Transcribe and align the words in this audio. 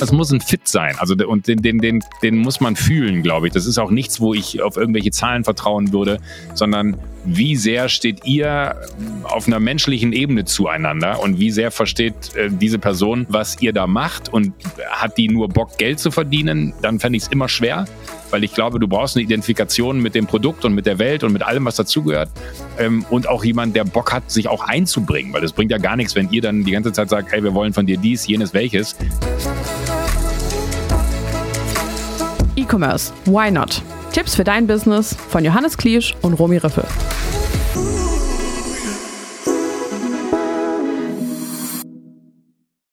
Das 0.00 0.12
muss 0.12 0.30
ein 0.30 0.40
Fit 0.40 0.68
sein. 0.68 0.94
Also 0.98 1.14
und 1.26 1.48
den, 1.48 1.60
den, 1.60 1.78
den, 1.78 2.04
den 2.22 2.36
muss 2.36 2.60
man 2.60 2.76
fühlen, 2.76 3.22
glaube 3.22 3.48
ich. 3.48 3.52
Das 3.52 3.66
ist 3.66 3.78
auch 3.78 3.90
nichts, 3.90 4.20
wo 4.20 4.34
ich 4.34 4.62
auf 4.62 4.76
irgendwelche 4.76 5.10
Zahlen 5.10 5.44
vertrauen 5.44 5.92
würde, 5.92 6.20
sondern 6.54 6.96
wie 7.24 7.56
sehr 7.56 7.88
steht 7.88 8.24
ihr 8.24 8.76
auf 9.24 9.46
einer 9.46 9.60
menschlichen 9.60 10.12
Ebene 10.12 10.44
zueinander 10.44 11.20
und 11.20 11.38
wie 11.38 11.50
sehr 11.50 11.70
versteht 11.70 12.34
äh, 12.36 12.48
diese 12.50 12.78
Person, 12.78 13.26
was 13.28 13.60
ihr 13.60 13.72
da 13.72 13.86
macht 13.86 14.32
und 14.32 14.52
hat 14.90 15.18
die 15.18 15.28
nur 15.28 15.48
Bock, 15.48 15.76
Geld 15.78 15.98
zu 15.98 16.10
verdienen, 16.10 16.72
dann 16.80 17.00
fände 17.00 17.16
ich 17.16 17.24
es 17.24 17.28
immer 17.28 17.48
schwer, 17.48 17.86
weil 18.30 18.44
ich 18.44 18.54
glaube, 18.54 18.78
du 18.78 18.88
brauchst 18.88 19.16
eine 19.16 19.24
Identifikation 19.24 20.00
mit 20.00 20.14
dem 20.14 20.26
Produkt 20.26 20.64
und 20.64 20.74
mit 20.74 20.86
der 20.86 20.98
Welt 20.98 21.24
und 21.24 21.32
mit 21.32 21.42
allem, 21.42 21.64
was 21.64 21.76
dazugehört 21.76 22.30
ähm, 22.78 23.04
und 23.10 23.28
auch 23.28 23.44
jemand, 23.44 23.76
der 23.76 23.84
Bock 23.84 24.12
hat, 24.12 24.30
sich 24.30 24.48
auch 24.48 24.62
einzubringen, 24.66 25.32
weil 25.32 25.42
das 25.42 25.52
bringt 25.52 25.70
ja 25.70 25.78
gar 25.78 25.96
nichts, 25.96 26.14
wenn 26.14 26.30
ihr 26.30 26.42
dann 26.42 26.64
die 26.64 26.72
ganze 26.72 26.92
Zeit 26.92 27.10
sagt, 27.10 27.32
hey, 27.32 27.42
wir 27.42 27.54
wollen 27.54 27.72
von 27.72 27.86
dir 27.86 27.98
dies, 27.98 28.26
jenes, 28.26 28.54
welches. 28.54 28.96
E-Commerce, 32.68 33.14
why 33.24 33.50
not? 33.50 33.80
Tipps 34.12 34.34
für 34.34 34.44
dein 34.44 34.66
Business 34.66 35.16
von 35.16 35.42
Johannes 35.42 35.78
Kliesch 35.78 36.14
und 36.20 36.34
Romy 36.34 36.58
Riffel. 36.58 36.84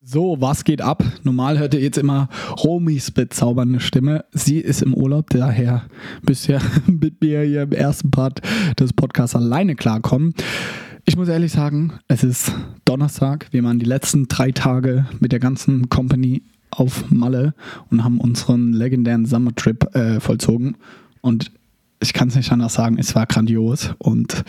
So, 0.02 0.38
was 0.40 0.64
geht 0.64 0.82
ab? 0.82 1.04
Normal 1.24 1.60
hört 1.60 1.74
ihr 1.74 1.82
jetzt 1.82 1.98
immer 1.98 2.30
Romys 2.64 3.12
bezaubernde 3.12 3.82
Stimme. 3.82 4.24
Sie 4.32 4.60
ist 4.60 4.82
im 4.82 4.94
Urlaub, 4.94 5.30
daher 5.32 5.84
ihr 6.48 6.62
mit 6.88 7.22
mir 7.22 7.42
hier 7.42 7.64
im 7.64 7.74
ersten 7.74 8.12
Part 8.12 8.40
des 8.80 8.94
Podcasts 8.94 9.36
alleine 9.36 9.76
klarkommen. 9.76 10.36
Ich 11.04 11.18
muss 11.18 11.28
ehrlich 11.28 11.52
sagen, 11.52 12.00
es 12.08 12.24
ist 12.24 12.54
Donnerstag. 12.86 13.48
Wir 13.52 13.62
waren 13.66 13.80
die 13.80 13.86
letzten 13.86 14.30
drei 14.30 14.52
Tage 14.52 15.06
mit 15.20 15.34
der 15.34 15.40
ganzen 15.40 15.90
Company 15.90 16.44
auf 16.76 17.10
Malle 17.10 17.54
und 17.90 18.04
haben 18.04 18.20
unseren 18.20 18.74
legendären 18.74 19.26
Summertrip 19.26 19.96
äh, 19.96 20.20
vollzogen. 20.20 20.78
Und 21.22 21.52
ich 22.02 22.14
kann 22.14 22.28
es 22.28 22.36
nicht 22.36 22.52
anders 22.52 22.74
sagen, 22.74 22.98
es 23.00 23.16
war 23.16 23.26
grandios. 23.26 23.94
Und 23.98 24.44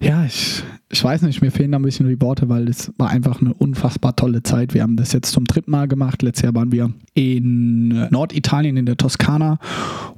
ja, 0.00 0.24
ich, 0.24 0.62
ich 0.90 1.02
weiß 1.02 1.22
nicht, 1.22 1.42
mir 1.42 1.50
fehlen 1.50 1.72
da 1.72 1.78
ein 1.78 1.82
bisschen 1.82 2.08
die 2.08 2.20
Worte, 2.20 2.48
weil 2.48 2.68
es 2.68 2.92
war 2.98 3.10
einfach 3.10 3.40
eine 3.40 3.54
unfassbar 3.54 4.14
tolle 4.14 4.42
Zeit. 4.42 4.74
Wir 4.74 4.82
haben 4.82 4.96
das 4.96 5.12
jetzt 5.12 5.32
zum 5.32 5.44
dritten 5.44 5.70
Mal 5.70 5.88
gemacht. 5.88 6.22
Letztes 6.22 6.44
Jahr 6.44 6.54
waren 6.54 6.72
wir 6.72 6.92
in 7.14 7.88
Norditalien, 8.10 8.76
in 8.76 8.86
der 8.86 8.96
Toskana 8.96 9.58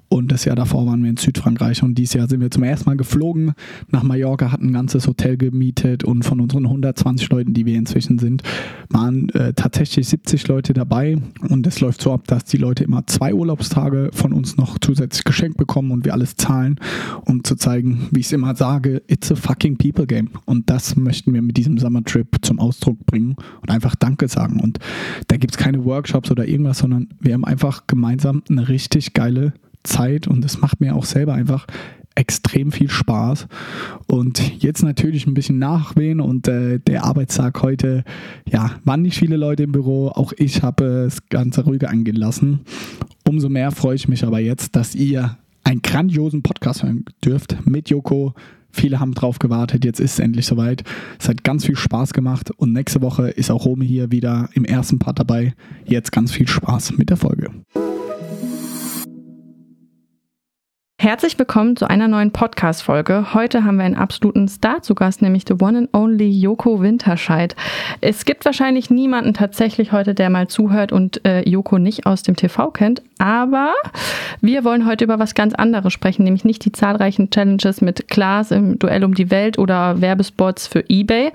und 0.09 0.33
das 0.33 0.45
Jahr 0.47 0.56
davor 0.56 0.87
waren 0.87 1.03
wir 1.03 1.11
in 1.11 1.17
Südfrankreich 1.19 1.83
und 1.83 1.97
dieses 1.97 2.14
Jahr 2.14 2.28
sind 2.28 2.41
wir 2.41 2.51
zum 2.51 2.62
ersten 2.62 2.89
Mal 2.89 2.97
geflogen 2.97 3.53
nach 3.91 4.03
Mallorca, 4.03 4.53
hatten 4.53 4.69
ein 4.69 4.73
ganzes 4.73 5.06
Hotel 5.06 5.37
gemietet 5.37 6.03
und 6.03 6.25
von 6.25 6.41
unseren 6.41 6.64
120 6.64 7.28
Leuten, 7.28 7.53
die 7.53 7.67
wir 7.67 7.77
inzwischen 7.77 8.19
sind, 8.19 8.42
waren 8.89 9.29
äh, 9.31 9.53
tatsächlich 9.53 10.09
70 10.09 10.48
Leute 10.48 10.73
dabei. 10.73 11.19
Und 11.48 11.67
es 11.67 11.81
läuft 11.81 12.01
so 12.01 12.12
ab, 12.12 12.27
dass 12.27 12.45
die 12.45 12.56
Leute 12.56 12.84
immer 12.84 13.06
zwei 13.06 13.34
Urlaubstage 13.34 14.11
von 14.12 14.33
uns 14.33 14.56
noch 14.56 14.79
zusätzlich 14.79 15.25
geschenkt 15.25 15.59
bekommen 15.59 15.91
und 15.91 16.06
wir 16.06 16.14
alles 16.14 16.36
zahlen, 16.36 16.77
um 17.27 17.45
zu 17.45 17.56
zeigen, 17.56 18.09
wie 18.11 18.20
ich 18.20 18.27
es 18.27 18.33
immer 18.33 18.56
sage, 18.56 19.03
it's 19.09 19.31
a 19.31 19.34
fucking 19.34 19.77
people 19.77 20.06
game. 20.06 20.31
Und 20.47 20.70
das 20.70 20.97
möchten 20.97 21.34
wir 21.34 21.42
mit 21.42 21.56
diesem 21.59 21.77
Summer 21.77 22.03
Trip 22.03 22.29
zum 22.42 22.59
Ausdruck 22.61 23.05
bringen 23.05 23.36
und 23.61 23.70
einfach 23.70 23.95
Danke 23.95 24.29
sagen. 24.29 24.61
Und 24.61 24.79
da 25.27 25.36
gibt 25.36 25.53
es 25.53 25.59
keine 25.59 25.84
Workshops 25.84 26.31
oder 26.31 26.48
irgendwas, 26.48 26.79
sondern 26.79 27.09
wir 27.20 27.34
haben 27.34 27.45
einfach 27.45 27.86
gemeinsam 27.86 28.42
eine 28.48 28.69
richtig 28.69 29.12
geile 29.12 29.53
Zeit 29.89 30.28
und 30.28 30.44
es 30.44 30.61
macht 30.61 30.81
mir 30.81 30.94
auch 30.94 31.05
selber 31.05 31.34
einfach 31.34 31.67
extrem 32.19 32.72
viel 32.72 32.91
Spaß. 32.91 33.47
Und 34.06 34.62
jetzt 34.62 34.83
natürlich 34.83 35.27
ein 35.27 35.34
bisschen 35.34 35.58
nachwehen 35.58 36.20
und 36.20 36.48
äh, 36.48 36.80
der 36.80 37.05
Arbeitstag 37.05 37.62
heute, 37.62 38.05
ja, 38.50 38.72
waren 38.84 39.03
nicht 39.03 39.19
viele 39.19 39.36
Leute 39.36 39.62
im 39.62 39.72
Büro. 39.72 40.08
Auch 40.08 40.33
ich 40.36 40.62
habe 40.62 41.05
das 41.05 41.28
Ganze 41.28 41.64
ruhiger 41.64 41.91
angehen 41.91 42.17
lassen. 42.17 42.61
Umso 43.27 43.48
mehr 43.48 43.70
freue 43.70 43.95
ich 43.95 44.08
mich 44.08 44.24
aber 44.24 44.40
jetzt, 44.40 44.74
dass 44.74 44.95
ihr 44.95 45.39
einen 45.63 45.83
grandiosen 45.83 46.42
Podcast 46.42 46.83
hören 46.83 47.05
dürft 47.24 47.57
mit 47.67 47.89
Joko. 47.90 48.34
Viele 48.70 49.01
haben 49.01 49.14
drauf 49.14 49.39
gewartet, 49.39 49.84
jetzt 49.84 50.01
ist 50.01 50.14
es 50.14 50.18
endlich 50.18 50.46
soweit. 50.46 50.84
Es 51.18 51.29
hat 51.29 51.45
ganz 51.45 51.64
viel 51.64 51.77
Spaß 51.77 52.13
gemacht 52.13 52.51
und 52.57 52.73
nächste 52.73 53.01
Woche 53.01 53.30
ist 53.30 53.51
auch 53.51 53.64
Romy 53.64 53.86
hier 53.86 54.11
wieder 54.11 54.48
im 54.55 54.64
ersten 54.64 54.98
Part 54.98 55.18
dabei. 55.18 55.55
Jetzt 55.86 56.13
ganz 56.13 56.33
viel 56.33 56.48
Spaß 56.48 56.96
mit 56.98 57.11
der 57.11 57.17
Folge. 57.17 57.51
Herzlich 61.01 61.39
willkommen 61.39 61.77
zu 61.77 61.89
einer 61.89 62.09
neuen 62.09 62.33
Podcast-Folge. 62.33 63.33
Heute 63.33 63.63
haben 63.63 63.77
wir 63.77 63.85
einen 63.85 63.95
absoluten 63.95 64.48
Star 64.48 64.83
zu 64.83 64.97
Gast, 64.97 65.23
nämlich 65.23 65.45
the 65.47 65.55
one 65.55 65.79
and 65.79 65.95
only 65.95 66.29
Joko 66.29 66.81
Winterscheid. 66.81 67.55
Es 68.01 68.25
gibt 68.25 68.45
wahrscheinlich 68.45 68.91
niemanden 68.91 69.33
tatsächlich 69.33 69.92
heute, 69.92 70.13
der 70.13 70.29
mal 70.29 70.48
zuhört 70.48 70.91
und 70.91 71.25
äh, 71.25 71.48
Joko 71.48 71.79
nicht 71.79 72.05
aus 72.05 72.25
dem 72.25 72.35
TV 72.35 72.73
kennt, 72.73 73.05
aber 73.19 73.75
wir 74.41 74.64
wollen 74.64 74.87
heute 74.87 75.05
über 75.05 75.20
was 75.20 75.37
ganz 75.37 75.55
anderes 75.55 75.92
sprechen, 75.92 76.25
nämlich 76.25 76.45
nicht 76.45 76.64
die 76.64 76.73
zahlreichen 76.73 77.31
Challenges 77.31 77.81
mit 77.81 78.08
Klaas 78.08 78.51
im 78.51 78.81
Duell 78.81 79.05
um 79.05 79.14
die 79.14 79.31
Welt 79.31 79.57
oder 79.57 80.01
Werbespots 80.01 80.67
für 80.67 80.85
eBay, 80.89 81.31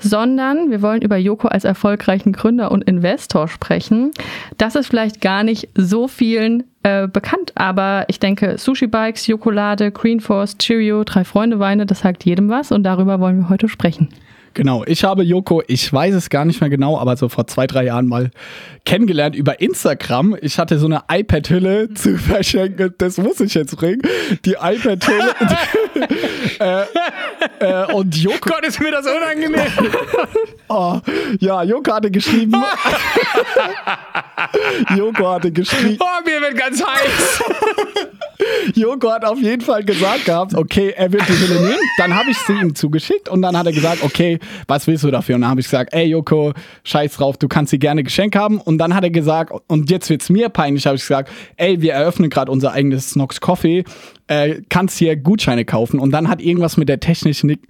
sondern 0.00 0.72
wir 0.72 0.82
wollen 0.82 1.02
über 1.02 1.18
Joko 1.18 1.46
als 1.46 1.62
erfolgreichen 1.62 2.32
Gründer 2.32 2.72
und 2.72 2.82
Investor 2.82 3.46
sprechen. 3.46 4.10
Das 4.58 4.74
ist 4.74 4.88
vielleicht 4.88 5.20
gar 5.20 5.44
nicht 5.44 5.68
so 5.76 6.08
vielen 6.08 6.64
äh, 6.84 7.08
bekannt, 7.08 7.52
aber 7.54 8.04
ich 8.08 8.20
denke, 8.20 8.58
Sushi 8.58 8.86
Bikes, 8.86 9.26
Jokolade, 9.26 9.90
Green 9.90 10.20
Force, 10.20 10.56
Cheerio, 10.58 11.02
drei 11.02 11.24
Freunde 11.24 11.58
Weine, 11.58 11.86
das 11.86 12.00
sagt 12.00 12.24
jedem 12.24 12.48
was 12.48 12.70
und 12.70 12.82
darüber 12.84 13.20
wollen 13.20 13.38
wir 13.38 13.48
heute 13.48 13.68
sprechen. 13.68 14.10
Genau, 14.54 14.84
ich 14.86 15.02
habe 15.02 15.24
Joko, 15.24 15.62
ich 15.66 15.92
weiß 15.92 16.14
es 16.14 16.30
gar 16.30 16.44
nicht 16.44 16.60
mehr 16.60 16.70
genau, 16.70 16.96
aber 16.98 17.16
so 17.16 17.28
vor 17.28 17.48
zwei, 17.48 17.66
drei 17.66 17.84
Jahren 17.84 18.06
mal 18.06 18.30
kennengelernt 18.84 19.34
über 19.34 19.60
Instagram. 19.60 20.36
Ich 20.40 20.58
hatte 20.58 20.78
so 20.78 20.86
eine 20.86 21.02
iPad-Hülle 21.10 21.92
zu 21.94 22.16
verschenken, 22.16 22.94
das 22.98 23.18
muss 23.18 23.40
ich 23.40 23.54
jetzt 23.54 23.76
bringen. 23.76 24.02
Die 24.44 24.52
iPad-Hülle. 24.52 25.34
äh, 26.60 26.84
äh, 27.58 27.92
und 27.92 28.16
Joko. 28.16 28.50
Gott, 28.50 28.64
ist 28.64 28.80
mir 28.80 28.92
das 28.92 29.06
unangenehm. 29.06 29.60
oh, 30.68 31.00
ja, 31.40 31.62
Joko 31.64 31.92
hatte 31.92 32.10
geschrieben. 32.10 32.54
Joko 34.96 35.32
hatte 35.32 35.50
geschrieben. 35.50 35.98
Oh, 35.98 36.24
mir 36.24 36.40
wird 36.40 36.56
ganz 36.56 36.80
heiß. 36.84 37.42
Joko 38.74 39.10
hat 39.10 39.24
auf 39.24 39.40
jeden 39.40 39.62
Fall 39.62 39.84
gesagt 39.84 40.26
gehabt, 40.26 40.54
okay, 40.54 40.94
er 40.96 41.12
wird 41.12 41.22
die 41.28 41.32
Hülle 41.32 41.60
nehmen. 41.60 41.78
Dann 41.98 42.14
habe 42.14 42.30
ich 42.30 42.38
sie 42.38 42.52
ihm 42.52 42.74
zugeschickt 42.74 43.28
und 43.28 43.42
dann 43.42 43.56
hat 43.56 43.66
er 43.66 43.72
gesagt, 43.72 44.02
okay, 44.02 44.38
was 44.66 44.86
willst 44.86 45.04
du 45.04 45.10
dafür? 45.10 45.36
Und 45.36 45.42
dann 45.42 45.50
habe 45.50 45.60
ich 45.60 45.66
gesagt, 45.66 45.92
ey 45.92 46.06
Joko, 46.06 46.52
scheiß 46.84 47.14
drauf, 47.16 47.36
du 47.36 47.48
kannst 47.48 47.70
sie 47.70 47.78
gerne 47.78 48.02
Geschenk 48.02 48.36
haben. 48.36 48.60
Und 48.60 48.78
dann 48.78 48.94
hat 48.94 49.04
er 49.04 49.10
gesagt, 49.10 49.52
und 49.68 49.90
jetzt 49.90 50.10
wird 50.10 50.22
es 50.22 50.30
mir 50.30 50.48
peinlich, 50.48 50.86
habe 50.86 50.96
ich 50.96 51.02
gesagt, 51.02 51.30
ey, 51.56 51.80
wir 51.80 51.92
eröffnen 51.94 52.30
gerade 52.30 52.50
unser 52.50 52.72
eigenes 52.72 53.10
Snox 53.10 53.40
Coffee 53.40 53.84
äh, 54.26 54.62
kannst 54.68 54.98
hier 54.98 55.16
Gutscheine 55.16 55.64
kaufen. 55.64 55.98
Und 55.98 56.10
dann 56.12 56.28
hat 56.28 56.40
irgendwas 56.40 56.76
mit 56.76 56.88
der 56.88 57.00
Technik, 57.00 57.60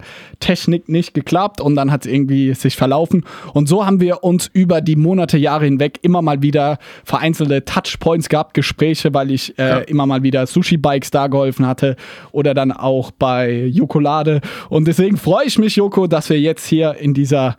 Technik 0.40 0.88
nicht 0.88 1.14
geklappt 1.14 1.60
und 1.60 1.74
dann 1.74 1.90
hat 1.90 2.06
es 2.06 2.12
irgendwie 2.12 2.54
sich 2.54 2.76
verlaufen. 2.76 3.24
Und 3.52 3.68
so 3.68 3.84
haben 3.84 4.00
wir 4.00 4.22
uns 4.22 4.50
über 4.52 4.80
die 4.80 4.96
Monate, 4.96 5.36
Jahre 5.38 5.64
hinweg 5.64 5.98
immer 6.02 6.22
mal 6.22 6.42
wieder 6.42 6.78
vereinzelte 7.04 7.64
Touchpoints 7.64 8.28
gehabt, 8.28 8.54
Gespräche, 8.54 9.12
weil 9.14 9.30
ich 9.30 9.58
äh, 9.58 9.68
ja. 9.68 9.78
immer 9.78 10.06
mal 10.06 10.22
wieder 10.22 10.46
Sushi-Bikes 10.46 11.10
da 11.10 11.26
geholfen 11.26 11.66
hatte 11.66 11.96
oder 12.32 12.54
dann 12.54 12.72
auch 12.72 13.10
bei 13.10 13.64
Jokolade. 13.64 14.40
Und 14.68 14.86
deswegen 14.86 15.16
freue 15.16 15.46
ich 15.46 15.58
mich, 15.58 15.76
Joko, 15.76 16.06
dass 16.06 16.30
wir 16.30 16.40
jetzt 16.40 16.66
hier 16.66 16.96
in 16.98 17.14
dieser 17.14 17.56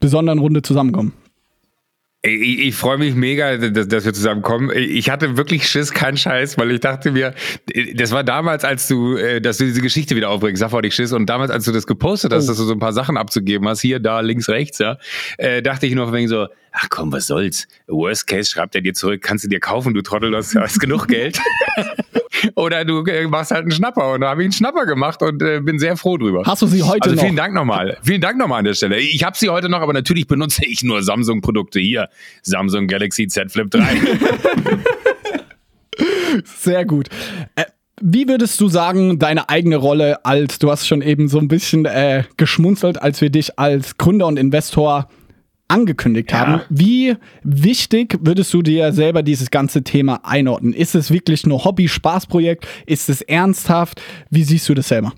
besonderen 0.00 0.38
Runde 0.38 0.62
zusammenkommen. 0.62 1.12
Ich, 2.22 2.58
ich 2.58 2.74
freue 2.74 2.98
mich 2.98 3.14
mega, 3.14 3.56
dass, 3.56 3.86
dass, 3.86 4.04
wir 4.04 4.12
zusammenkommen. 4.12 4.72
Ich 4.74 5.08
hatte 5.08 5.36
wirklich 5.36 5.68
Schiss, 5.68 5.92
kein 5.92 6.16
Scheiß, 6.16 6.58
weil 6.58 6.72
ich 6.72 6.80
dachte 6.80 7.12
mir, 7.12 7.32
das 7.94 8.10
war 8.10 8.24
damals, 8.24 8.64
als 8.64 8.88
du, 8.88 9.16
äh, 9.16 9.40
dass 9.40 9.58
du 9.58 9.64
diese 9.64 9.80
Geschichte 9.80 10.16
wieder 10.16 10.28
aufbringst, 10.30 10.58
sag 10.58 10.84
ich 10.84 10.94
Schiss. 10.96 11.12
Und 11.12 11.26
damals, 11.26 11.52
als 11.52 11.64
du 11.64 11.70
das 11.70 11.86
gepostet 11.86 12.32
hast, 12.32 12.46
oh. 12.46 12.48
dass 12.48 12.56
du 12.56 12.64
so 12.64 12.72
ein 12.72 12.80
paar 12.80 12.92
Sachen 12.92 13.16
abzugeben 13.16 13.68
hast, 13.68 13.82
hier, 13.82 14.00
da, 14.00 14.18
links, 14.18 14.48
rechts, 14.48 14.80
ja, 14.80 14.98
äh, 15.36 15.62
dachte 15.62 15.86
ich 15.86 15.94
nur 15.94 16.12
wegen 16.12 16.26
so, 16.26 16.48
ach 16.72 16.88
komm, 16.90 17.12
was 17.12 17.26
soll's? 17.26 17.66
Worst 17.86 18.26
Case 18.26 18.50
schreibt 18.50 18.74
er 18.74 18.80
dir 18.80 18.94
zurück, 18.94 19.22
kannst 19.22 19.44
du 19.44 19.48
dir 19.48 19.60
kaufen, 19.60 19.94
du 19.94 20.02
Trottel, 20.02 20.30
du 20.30 20.36
hast, 20.36 20.80
genug 20.80 21.08
Geld. 21.08 21.40
Oder 22.54 22.84
du 22.84 23.04
äh, 23.04 23.26
machst 23.26 23.50
halt 23.50 23.62
einen 23.62 23.70
Schnapper. 23.70 24.12
Und 24.12 24.20
da 24.20 24.30
habe 24.30 24.42
ich 24.42 24.46
einen 24.46 24.52
Schnapper 24.52 24.86
gemacht 24.86 25.22
und 25.22 25.42
äh, 25.42 25.60
bin 25.60 25.78
sehr 25.78 25.96
froh 25.96 26.16
drüber. 26.16 26.42
Hast 26.44 26.62
du 26.62 26.66
sie 26.66 26.82
heute 26.82 27.04
also 27.04 27.16
noch? 27.16 27.22
Vielen 27.22 27.36
Dank 27.36 27.54
nochmal. 27.54 27.98
Vielen 28.02 28.20
Dank 28.20 28.38
nochmal 28.38 28.60
an 28.60 28.64
der 28.64 28.74
Stelle. 28.74 28.98
Ich 28.98 29.24
habe 29.24 29.36
sie 29.36 29.48
heute 29.48 29.68
noch, 29.68 29.80
aber 29.80 29.92
natürlich 29.92 30.26
benutze 30.26 30.64
ich 30.64 30.84
nur 30.84 31.02
Samsung-Produkte 31.02 31.80
hier. 31.80 32.08
Samsung 32.42 32.86
Galaxy 32.86 33.26
Z 33.26 33.50
Flip 33.50 33.70
3. 33.70 33.84
sehr 36.44 36.84
gut. 36.84 37.08
Äh, 37.56 37.64
wie 38.00 38.28
würdest 38.28 38.60
du 38.60 38.68
sagen, 38.68 39.18
deine 39.18 39.48
eigene 39.48 39.76
Rolle 39.76 40.24
als, 40.24 40.58
du 40.58 40.70
hast 40.70 40.86
schon 40.86 41.02
eben 41.02 41.28
so 41.28 41.38
ein 41.38 41.48
bisschen 41.48 41.84
äh, 41.84 42.24
geschmunzelt, 42.36 43.02
als 43.02 43.20
wir 43.20 43.30
dich 43.30 43.58
als 43.58 43.98
Gründer 43.98 44.26
und 44.26 44.38
Investor 44.38 45.08
angekündigt 45.68 46.32
ja. 46.32 46.38
haben. 46.38 46.60
Wie 46.68 47.16
wichtig 47.42 48.18
würdest 48.20 48.52
du 48.54 48.62
dir 48.62 48.92
selber 48.92 49.22
dieses 49.22 49.50
ganze 49.50 49.84
Thema 49.84 50.24
einordnen? 50.24 50.72
Ist 50.72 50.94
es 50.94 51.10
wirklich 51.10 51.46
nur 51.46 51.64
Hobby-Spaßprojekt? 51.64 52.66
Ist 52.86 53.08
es 53.08 53.20
ernsthaft? 53.22 54.00
Wie 54.30 54.42
siehst 54.42 54.68
du 54.68 54.74
das 54.74 54.88
selber? 54.88 55.12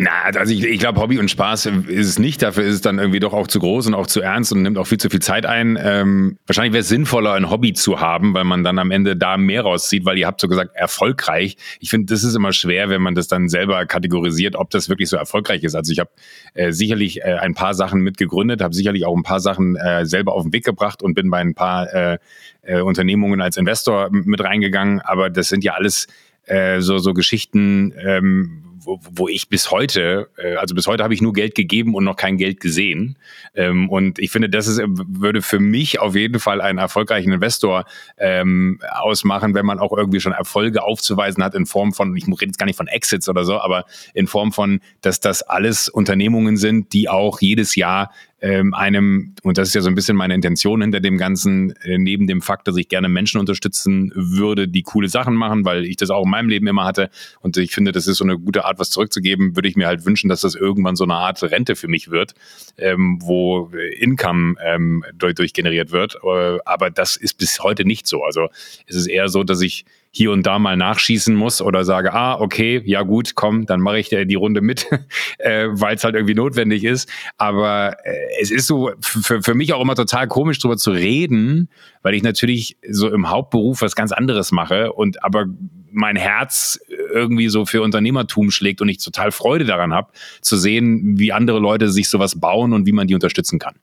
Na, 0.00 0.10
also 0.32 0.54
ich, 0.54 0.62
ich 0.62 0.78
glaube, 0.78 1.00
Hobby 1.00 1.18
und 1.18 1.28
Spaß 1.28 1.66
ist 1.66 2.06
es 2.06 2.20
nicht. 2.20 2.40
Dafür 2.40 2.62
ist 2.62 2.74
es 2.74 2.80
dann 2.82 3.00
irgendwie 3.00 3.18
doch 3.18 3.32
auch 3.32 3.48
zu 3.48 3.58
groß 3.58 3.88
und 3.88 3.94
auch 3.94 4.06
zu 4.06 4.20
ernst 4.20 4.52
und 4.52 4.62
nimmt 4.62 4.78
auch 4.78 4.86
viel 4.86 4.98
zu 4.98 5.10
viel 5.10 5.18
Zeit 5.18 5.44
ein. 5.44 5.76
Ähm, 5.82 6.38
wahrscheinlich 6.46 6.72
wäre 6.72 6.82
es 6.82 6.88
sinnvoller, 6.88 7.32
ein 7.32 7.50
Hobby 7.50 7.72
zu 7.72 8.00
haben, 8.00 8.32
weil 8.32 8.44
man 8.44 8.62
dann 8.62 8.78
am 8.78 8.92
Ende 8.92 9.16
da 9.16 9.36
mehr 9.36 9.62
rauszieht, 9.62 10.04
weil 10.04 10.16
ihr 10.16 10.28
habt 10.28 10.40
so 10.40 10.46
gesagt, 10.46 10.70
erfolgreich. 10.76 11.56
Ich 11.80 11.90
finde, 11.90 12.14
das 12.14 12.22
ist 12.22 12.36
immer 12.36 12.52
schwer, 12.52 12.90
wenn 12.90 13.02
man 13.02 13.16
das 13.16 13.26
dann 13.26 13.48
selber 13.48 13.86
kategorisiert, 13.86 14.54
ob 14.54 14.70
das 14.70 14.88
wirklich 14.88 15.08
so 15.08 15.16
erfolgreich 15.16 15.64
ist. 15.64 15.74
Also 15.74 15.90
ich 15.90 15.98
habe 15.98 16.10
äh, 16.54 16.70
sicherlich 16.70 17.22
äh, 17.22 17.34
ein 17.40 17.54
paar 17.54 17.74
Sachen 17.74 18.00
mitgegründet, 18.00 18.62
habe 18.62 18.76
sicherlich 18.76 19.04
auch 19.04 19.16
ein 19.16 19.24
paar 19.24 19.40
Sachen 19.40 19.74
äh, 19.74 20.06
selber 20.06 20.34
auf 20.34 20.44
den 20.44 20.52
Weg 20.52 20.64
gebracht 20.64 21.02
und 21.02 21.14
bin 21.14 21.28
bei 21.28 21.38
ein 21.38 21.54
paar 21.54 21.92
äh, 21.92 22.18
äh, 22.62 22.82
Unternehmungen 22.82 23.40
als 23.40 23.56
Investor 23.56 24.10
mit 24.12 24.44
reingegangen. 24.44 25.00
Aber 25.00 25.28
das 25.28 25.48
sind 25.48 25.64
ja 25.64 25.72
alles 25.72 26.06
äh, 26.44 26.80
so, 26.80 26.98
so 26.98 27.14
Geschichten, 27.14 27.92
ähm, 27.98 28.67
wo, 28.88 28.98
wo 29.12 29.28
ich 29.28 29.48
bis 29.48 29.70
heute, 29.70 30.30
äh, 30.38 30.54
also 30.56 30.74
bis 30.74 30.86
heute 30.86 31.04
habe 31.04 31.12
ich 31.12 31.20
nur 31.20 31.34
Geld 31.34 31.54
gegeben 31.54 31.94
und 31.94 32.04
noch 32.04 32.16
kein 32.16 32.38
Geld 32.38 32.58
gesehen. 32.60 33.16
Ähm, 33.54 33.90
und 33.90 34.18
ich 34.18 34.30
finde, 34.30 34.48
das 34.48 34.66
ist, 34.66 34.80
würde 34.82 35.42
für 35.42 35.60
mich 35.60 36.00
auf 36.00 36.16
jeden 36.16 36.40
Fall 36.40 36.60
einen 36.60 36.78
erfolgreichen 36.78 37.32
Investor 37.32 37.84
ähm, 38.16 38.80
ausmachen, 38.90 39.54
wenn 39.54 39.66
man 39.66 39.78
auch 39.78 39.96
irgendwie 39.96 40.20
schon 40.20 40.32
Erfolge 40.32 40.82
aufzuweisen 40.82 41.44
hat 41.44 41.54
in 41.54 41.66
Form 41.66 41.92
von, 41.92 42.16
ich 42.16 42.26
rede 42.26 42.46
jetzt 42.46 42.58
gar 42.58 42.66
nicht 42.66 42.76
von 42.76 42.86
Exits 42.86 43.28
oder 43.28 43.44
so, 43.44 43.60
aber 43.60 43.84
in 44.14 44.26
Form 44.26 44.52
von, 44.52 44.80
dass 45.02 45.20
das 45.20 45.42
alles 45.42 45.88
Unternehmungen 45.88 46.56
sind, 46.56 46.94
die 46.94 47.10
auch 47.10 47.40
jedes 47.40 47.76
Jahr 47.76 48.10
ähm, 48.40 48.72
einem, 48.72 49.34
und 49.42 49.58
das 49.58 49.68
ist 49.68 49.74
ja 49.74 49.80
so 49.80 49.88
ein 49.88 49.96
bisschen 49.96 50.16
meine 50.16 50.34
Intention 50.34 50.80
hinter 50.80 51.00
dem 51.00 51.18
Ganzen, 51.18 51.72
äh, 51.82 51.98
neben 51.98 52.28
dem 52.28 52.40
Fakt, 52.40 52.68
dass 52.68 52.76
ich 52.76 52.88
gerne 52.88 53.08
Menschen 53.08 53.40
unterstützen 53.40 54.12
würde, 54.14 54.68
die 54.68 54.82
coole 54.82 55.08
Sachen 55.08 55.34
machen, 55.34 55.64
weil 55.64 55.84
ich 55.84 55.96
das 55.96 56.10
auch 56.10 56.24
in 56.24 56.30
meinem 56.30 56.48
Leben 56.48 56.66
immer 56.68 56.84
hatte 56.84 57.10
und 57.40 57.56
ich 57.56 57.72
finde, 57.72 57.90
das 57.90 58.06
ist 58.06 58.18
so 58.18 58.24
eine 58.24 58.38
gute 58.38 58.64
Art, 58.64 58.77
was 58.78 58.90
zurückzugeben, 58.90 59.56
würde 59.56 59.68
ich 59.68 59.76
mir 59.76 59.86
halt 59.86 60.04
wünschen, 60.04 60.28
dass 60.28 60.42
das 60.42 60.54
irgendwann 60.54 60.96
so 60.96 61.04
eine 61.04 61.14
Art 61.14 61.42
Rente 61.42 61.76
für 61.76 61.88
mich 61.88 62.10
wird, 62.10 62.34
ähm, 62.76 63.18
wo 63.22 63.70
Income 63.98 64.56
ähm, 64.64 65.04
durch, 65.14 65.34
durch 65.34 65.52
generiert 65.52 65.92
wird. 65.92 66.16
Äh, 66.22 66.58
aber 66.64 66.90
das 66.90 67.16
ist 67.16 67.34
bis 67.34 67.62
heute 67.62 67.84
nicht 67.84 68.06
so. 68.06 68.24
Also 68.24 68.48
es 68.86 68.96
ist 68.96 69.06
eher 69.06 69.28
so, 69.28 69.44
dass 69.44 69.60
ich 69.60 69.84
hier 70.10 70.32
und 70.32 70.46
da 70.46 70.58
mal 70.58 70.76
nachschießen 70.76 71.34
muss 71.34 71.60
oder 71.60 71.84
sage, 71.84 72.12
ah, 72.12 72.40
okay, 72.40 72.82
ja 72.84 73.02
gut, 73.02 73.34
komm, 73.34 73.66
dann 73.66 73.80
mache 73.80 73.98
ich 73.98 74.08
die 74.08 74.34
Runde 74.34 74.60
mit, 74.60 74.86
äh, 75.38 75.68
weil 75.70 75.96
es 75.96 76.04
halt 76.04 76.14
irgendwie 76.14 76.34
notwendig 76.34 76.84
ist. 76.84 77.08
Aber 77.36 77.96
äh, 78.04 78.16
es 78.40 78.50
ist 78.50 78.66
so 78.66 78.90
für, 79.00 79.42
für 79.42 79.54
mich 79.54 79.72
auch 79.74 79.82
immer 79.82 79.94
total 79.94 80.26
komisch, 80.26 80.58
drüber 80.58 80.76
zu 80.76 80.90
reden, 80.90 81.68
weil 82.02 82.14
ich 82.14 82.22
natürlich 82.22 82.76
so 82.88 83.10
im 83.10 83.28
Hauptberuf 83.28 83.82
was 83.82 83.94
ganz 83.94 84.12
anderes 84.12 84.50
mache 84.50 84.92
und 84.92 85.22
aber 85.22 85.46
mein 85.90 86.16
Herz 86.16 86.80
irgendwie 87.12 87.48
so 87.48 87.66
für 87.66 87.82
Unternehmertum 87.82 88.50
schlägt 88.50 88.80
und 88.80 88.88
ich 88.88 88.98
total 88.98 89.32
Freude 89.32 89.64
daran 89.64 89.92
habe, 89.92 90.12
zu 90.40 90.56
sehen, 90.56 91.18
wie 91.18 91.32
andere 91.32 91.58
Leute 91.58 91.90
sich 91.90 92.08
sowas 92.08 92.38
bauen 92.38 92.72
und 92.72 92.86
wie 92.86 92.92
man 92.92 93.06
die 93.06 93.14
unterstützen 93.14 93.58
kann. 93.58 93.74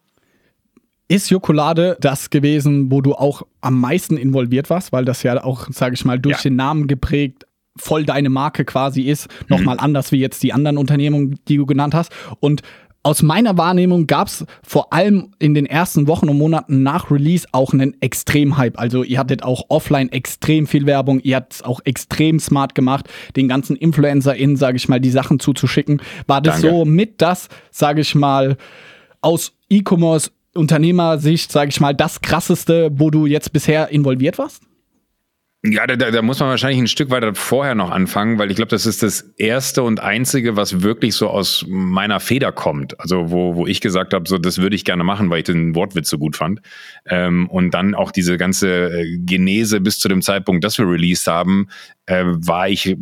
Ist 1.07 1.29
Jokolade 1.29 1.97
das 2.01 2.31
gewesen, 2.31 2.91
wo 2.91 3.01
du 3.01 3.13
auch 3.13 3.43
am 3.61 3.79
meisten 3.79 4.17
involviert 4.17 4.69
warst, 4.71 4.91
weil 4.91 5.05
das 5.05 5.21
ja 5.21 5.43
auch, 5.43 5.67
sage 5.71 5.93
ich 5.93 6.03
mal, 6.03 6.19
durch 6.19 6.37
ja. 6.37 6.43
den 6.43 6.55
Namen 6.55 6.87
geprägt 6.87 7.45
voll 7.77 8.05
deine 8.05 8.29
Marke 8.29 8.65
quasi 8.65 9.01
ist, 9.01 9.27
mhm. 9.27 9.57
nochmal 9.57 9.79
anders 9.79 10.11
wie 10.11 10.17
jetzt 10.17 10.41
die 10.43 10.53
anderen 10.53 10.77
Unternehmungen, 10.77 11.39
die 11.47 11.57
du 11.57 11.65
genannt 11.65 11.93
hast. 11.93 12.11
Und 12.39 12.61
aus 13.05 13.21
meiner 13.21 13.55
Wahrnehmung 13.55 14.07
gab 14.07 14.29
es 14.29 14.45
vor 14.63 14.91
allem 14.91 15.29
in 15.37 15.53
den 15.53 15.67
ersten 15.67 16.07
Wochen 16.07 16.27
und 16.27 16.39
Monaten 16.39 16.81
nach 16.81 17.11
Release 17.11 17.47
auch 17.51 17.71
einen 17.71 18.01
Extrem-Hype. 18.01 18.79
Also 18.79 19.03
ihr 19.03 19.19
hattet 19.19 19.43
auch 19.43 19.65
offline 19.69 20.11
extrem 20.11 20.65
viel 20.65 20.87
Werbung, 20.87 21.19
ihr 21.19 21.35
habt 21.35 21.53
es 21.53 21.61
auch 21.61 21.81
extrem 21.85 22.39
smart 22.39 22.73
gemacht, 22.73 23.07
den 23.35 23.47
ganzen 23.47 23.75
InfluencerInnen, 23.75 24.55
sage 24.55 24.77
ich 24.77 24.89
mal, 24.89 24.99
die 24.99 25.11
Sachen 25.11 25.39
zuzuschicken. 25.39 26.01
War 26.25 26.41
das 26.41 26.61
Danke. 26.61 26.77
so 26.77 26.85
mit 26.85 27.21
das, 27.21 27.47
sage 27.69 28.01
ich 28.01 28.15
mal, 28.15 28.57
aus 29.21 29.53
E-Commerce 29.69 30.31
Unternehmersicht, 30.55 31.51
sage 31.51 31.69
ich 31.69 31.79
mal, 31.79 31.93
das 31.93 32.21
krasseste, 32.21 32.89
wo 32.95 33.11
du 33.11 33.27
jetzt 33.27 33.53
bisher 33.53 33.89
involviert 33.89 34.39
warst? 34.39 34.63
Ja, 35.67 35.87
da, 35.87 35.95
da 35.95 36.21
muss 36.21 36.39
man 36.39 36.49
wahrscheinlich 36.49 36.79
ein 36.79 36.87
Stück 36.87 37.09
weiter 37.09 37.33
vorher 37.33 37.73
noch 37.73 37.89
anfangen, 37.89 38.37
weil 38.37 38.51
ich 38.51 38.55
glaube, 38.55 38.69
das 38.69 38.85
ist 38.85 39.01
das 39.01 39.21
erste 39.37 39.81
und 39.81 39.99
einzige, 39.99 40.55
was 40.55 40.83
wirklich 40.83 41.15
so 41.15 41.29
aus 41.29 41.65
meiner 41.67 42.19
Feder 42.19 42.51
kommt. 42.51 42.99
Also 42.99 43.31
wo, 43.31 43.55
wo 43.55 43.65
ich 43.65 43.81
gesagt 43.81 44.13
habe, 44.13 44.27
so 44.29 44.37
das 44.37 44.59
würde 44.59 44.75
ich 44.75 44.85
gerne 44.85 45.03
machen, 45.03 45.29
weil 45.29 45.39
ich 45.39 45.45
den 45.45 45.73
Wortwitz 45.73 46.09
so 46.09 46.19
gut 46.19 46.35
fand. 46.35 46.61
Ähm, 47.07 47.49
und 47.49 47.73
dann 47.73 47.95
auch 47.95 48.11
diese 48.11 48.37
ganze 48.37 49.01
äh, 49.01 49.17
Genese 49.17 49.81
bis 49.81 49.97
zu 49.99 50.07
dem 50.07 50.21
Zeitpunkt, 50.21 50.63
dass 50.63 50.77
wir 50.77 50.87
released 50.87 51.25
haben, 51.27 51.67
äh, 52.05 52.23
war 52.25 52.69
ich 52.69 52.95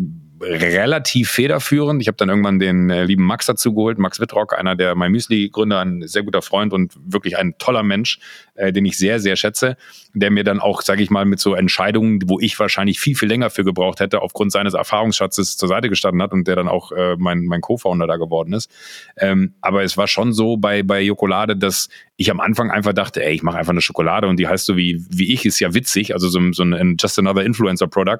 relativ 0.43 1.29
federführend. 1.29 2.01
Ich 2.01 2.07
habe 2.07 2.17
dann 2.17 2.29
irgendwann 2.29 2.59
den 2.59 2.89
äh, 2.89 3.05
lieben 3.05 3.23
Max 3.23 3.45
dazu 3.45 3.73
geholt, 3.73 3.97
Max 3.97 4.19
Wittrock, 4.19 4.57
einer 4.57 4.75
der 4.75 4.95
My 4.95 5.09
Müsli-Gründer, 5.09 5.79
ein 5.79 6.07
sehr 6.07 6.23
guter 6.23 6.41
Freund 6.41 6.73
und 6.73 6.93
wirklich 7.05 7.37
ein 7.37 7.55
toller 7.57 7.83
Mensch, 7.83 8.19
äh, 8.55 8.71
den 8.71 8.85
ich 8.85 8.97
sehr, 8.97 9.19
sehr 9.19 9.35
schätze, 9.35 9.77
der 10.13 10.31
mir 10.31 10.43
dann 10.43 10.59
auch, 10.59 10.81
sage 10.81 11.01
ich 11.01 11.09
mal, 11.09 11.25
mit 11.25 11.39
so 11.39 11.55
Entscheidungen, 11.55 12.21
wo 12.27 12.39
ich 12.39 12.59
wahrscheinlich 12.59 12.99
viel, 12.99 13.15
viel 13.15 13.29
länger 13.29 13.49
für 13.49 13.63
gebraucht 13.63 13.99
hätte, 13.99 14.21
aufgrund 14.21 14.51
seines 14.51 14.73
Erfahrungsschatzes 14.73 15.57
zur 15.57 15.69
Seite 15.69 15.89
gestanden 15.89 16.21
hat 16.21 16.33
und 16.33 16.47
der 16.47 16.55
dann 16.55 16.67
auch 16.67 16.91
äh, 16.91 17.15
mein, 17.17 17.45
mein 17.45 17.61
Co-Founder 17.61 18.07
da 18.07 18.17
geworden 18.17 18.53
ist. 18.53 18.69
Ähm, 19.17 19.55
aber 19.61 19.83
es 19.83 19.97
war 19.97 20.07
schon 20.07 20.33
so 20.33 20.57
bei, 20.57 20.83
bei 20.83 21.01
Jokolade, 21.01 21.55
dass 21.55 21.89
ich 22.15 22.29
am 22.29 22.39
Anfang 22.39 22.69
einfach 22.69 22.93
dachte, 22.93 23.23
ey, 23.23 23.33
ich 23.33 23.41
mache 23.41 23.57
einfach 23.57 23.71
eine 23.71 23.81
Schokolade 23.81 24.27
und 24.27 24.37
die 24.37 24.47
heißt 24.47 24.65
so 24.65 24.77
wie, 24.77 25.03
wie 25.09 25.33
ich, 25.33 25.45
ist 25.45 25.59
ja 25.59 25.73
witzig, 25.73 26.13
also 26.13 26.29
so, 26.29 26.39
so 26.51 26.63
ein 26.63 26.95
Just 26.99 27.17
Another 27.17 27.43
Influencer 27.43 27.87
Product, 27.87 28.19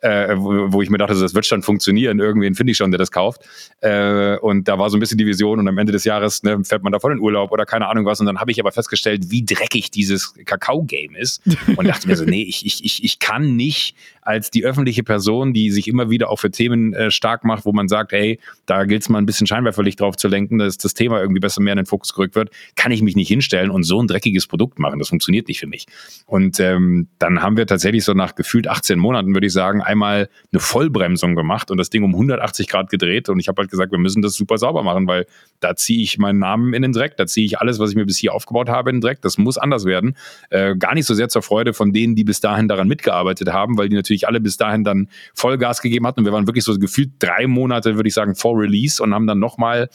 äh, 0.00 0.34
wo, 0.36 0.72
wo, 0.72 0.80
ich 0.80 0.88
mir 0.88 0.96
dachte, 0.96 1.14
das 1.14 1.34
wird 1.34 1.44
schon 1.44 1.62
funktionieren, 1.62 2.20
irgendwen 2.20 2.54
finde 2.54 2.70
ich 2.70 2.78
schon, 2.78 2.90
der 2.90 2.98
das 2.98 3.10
kauft. 3.10 3.42
Äh, 3.80 4.38
und 4.38 4.66
da 4.66 4.78
war 4.78 4.88
so 4.88 4.96
ein 4.96 5.00
bisschen 5.00 5.18
die 5.18 5.26
Vision 5.26 5.58
und 5.58 5.68
am 5.68 5.76
Ende 5.76 5.92
des 5.92 6.04
Jahres 6.04 6.42
ne, 6.42 6.64
fährt 6.64 6.82
man 6.82 6.92
davon 6.92 7.12
in 7.12 7.18
Urlaub 7.18 7.52
oder 7.52 7.66
keine 7.66 7.86
Ahnung 7.88 8.06
was 8.06 8.18
und 8.18 8.26
dann 8.26 8.40
habe 8.40 8.50
ich 8.50 8.58
aber 8.60 8.72
festgestellt, 8.72 9.30
wie 9.30 9.44
dreckig 9.44 9.90
dieses 9.90 10.32
Kakao-Game 10.46 11.14
ist 11.14 11.42
und 11.76 11.86
dachte 11.86 12.08
mir 12.08 12.16
so, 12.16 12.24
nee, 12.24 12.42
ich, 12.42 12.64
ich, 12.64 13.04
ich, 13.04 13.18
kann 13.18 13.56
nicht 13.56 13.94
als 14.22 14.50
die 14.50 14.64
öffentliche 14.64 15.02
Person, 15.02 15.52
die 15.52 15.70
sich 15.70 15.86
immer 15.86 16.10
wieder 16.10 16.30
auch 16.30 16.38
für 16.38 16.50
Themen 16.50 16.94
äh, 16.94 17.10
stark 17.10 17.44
macht, 17.44 17.64
wo 17.64 17.72
man 17.72 17.88
sagt, 17.88 18.12
ey, 18.12 18.38
da 18.66 18.84
gilt 18.84 19.02
es 19.02 19.08
mal 19.08 19.18
ein 19.18 19.26
bisschen 19.26 19.46
Scheinwerferlicht 19.46 20.00
drauf 20.00 20.16
zu 20.16 20.28
lenken, 20.28 20.58
dass 20.58 20.78
das 20.78 20.94
Thema 20.94 21.20
irgendwie 21.20 21.40
besser 21.40 21.60
mehr 21.60 21.72
in 21.72 21.78
den 21.78 21.86
Fokus 21.86 22.14
gerückt 22.14 22.34
wird, 22.34 22.50
kann 22.74 22.90
ich 22.90 23.02
mich 23.02 23.16
nicht 23.16 23.30
hinstellen 23.44 23.70
und 23.70 23.82
so 23.84 24.00
ein 24.00 24.06
dreckiges 24.06 24.46
Produkt 24.46 24.78
machen. 24.78 24.98
Das 24.98 25.08
funktioniert 25.08 25.48
nicht 25.48 25.60
für 25.60 25.66
mich. 25.66 25.86
Und 26.26 26.58
ähm, 26.60 27.08
dann 27.18 27.42
haben 27.42 27.56
wir 27.56 27.66
tatsächlich 27.66 28.04
so 28.04 28.12
nach 28.14 28.34
gefühlt 28.34 28.68
18 28.68 28.98
Monaten, 28.98 29.34
würde 29.34 29.46
ich 29.46 29.52
sagen, 29.52 29.82
einmal 29.82 30.28
eine 30.52 30.60
Vollbremsung 30.60 31.34
gemacht 31.34 31.70
und 31.70 31.76
das 31.76 31.90
Ding 31.90 32.02
um 32.02 32.12
180 32.12 32.68
Grad 32.68 32.90
gedreht. 32.90 33.28
Und 33.28 33.38
ich 33.38 33.48
habe 33.48 33.60
halt 33.60 33.70
gesagt, 33.70 33.92
wir 33.92 33.98
müssen 33.98 34.22
das 34.22 34.34
super 34.34 34.58
sauber 34.58 34.82
machen, 34.82 35.06
weil 35.06 35.26
da 35.60 35.76
ziehe 35.76 36.02
ich 36.02 36.18
meinen 36.18 36.38
Namen 36.38 36.74
in 36.74 36.82
den 36.82 36.92
Dreck, 36.92 37.16
da 37.16 37.26
ziehe 37.26 37.46
ich 37.46 37.58
alles, 37.58 37.78
was 37.78 37.90
ich 37.90 37.96
mir 37.96 38.06
bis 38.06 38.18
hier 38.18 38.34
aufgebaut 38.34 38.68
habe, 38.68 38.90
in 38.90 38.96
den 38.96 39.00
Dreck. 39.02 39.20
Das 39.22 39.38
muss 39.38 39.58
anders 39.58 39.84
werden. 39.84 40.16
Äh, 40.50 40.76
gar 40.76 40.94
nicht 40.94 41.06
so 41.06 41.14
sehr 41.14 41.28
zur 41.28 41.42
Freude 41.42 41.74
von 41.74 41.92
denen, 41.92 42.14
die 42.14 42.24
bis 42.24 42.40
dahin 42.40 42.68
daran 42.68 42.88
mitgearbeitet 42.88 43.52
haben, 43.52 43.76
weil 43.78 43.88
die 43.88 43.96
natürlich 43.96 44.26
alle 44.26 44.40
bis 44.40 44.56
dahin 44.56 44.84
dann 44.84 45.08
Vollgas 45.34 45.82
gegeben 45.82 46.06
hatten. 46.06 46.20
Und 46.20 46.26
wir 46.26 46.32
waren 46.32 46.46
wirklich 46.46 46.64
so 46.64 46.76
gefühlt 46.78 47.12
drei 47.18 47.46
Monate, 47.46 47.96
würde 47.96 48.08
ich 48.08 48.14
sagen, 48.14 48.34
vor 48.34 48.58
Release 48.58 49.02
und 49.02 49.14
haben 49.14 49.26
dann 49.26 49.38
nochmal 49.38 49.88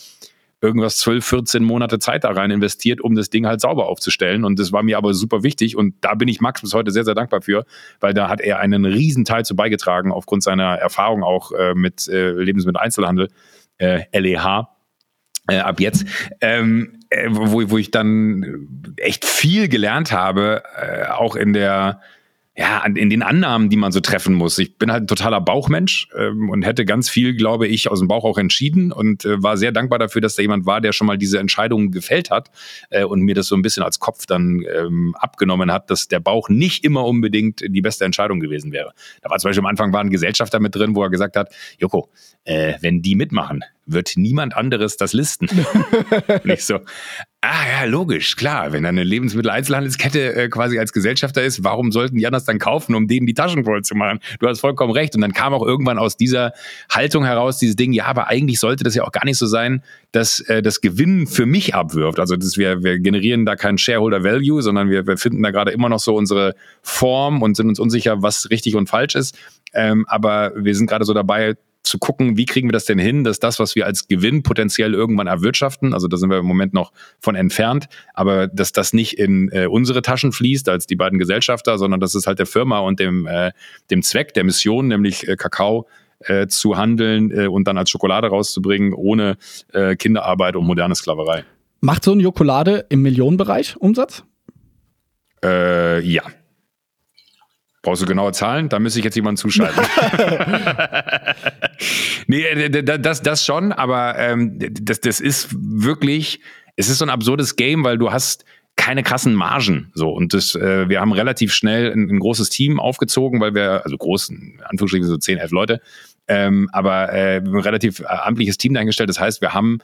irgendwas 0.61 0.97
12, 0.97 1.25
14 1.25 1.63
Monate 1.63 1.99
Zeit 1.99 2.23
da 2.23 2.31
rein 2.31 2.51
investiert, 2.51 3.01
um 3.01 3.15
das 3.15 3.29
Ding 3.29 3.47
halt 3.47 3.61
sauber 3.61 3.87
aufzustellen. 3.87 4.43
Und 4.43 4.59
das 4.59 4.71
war 4.71 4.83
mir 4.83 4.97
aber 4.97 5.13
super 5.13 5.43
wichtig. 5.43 5.75
Und 5.77 5.95
da 6.01 6.15
bin 6.15 6.27
ich 6.27 6.41
Max 6.41 6.61
bis 6.61 6.73
heute 6.73 6.91
sehr, 6.91 7.05
sehr 7.05 7.15
dankbar 7.15 7.41
für, 7.41 7.65
weil 7.99 8.13
da 8.13 8.27
hat 8.29 8.41
er 8.41 8.59
einen 8.59 8.85
riesen 8.85 9.25
Teil 9.25 9.45
zu 9.45 9.55
beigetragen, 9.55 10.11
aufgrund 10.11 10.43
seiner 10.43 10.75
Erfahrung 10.75 11.23
auch 11.23 11.51
äh, 11.51 11.73
mit 11.75 12.07
äh, 12.07 12.31
Lebensmitteleinzelhandel, 12.31 13.29
äh, 13.77 14.03
LEH. 14.17 14.67
Äh, 15.47 15.59
ab 15.59 15.79
jetzt, 15.79 16.05
ähm, 16.41 16.99
äh, 17.09 17.27
wo, 17.29 17.71
wo 17.71 17.77
ich 17.77 17.89
dann 17.89 18.93
echt 18.97 19.25
viel 19.25 19.67
gelernt 19.67 20.11
habe, 20.11 20.61
äh, 20.75 21.07
auch 21.07 21.35
in 21.35 21.53
der 21.53 22.01
ja, 22.59 22.83
in 22.85 23.09
den 23.09 23.23
Annahmen, 23.23 23.69
die 23.69 23.77
man 23.77 23.93
so 23.93 24.01
treffen 24.01 24.33
muss. 24.33 24.59
Ich 24.59 24.77
bin 24.77 24.91
halt 24.91 25.03
ein 25.03 25.07
totaler 25.07 25.39
Bauchmensch 25.39 26.09
ähm, 26.13 26.49
und 26.49 26.63
hätte 26.63 26.83
ganz 26.83 27.09
viel, 27.09 27.33
glaube 27.33 27.67
ich, 27.67 27.89
aus 27.89 27.99
dem 27.99 28.09
Bauch 28.09 28.25
auch 28.25 28.37
entschieden 28.37 28.91
und 28.91 29.23
äh, 29.23 29.41
war 29.41 29.55
sehr 29.55 29.71
dankbar 29.71 29.97
dafür, 29.97 30.19
dass 30.19 30.35
da 30.35 30.41
jemand 30.41 30.65
war, 30.65 30.81
der 30.81 30.91
schon 30.91 31.07
mal 31.07 31.17
diese 31.17 31.39
Entscheidungen 31.39 31.89
gefällt 31.89 32.29
hat 32.29 32.51
äh, 32.89 33.05
und 33.05 33.21
mir 33.21 33.33
das 33.33 33.47
so 33.47 33.55
ein 33.55 33.61
bisschen 33.61 33.81
als 33.81 33.99
Kopf 33.99 34.25
dann 34.25 34.65
ähm, 34.75 35.15
abgenommen 35.17 35.71
hat, 35.71 35.89
dass 35.89 36.09
der 36.09 36.19
Bauch 36.19 36.49
nicht 36.49 36.83
immer 36.83 37.05
unbedingt 37.05 37.63
die 37.65 37.81
beste 37.81 38.03
Entscheidung 38.03 38.41
gewesen 38.41 38.73
wäre. 38.73 38.91
Da 39.21 39.29
war 39.29 39.39
zum 39.39 39.47
Beispiel 39.47 39.63
am 39.63 39.67
Anfang 39.67 39.93
war 39.93 40.01
ein 40.01 40.09
Gesellschafter 40.09 40.59
mit 40.59 40.75
drin, 40.75 40.97
wo 40.97 41.03
er 41.03 41.09
gesagt 41.09 41.37
hat, 41.37 41.55
Joko, 41.77 42.09
äh, 42.43 42.73
wenn 42.81 43.01
die 43.01 43.15
mitmachen, 43.15 43.63
wird 43.85 44.17
niemand 44.17 44.57
anderes 44.57 44.97
das 44.97 45.13
listen. 45.13 45.47
Nicht 46.43 46.63
so. 46.63 46.79
Ah 47.41 47.63
ja, 47.71 47.85
logisch, 47.85 48.35
klar. 48.35 48.73
Wenn 48.73 48.85
eine 48.85 49.05
Lebensmitteleinzelhandelskette 49.05 50.35
äh, 50.35 50.49
quasi 50.49 50.77
als 50.77 50.91
Gesellschafter 50.91 51.41
ist, 51.41 51.63
warum 51.63 51.93
sollten 51.93 52.17
die 52.17 52.27
anders 52.27 52.43
dann 52.43 52.59
kaufen, 52.59 52.95
um 52.95 53.07
denen 53.07 53.25
die 53.25 53.33
Taschen 53.33 53.63
voll 53.63 53.81
zu 53.81 53.95
machen? 53.95 54.19
Du 54.39 54.47
hast 54.47 54.59
vollkommen 54.59 54.91
recht. 54.91 55.15
Und 55.15 55.21
dann 55.21 55.31
kam 55.31 55.53
auch 55.53 55.65
irgendwann 55.65 55.97
aus 55.99 56.17
dieser 56.17 56.51
Haltung 56.91 57.23
heraus 57.23 57.57
dieses 57.57 57.77
Ding, 57.77 57.93
ja, 57.93 58.07
aber 58.07 58.27
eigentlich 58.27 58.59
sollte 58.59 58.83
das 58.83 58.93
ja 58.93 59.05
auch 59.05 59.13
gar 59.13 59.23
nicht 59.23 59.37
so 59.37 59.45
sein, 59.45 59.83
dass 60.11 60.41
äh, 60.41 60.61
das 60.61 60.81
Gewinn 60.81 61.27
für 61.27 61.45
mich 61.45 61.75
abwirft. 61.75 62.19
Also 62.19 62.35
dass 62.35 62.57
wir, 62.57 62.83
wir 62.83 62.99
generieren 62.99 63.45
da 63.45 63.55
keinen 63.55 63.77
Shareholder 63.77 64.21
Value, 64.21 64.61
sondern 64.61 64.89
wir, 64.89 65.07
wir 65.07 65.15
finden 65.15 65.41
da 65.41 65.51
gerade 65.51 65.71
immer 65.71 65.87
noch 65.87 65.99
so 65.99 66.15
unsere 66.15 66.55
Form 66.81 67.41
und 67.41 67.55
sind 67.55 67.69
uns 67.69 67.79
unsicher, 67.79 68.21
was 68.21 68.49
richtig 68.49 68.75
und 68.75 68.89
falsch 68.89 69.15
ist. 69.15 69.37
Ähm, 69.73 70.05
aber 70.09 70.51
wir 70.57 70.75
sind 70.75 70.87
gerade 70.87 71.05
so 71.05 71.13
dabei, 71.13 71.55
zu 71.83 71.97
gucken, 71.97 72.37
wie 72.37 72.45
kriegen 72.45 72.67
wir 72.67 72.73
das 72.73 72.85
denn 72.85 72.99
hin, 72.99 73.23
dass 73.23 73.39
das, 73.39 73.59
was 73.59 73.75
wir 73.75 73.85
als 73.85 74.07
Gewinn 74.07 74.43
potenziell 74.43 74.93
irgendwann 74.93 75.27
erwirtschaften, 75.27 75.93
also 75.93 76.07
da 76.07 76.17
sind 76.17 76.29
wir 76.29 76.37
im 76.37 76.45
Moment 76.45 76.73
noch 76.73 76.91
von 77.19 77.35
entfernt, 77.35 77.87
aber 78.13 78.47
dass 78.47 78.71
das 78.71 78.93
nicht 78.93 79.17
in 79.17 79.49
äh, 79.51 79.65
unsere 79.65 80.01
Taschen 80.01 80.31
fließt 80.31 80.69
als 80.69 80.87
die 80.87 80.95
beiden 80.95 81.19
Gesellschafter, 81.19 81.77
sondern 81.77 81.99
dass 81.99 82.15
es 82.15 82.27
halt 82.27 82.39
der 82.39 82.45
Firma 82.45 82.79
und 82.79 82.99
dem, 82.99 83.27
äh, 83.27 83.51
dem 83.89 84.03
Zweck, 84.03 84.33
der 84.33 84.43
Mission, 84.43 84.87
nämlich 84.87 85.27
äh, 85.27 85.35
Kakao, 85.35 85.87
äh, 86.19 86.47
zu 86.47 86.77
handeln 86.77 87.31
äh, 87.31 87.47
und 87.47 87.67
dann 87.67 87.77
als 87.77 87.89
Schokolade 87.89 88.27
rauszubringen, 88.27 88.93
ohne 88.93 89.37
äh, 89.73 89.95
Kinderarbeit 89.95 90.55
und 90.55 90.65
moderne 90.65 90.95
Sklaverei. 90.95 91.45
Macht 91.81 92.03
so 92.03 92.11
eine 92.11 92.21
Jokolade 92.21 92.85
im 92.89 93.01
Millionenbereich 93.01 93.77
Umsatz? 93.77 94.23
Äh, 95.43 96.01
ja. 96.01 96.23
Brauchst 97.89 98.03
du 98.03 98.05
genaue 98.05 98.33
Zahlen? 98.33 98.69
Da 98.69 98.77
müsste 98.77 98.99
ich 98.99 99.05
jetzt 99.05 99.15
jemanden 99.15 99.37
zuschalten. 99.37 99.83
nee, 102.27 102.43
äh, 102.43 102.99
das, 102.99 103.23
das 103.23 103.43
schon, 103.43 103.71
aber 103.71 104.15
ähm, 104.19 104.59
das, 104.59 105.01
das 105.01 105.19
ist 105.19 105.47
wirklich, 105.59 106.39
es 106.75 106.87
ist 106.87 106.99
so 106.99 107.05
ein 107.05 107.09
absurdes 107.09 107.55
Game, 107.55 107.83
weil 107.83 107.97
du 107.97 108.11
hast 108.11 108.45
keine 108.75 109.01
krassen 109.01 109.33
Margen. 109.33 109.91
So 109.95 110.11
und 110.11 110.35
das, 110.35 110.53
äh, 110.53 110.87
wir 110.87 111.01
haben 111.01 111.13
relativ 111.13 111.51
schnell 111.51 111.91
ein, 111.91 112.11
ein, 112.11 112.19
großes 112.19 112.51
Team 112.51 112.79
aufgezogen, 112.79 113.41
weil 113.41 113.55
wir, 113.55 113.83
also 113.83 113.97
groß, 113.97 114.29
in 114.29 114.61
Anführungsstrichen 114.65 115.07
so 115.07 115.17
10, 115.17 115.39
11 115.39 115.49
Leute, 115.49 115.81
ähm, 116.27 116.69
aber 116.71 117.11
äh, 117.11 117.37
ein 117.37 117.55
relativ 117.55 118.03
amtliches 118.05 118.59
Team 118.59 118.75
eingestellt. 118.75 119.09
Das 119.09 119.19
heißt, 119.19 119.41
wir 119.41 119.55
haben 119.55 119.79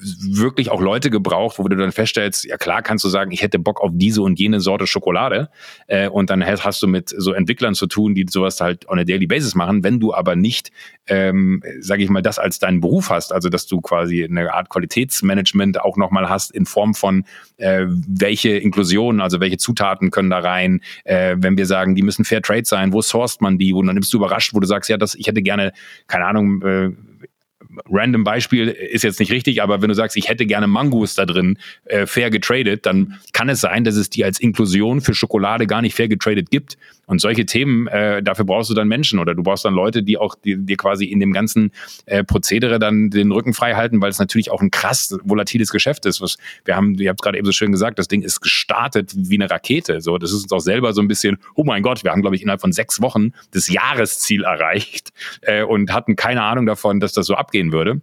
wirklich 0.00 0.70
auch 0.70 0.80
Leute 0.80 1.10
gebraucht, 1.10 1.58
wo 1.58 1.68
du 1.68 1.76
dann 1.76 1.92
feststellst, 1.92 2.44
ja 2.44 2.56
klar 2.56 2.82
kannst 2.82 3.04
du 3.04 3.08
sagen, 3.08 3.30
ich 3.32 3.42
hätte 3.42 3.58
Bock 3.58 3.80
auf 3.80 3.90
diese 3.92 4.22
und 4.22 4.38
jene 4.38 4.60
Sorte 4.60 4.86
Schokolade 4.86 5.50
äh, 5.86 6.08
und 6.08 6.30
dann 6.30 6.44
hast, 6.44 6.64
hast, 6.64 6.82
du 6.82 6.88
mit 6.88 7.10
so 7.10 7.32
Entwicklern 7.32 7.74
zu 7.74 7.86
tun, 7.86 8.14
die 8.14 8.26
sowas 8.28 8.60
halt 8.60 8.88
on 8.88 8.98
a 8.98 9.04
daily 9.04 9.26
basis 9.26 9.54
machen. 9.54 9.84
Wenn 9.84 10.00
du 10.00 10.14
aber 10.14 10.36
nicht, 10.36 10.70
ähm, 11.06 11.62
sage 11.80 12.02
ich 12.02 12.08
mal, 12.08 12.22
das 12.22 12.38
als 12.38 12.58
deinen 12.58 12.80
Beruf 12.80 13.10
hast, 13.10 13.32
also 13.32 13.48
dass 13.48 13.66
du 13.66 13.80
quasi 13.80 14.24
eine 14.24 14.52
Art 14.54 14.70
Qualitätsmanagement 14.70 15.80
auch 15.80 15.96
nochmal 15.96 16.28
hast 16.28 16.50
in 16.50 16.66
Form 16.66 16.94
von 16.94 17.24
äh, 17.58 17.84
welche 17.86 18.50
Inklusion, 18.56 19.20
also 19.20 19.40
welche 19.40 19.58
Zutaten 19.58 20.10
können 20.10 20.30
da 20.30 20.38
rein, 20.38 20.80
äh, 21.04 21.36
wenn 21.38 21.58
wir 21.58 21.66
sagen, 21.66 21.94
die 21.94 22.02
müssen 22.02 22.24
Fair 22.24 22.42
Trade 22.42 22.64
sein, 22.64 22.92
wo 22.92 23.02
sourced 23.02 23.42
man 23.42 23.58
die, 23.58 23.74
wo 23.74 23.82
dann 23.82 23.94
nimmst 23.94 24.12
du 24.12 24.16
überrascht, 24.16 24.54
wo 24.54 24.60
du 24.60 24.66
sagst, 24.66 24.88
ja, 24.88 24.96
das, 24.96 25.14
ich 25.14 25.26
hätte 25.26 25.42
gerne, 25.42 25.72
keine 26.06 26.26
Ahnung, 26.26 26.62
äh, 26.62 26.90
random 27.90 28.24
Beispiel 28.24 28.68
ist 28.68 29.04
jetzt 29.04 29.20
nicht 29.20 29.32
richtig, 29.32 29.62
aber 29.62 29.82
wenn 29.82 29.88
du 29.88 29.94
sagst, 29.94 30.16
ich 30.16 30.28
hätte 30.28 30.46
gerne 30.46 30.66
Mangos 30.66 31.14
da 31.14 31.26
drin 31.26 31.58
äh, 31.84 32.06
fair 32.06 32.30
getradet, 32.30 32.86
dann 32.86 33.18
kann 33.32 33.48
es 33.48 33.60
sein, 33.60 33.84
dass 33.84 33.96
es 33.96 34.10
die 34.10 34.24
als 34.24 34.40
Inklusion 34.40 35.00
für 35.00 35.14
Schokolade 35.14 35.66
gar 35.66 35.82
nicht 35.82 35.94
fair 35.94 36.08
getradet 36.08 36.50
gibt. 36.50 36.76
Und 37.10 37.20
solche 37.20 37.44
Themen, 37.44 37.88
äh, 37.88 38.22
dafür 38.22 38.44
brauchst 38.44 38.70
du 38.70 38.74
dann 38.74 38.86
Menschen 38.86 39.18
oder 39.18 39.34
du 39.34 39.42
brauchst 39.42 39.64
dann 39.64 39.74
Leute, 39.74 40.04
die 40.04 40.16
auch 40.16 40.36
dir 40.44 40.76
quasi 40.76 41.06
in 41.06 41.18
dem 41.18 41.32
ganzen 41.32 41.72
äh, 42.06 42.22
Prozedere 42.22 42.78
dann 42.78 43.10
den 43.10 43.32
Rücken 43.32 43.52
frei 43.52 43.74
halten, 43.74 44.00
weil 44.00 44.10
es 44.10 44.20
natürlich 44.20 44.52
auch 44.52 44.62
ein 44.62 44.70
krass 44.70 45.18
volatiles 45.24 45.70
Geschäft 45.70 46.06
ist. 46.06 46.20
Was 46.20 46.36
wir 46.64 46.76
haben, 46.76 46.94
ihr 46.94 47.10
habt 47.10 47.20
gerade 47.20 47.36
eben 47.36 47.46
so 47.46 47.50
schön 47.50 47.72
gesagt, 47.72 47.98
das 47.98 48.06
Ding 48.06 48.22
ist 48.22 48.40
gestartet 48.40 49.12
wie 49.16 49.34
eine 49.34 49.50
Rakete. 49.50 50.00
So, 50.00 50.18
das 50.18 50.30
ist 50.30 50.44
uns 50.44 50.52
auch 50.52 50.60
selber 50.60 50.92
so 50.92 51.02
ein 51.02 51.08
bisschen, 51.08 51.38
oh 51.56 51.64
mein 51.64 51.82
Gott, 51.82 52.04
wir 52.04 52.12
haben, 52.12 52.20
glaube 52.20 52.36
ich, 52.36 52.42
innerhalb 52.42 52.60
von 52.60 52.70
sechs 52.70 53.02
Wochen 53.02 53.32
das 53.50 53.68
Jahresziel 53.68 54.44
erreicht 54.44 55.10
äh, 55.40 55.64
und 55.64 55.92
hatten 55.92 56.14
keine 56.14 56.42
Ahnung 56.42 56.64
davon, 56.64 57.00
dass 57.00 57.12
das 57.12 57.26
so 57.26 57.34
abgehen 57.34 57.72
würde. 57.72 58.00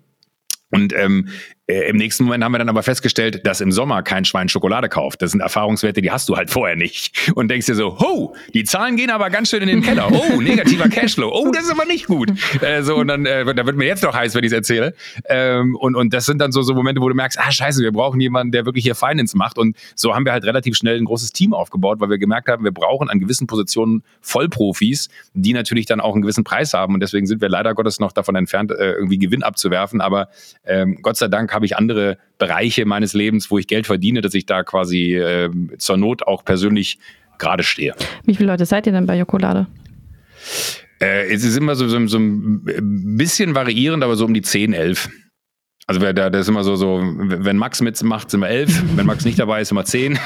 Und 0.70 0.94
ähm, 0.94 1.30
äh, 1.68 1.90
Im 1.90 1.98
nächsten 1.98 2.24
Moment 2.24 2.44
haben 2.44 2.54
wir 2.54 2.60
dann 2.60 2.70
aber 2.70 2.82
festgestellt, 2.82 3.46
dass 3.46 3.60
im 3.60 3.74
Sommer 3.74 4.02
kein 4.02 4.24
Schwein 4.24 4.48
Schokolade 4.48 4.88
kauft. 4.88 5.22
Das 5.22 5.32
sind 5.32 5.42
Erfahrungswerte, 5.42 6.02
die 6.02 6.12
hast 6.12 6.30
du 6.30 6.38
halt 6.38 6.50
vorher 6.50 6.78
nicht. 6.78 7.32
Und 7.36 7.50
denkst 7.50 7.66
dir 7.66 7.76
so, 7.76 8.00
ho, 8.00 8.34
die 8.54 8.64
Zahlen 8.64 8.96
gehen 8.96 9.10
aber 9.10 9.30
ganz 9.30 9.50
schön 9.50 9.62
in 9.62 9.68
den 9.68 9.82
Keller. 9.82 10.10
Oh, 10.10 10.40
negativer 10.42 10.88
Cashflow. 10.88 11.30
Oh, 11.30 11.52
das 11.52 11.64
ist 11.64 11.72
aber 11.72 11.86
nicht 11.86 12.08
gut. 12.08 12.32
Äh, 12.62 12.84
so, 12.84 12.96
und 12.96 13.10
dann, 13.10 13.26
äh, 13.26 13.54
da 13.54 13.66
wird 13.66 13.76
mir 13.76 13.86
jetzt 13.86 14.04
doch 14.04 14.16
heiß, 14.16 14.34
wenn 14.36 14.46
ich 14.46 14.52
es 14.52 14.54
erzähle. 14.54 14.94
Ähm, 15.26 15.76
und, 15.76 15.96
und 15.96 16.14
das 16.14 16.26
sind 16.26 16.40
dann 16.40 16.54
so, 16.54 16.62
so 16.62 16.74
Momente, 16.74 17.02
wo 17.02 17.10
du 17.10 17.16
merkst, 17.16 17.38
ah, 17.38 17.52
scheiße, 17.52 17.84
wir 17.84 17.92
brauchen 17.92 18.22
jemanden, 18.22 18.54
der 18.54 18.66
wirklich 18.66 18.86
hier 18.86 18.96
Finance 18.96 19.36
macht. 19.38 19.58
Und 19.58 19.76
so 19.94 20.16
haben 20.16 20.24
wir 20.24 20.32
halt 20.32 20.46
relativ 20.46 20.78
schnell 20.78 20.98
ein 20.98 21.06
großes 21.06 21.34
Team 21.34 21.54
aufgebaut, 21.54 22.00
weil 22.00 22.10
wir 22.10 22.18
gemerkt 22.18 22.48
haben, 22.48 22.64
wir 22.64 22.72
brauchen 22.72 23.10
an 23.10 23.20
gewissen 23.20 23.46
Positionen 23.46 24.04
Vollprofis, 24.22 25.10
die 25.34 25.52
natürlich 25.52 25.86
dann 25.86 26.00
auch 26.00 26.14
einen 26.14 26.22
gewissen 26.22 26.46
Preis 26.46 26.74
haben. 26.74 26.94
Und 26.94 27.02
deswegen 27.02 27.28
sind 27.28 27.42
wir 27.42 27.50
leider 27.50 27.74
Gottes 27.74 28.00
noch 28.00 28.14
davon 28.14 28.38
entfernt, 28.38 28.72
äh, 28.72 28.94
irgendwie 28.94 29.18
Gewinn 29.18 29.44
abzuwerfen. 29.44 30.00
Aber 30.00 30.30
ähm, 30.64 31.00
Gott 31.02 31.18
sei 31.18 31.28
Dank 31.28 31.57
habe 31.58 31.66
ich 31.66 31.76
andere 31.76 32.20
Bereiche 32.38 32.86
meines 32.86 33.14
Lebens, 33.14 33.50
wo 33.50 33.58
ich 33.58 33.66
Geld 33.66 33.88
verdiene, 33.88 34.22
dass 34.22 34.36
ich 34.36 34.46
da 34.46 34.64
quasi 34.64 35.16
äh, 35.16 35.50
zur 35.80 35.98
Not 35.98 36.22
auch 36.26 36.46
persönlich 36.46 37.00
gerade 37.40 37.64
stehe. 37.64 37.96
Wie 38.26 38.36
viele 38.36 38.52
Leute 38.52 38.68
seid 38.68 38.86
ihr 38.86 38.94
denn 38.94 39.08
bei 39.08 39.18
Jokolade? 39.18 39.66
Äh, 41.02 41.34
es 41.34 41.44
ist 41.44 41.58
immer 41.58 41.76
so, 41.76 41.88
so, 41.88 42.06
so 42.06 42.20
ein 42.20 43.18
bisschen 43.18 43.56
variierend, 43.56 44.04
aber 44.04 44.16
so 44.16 44.26
um 44.26 44.36
die 44.36 44.44
10, 44.44 44.74
11. 44.74 45.10
Also 45.90 46.02
wer 46.02 46.12
da, 46.12 46.30
das 46.30 46.42
ist 46.42 46.50
immer 46.50 46.66
so, 46.66 46.76
so, 46.76 47.02
wenn 47.02 47.56
Max 47.56 47.80
mitmacht, 47.80 48.30
sind 48.30 48.42
wir 48.42 48.50
elf, 48.50 48.84
wenn 48.98 49.06
Max 49.06 49.24
nicht 49.24 49.40
dabei 49.40 49.62
ist, 49.62 49.70
sind 49.70 49.78
wir 49.78 49.86
zehn. 49.86 50.20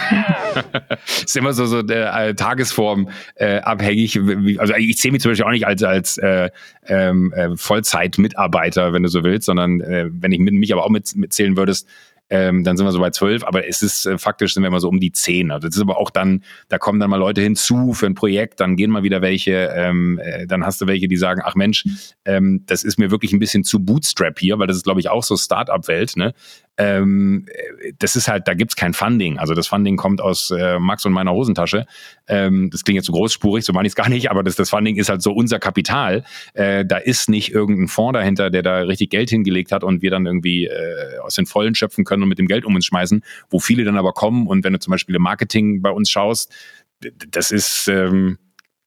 ist 1.24 1.38
immer 1.38 1.54
so, 1.54 1.68
so 1.68 1.84
der 1.84 2.12
äh, 2.16 2.34
Tagesform 2.34 3.10
äh, 3.36 3.60
abhängig. 3.60 4.20
Also 4.58 4.74
ich 4.74 4.98
zähle 4.98 5.12
mich 5.12 5.22
zum 5.22 5.32
Beispiel 5.32 5.46
auch 5.46 5.52
nicht 5.52 5.68
als, 5.68 5.84
als 5.84 6.18
äh, 6.18 6.50
ähm, 6.88 7.32
äh, 7.34 7.56
Vollzeit-Mitarbeiter, 7.56 8.92
wenn 8.92 9.04
du 9.04 9.10
so 9.10 9.24
willst, 9.24 9.46
sondern 9.46 9.82
äh, 9.82 10.10
wenn 10.12 10.32
ich 10.32 10.40
mit, 10.40 10.56
mich 10.56 10.74
aber 10.74 10.84
auch 10.84 10.90
mit, 10.90 11.16
mitzählen 11.16 11.56
würdest, 11.56 11.88
ähm, 12.32 12.64
dann 12.64 12.78
sind 12.78 12.86
wir 12.86 12.94
so 12.94 13.00
bei 13.00 13.10
zwölf, 13.10 13.44
aber 13.44 13.68
es 13.68 13.82
ist 13.82 14.06
äh, 14.06 14.18
faktisch 14.18 14.54
sind 14.54 14.64
wir 14.64 14.70
immer 14.70 14.80
so 14.80 14.88
um 14.88 15.02
die 15.02 15.12
zehn. 15.12 15.52
Also 15.52 15.68
das 15.68 15.76
ist 15.76 15.82
aber 15.82 15.98
auch 15.98 16.10
dann, 16.10 16.44
da 16.70 16.78
kommen 16.78 17.00
dann 17.00 17.10
mal 17.10 17.18
Leute 17.18 17.42
hinzu 17.42 17.94
für 17.94 18.06
ein 18.06 18.16
Projekt, 18.16 18.62
dann 18.62 18.78
gehen 18.78 18.90
mal 18.90 19.04
wieder 19.04 19.22
welche, 19.22 19.70
ähm, 19.76 20.18
äh, 20.24 20.48
dann 20.48 20.66
hast 20.66 20.80
du 20.80 20.88
welche, 20.88 21.10
die 21.10 21.18
sagen, 21.18 21.42
ach 21.44 21.56
Mensch, 21.56 21.86
ähm, 22.24 22.64
das 22.68 22.84
ist 22.84 22.98
mir 22.98 23.12
wirklich 23.12 23.34
ein 23.34 23.40
bisschen 23.40 23.66
zu 23.66 23.84
Bootstrap 23.84 24.40
hier, 24.40 24.58
weil 24.60 24.68
das 24.68 24.78
ist, 24.78 24.84
glaube 24.84 25.02
ich, 25.02 25.10
auch 25.10 25.24
so 25.24 25.36
Startup-Welt, 25.36 26.16
ne? 26.16 26.34
Ähm, 26.78 27.46
das 28.00 28.16
ist 28.16 28.28
halt, 28.28 28.48
da 28.48 28.54
gibt's 28.54 28.76
kein 28.76 28.94
Funding. 28.94 29.38
Also 29.38 29.54
das 29.54 29.68
Funding 29.68 29.98
kommt 29.98 30.22
aus 30.22 30.52
äh, 30.52 30.80
Max 30.80 31.06
und 31.06 31.14
meiner 31.14 31.32
Hosentasche. 31.32 31.86
Ähm, 32.28 32.70
das 32.72 32.84
klingt 32.84 32.96
jetzt 32.96 33.08
so 33.08 33.14
großspurig, 33.14 33.66
so 33.66 33.74
meine 33.74 33.88
ich 33.88 33.92
es 33.92 33.96
gar 33.96 34.10
nicht, 34.10 34.32
aber 34.32 34.44
das, 34.44 34.56
das 34.56 34.70
Funding 34.70 34.96
ist 34.96 35.10
halt 35.10 35.22
so 35.22 35.32
unser 35.32 35.60
Kapital. 35.60 36.24
Äh, 36.54 36.86
da 36.86 36.98
ist 36.98 37.30
nicht 37.30 37.52
irgendein 37.52 37.88
Fonds 37.88 38.18
dahinter, 38.18 38.50
der 38.50 38.64
da 38.64 38.80
richtig 38.80 39.10
Geld 39.10 39.30
hingelegt 39.30 39.72
hat 39.72 39.84
und 39.84 40.02
wir 40.02 40.12
dann 40.12 40.26
irgendwie 40.26 40.66
äh, 40.66 41.20
aus 41.24 41.36
den 41.36 41.46
Vollen 41.46 41.76
schöpfen 41.76 42.06
können 42.06 42.24
und 42.24 42.30
mit 42.30 42.40
dem 42.40 42.48
Geld 42.48 42.66
um 42.66 42.76
uns 42.76 42.86
schmeißen, 42.86 43.24
wo 43.50 43.60
viele 43.60 43.84
dann 43.84 43.98
aber 43.98 44.14
kommen 44.14 44.48
und 44.48 44.64
wenn 44.64 44.74
du 44.74 44.80
zum 44.80 44.92
Beispiel 44.92 45.16
im 45.16 45.22
Marketing 45.22 45.82
bei 45.82 45.90
uns 45.90 46.10
schaust, 46.10 46.54
das 47.30 47.52
ist 47.52 47.88
ähm, 47.88 48.38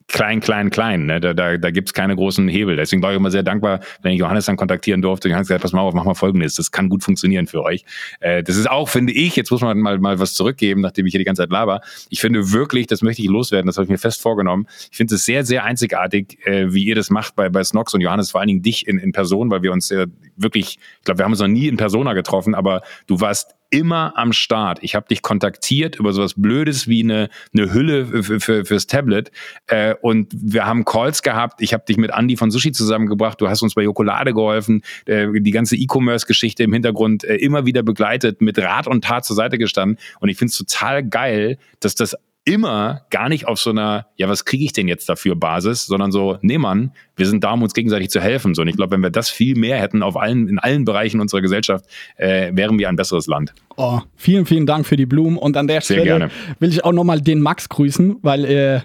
klein, 0.09 0.41
klein, 0.41 0.71
klein. 0.71 1.07
Ne? 1.07 1.21
Da, 1.21 1.35
da, 1.35 1.57
da 1.57 1.71
gibt 1.71 1.89
es 1.89 1.93
keine 1.93 2.15
großen 2.15 2.49
Hebel. 2.49 2.77
Deswegen 2.77 3.03
war 3.03 3.13
ich 3.13 3.17
immer 3.17 3.31
sehr 3.31 3.43
dankbar, 3.43 3.81
wenn 4.03 4.13
ich 4.13 4.19
Johannes 4.19 4.47
dann 4.47 4.57
kontaktieren 4.57 5.03
durfte. 5.03 5.29
Johannes 5.29 5.49
gesagt, 5.49 5.63
pass 5.63 5.73
mal 5.73 5.81
auf, 5.81 5.95
mach 5.95 6.05
mal 6.05 6.15
folgendes. 6.15 6.55
Das 6.55 6.71
kann 6.71 6.89
gut 6.89 7.03
funktionieren 7.03 7.47
für 7.47 7.63
euch. 7.63 7.85
Äh, 8.21 8.43
das 8.43 8.57
ist 8.57 8.71
auch, 8.71 8.89
finde 8.89 9.13
ich, 9.13 9.37
jetzt 9.37 9.51
muss 9.51 9.61
man 9.61 9.79
mal, 9.79 9.99
mal 9.99 10.19
was 10.19 10.35
zurückgeben, 10.35 10.81
nachdem 10.81 11.07
ich 11.07 11.13
hier 11.13 11.19
die 11.19 11.25
ganze 11.25 11.43
Zeit 11.43 11.51
laber. 11.51 11.81
Ich 12.11 12.21
finde 12.21 12.53
wirklich, 12.53 12.87
das 12.87 13.03
möchte 13.03 13.23
ich 13.23 13.29
loswerden, 13.29 13.67
das 13.67 13.77
habe 13.77 13.85
ich 13.85 13.91
mir 13.91 13.99
fest 13.99 14.23
vorgenommen. 14.23 14.67
Ich 14.91 14.97
finde 14.97 15.15
es 15.15 15.25
sehr, 15.25 15.45
sehr 15.45 15.65
einzigartig, 15.65 16.39
äh, 16.47 16.73
wie 16.73 16.85
ihr 16.85 16.95
das 16.95 17.11
macht 17.11 17.35
bei, 17.35 17.49
bei 17.49 17.65
Snox 17.65 17.95
und 17.95 18.01
Johannes, 18.01 18.31
vor 18.31 18.41
allen 18.41 18.49
Dingen 18.49 18.63
dich 18.63 18.87
in, 18.87 18.99
in 18.99 19.13
Person, 19.13 19.51
weil 19.51 19.63
wir 19.63 19.73
uns 19.73 19.89
ja 19.89 20.07
wirklich, 20.37 20.79
ich 20.99 21.05
glaube, 21.05 21.19
wir 21.19 21.25
haben 21.25 21.33
uns 21.33 21.41
noch 21.41 21.49
nie 21.49 21.69
in 21.69 21.77
Persona 21.77 22.13
getroffen, 22.13 22.55
aber 22.55 22.83
du 23.07 23.21
warst 23.21 23.55
immer 23.75 24.13
am 24.17 24.33
Start. 24.33 24.79
Ich 24.83 24.95
habe 24.95 25.09
dich 25.09 25.21
kontaktiert 25.23 25.97
über 25.97 26.13
sowas 26.13 26.35
Blödes 26.37 26.87
wie 26.87 27.03
eine, 27.03 27.29
eine 27.53 27.73
Hülle 27.73 28.23
für, 28.23 28.39
für, 28.39 28.65
fürs 28.65 28.87
Tablet 28.87 29.33
äh, 29.67 29.95
und 30.01 30.33
wir 30.33 30.65
haben 30.65 30.85
Calls 30.85 31.23
gehabt. 31.23 31.61
Ich 31.61 31.75
habe 31.75 31.85
dich 31.85 31.97
mit 31.97 32.13
Andy 32.17 32.37
von 32.37 32.53
Sushi 32.53 32.71
zusammengebracht. 32.71 33.41
Du 33.41 33.49
hast 33.49 33.63
uns 33.63 33.75
bei 33.75 33.83
Jokolade 33.83 34.33
geholfen. 34.33 34.83
Äh, 35.07 35.41
die 35.41 35.51
ganze 35.51 35.77
E-Commerce-Geschichte 35.77 36.63
im 36.63 36.73
Hintergrund 36.73 37.25
äh, 37.25 37.35
immer 37.37 37.67
wieder 37.67 37.83
begleitet, 37.83 38.41
mit 38.41 38.59
Rat 38.59 38.87
und 38.87 39.03
Tat 39.03 39.25
zur 39.25 39.35
Seite 39.35 39.59
gestanden. 39.59 39.99
Und 40.21 40.29
ich 40.29 40.37
finde 40.37 40.51
es 40.53 40.59
total 40.59 41.03
geil, 41.03 41.59
dass 41.81 41.97
das 41.97 42.17
immer 42.45 43.03
gar 43.11 43.29
nicht 43.29 43.47
auf 43.47 43.59
so 43.59 43.71
einer, 43.71 44.07
ja, 44.17 44.29
was 44.29 44.45
kriege 44.45 44.65
ich 44.65 44.73
denn 44.73 44.87
jetzt 44.87 45.09
dafür 45.09 45.35
Basis, 45.35 45.87
sondern 45.87 46.13
so, 46.13 46.39
nee 46.43 46.59
Mann, 46.59 46.93
wir 47.17 47.27
sind 47.27 47.45
da, 47.45 47.53
um 47.53 47.63
uns 47.63 47.75
gegenseitig 47.75 48.11
zu 48.11 48.21
helfen. 48.21 48.55
So, 48.55 48.63
und 48.63 48.69
ich 48.69 48.77
glaube, 48.77 48.93
wenn 48.93 49.03
wir 49.03 49.11
das 49.11 49.31
viel 49.31 49.57
mehr 49.57 49.79
hätten 49.79 50.03
auf 50.03 50.17
allen, 50.17 50.49
in 50.49 50.59
allen 50.59 50.85
Bereichen 50.85 51.21
unserer 51.21 51.41
Gesellschaft, 51.41 51.87
äh, 52.17 52.51
wären 52.55 52.79
wir 52.79 52.89
ein 52.89 52.97
besseres 52.97 53.27
Land. 53.27 53.55
Oh, 53.77 54.01
vielen, 54.17 54.47
vielen 54.47 54.67
Dank 54.67 54.87
für 54.87 54.97
die 54.97 55.07
Blumen. 55.07 55.37
Und 55.37 55.57
an 55.57 55.67
der 55.67 55.81
Sehr 55.81 55.97
Stelle 55.97 56.05
gerne. 56.05 56.31
will 56.61 56.71
ich 56.71 56.85
auch 56.85 56.93
nochmal 56.93 57.21
den 57.21 57.41
Max 57.41 57.69
grüßen, 57.69 58.17
weil 58.23 58.45
äh, 58.45 58.81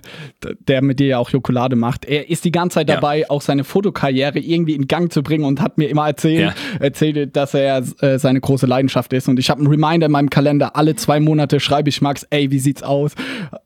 der 0.68 0.82
mit 0.82 1.00
dir 1.00 1.08
ja 1.08 1.18
auch 1.18 1.30
Jokolade 1.30 1.76
macht. 1.76 2.06
Er 2.06 2.30
ist 2.30 2.46
die 2.46 2.52
ganze 2.52 2.76
Zeit 2.76 2.90
dabei, 2.90 3.20
ja. 3.20 3.30
auch 3.30 3.42
seine 3.42 3.64
Fotokarriere 3.64 4.40
irgendwie 4.40 4.74
in 4.74 4.88
Gang 4.88 5.12
zu 5.12 5.22
bringen 5.22 5.44
und 5.44 5.62
hat 5.62 5.78
mir 5.78 5.90
immer 5.90 6.08
erzählt, 6.08 6.56
ja. 6.56 6.80
erzählt 6.80 7.36
dass 7.36 7.54
er 7.54 7.84
äh, 8.02 8.18
seine 8.18 8.42
große 8.42 8.66
Leidenschaft 8.66 9.14
ist. 9.14 9.28
Und 9.28 9.38
ich 9.38 9.50
habe 9.50 9.60
einen 9.60 9.68
Reminder 9.68 10.06
in 10.06 10.12
meinem 10.12 10.30
Kalender, 10.30 10.76
alle 10.76 10.96
zwei 10.96 11.20
Monate 11.20 11.60
schreibe 11.60 11.90
ich 11.90 12.02
Max, 12.02 12.24
ey, 12.30 12.52
wie 12.52 12.60
sieht's 12.60 12.84
aus? 12.84 13.14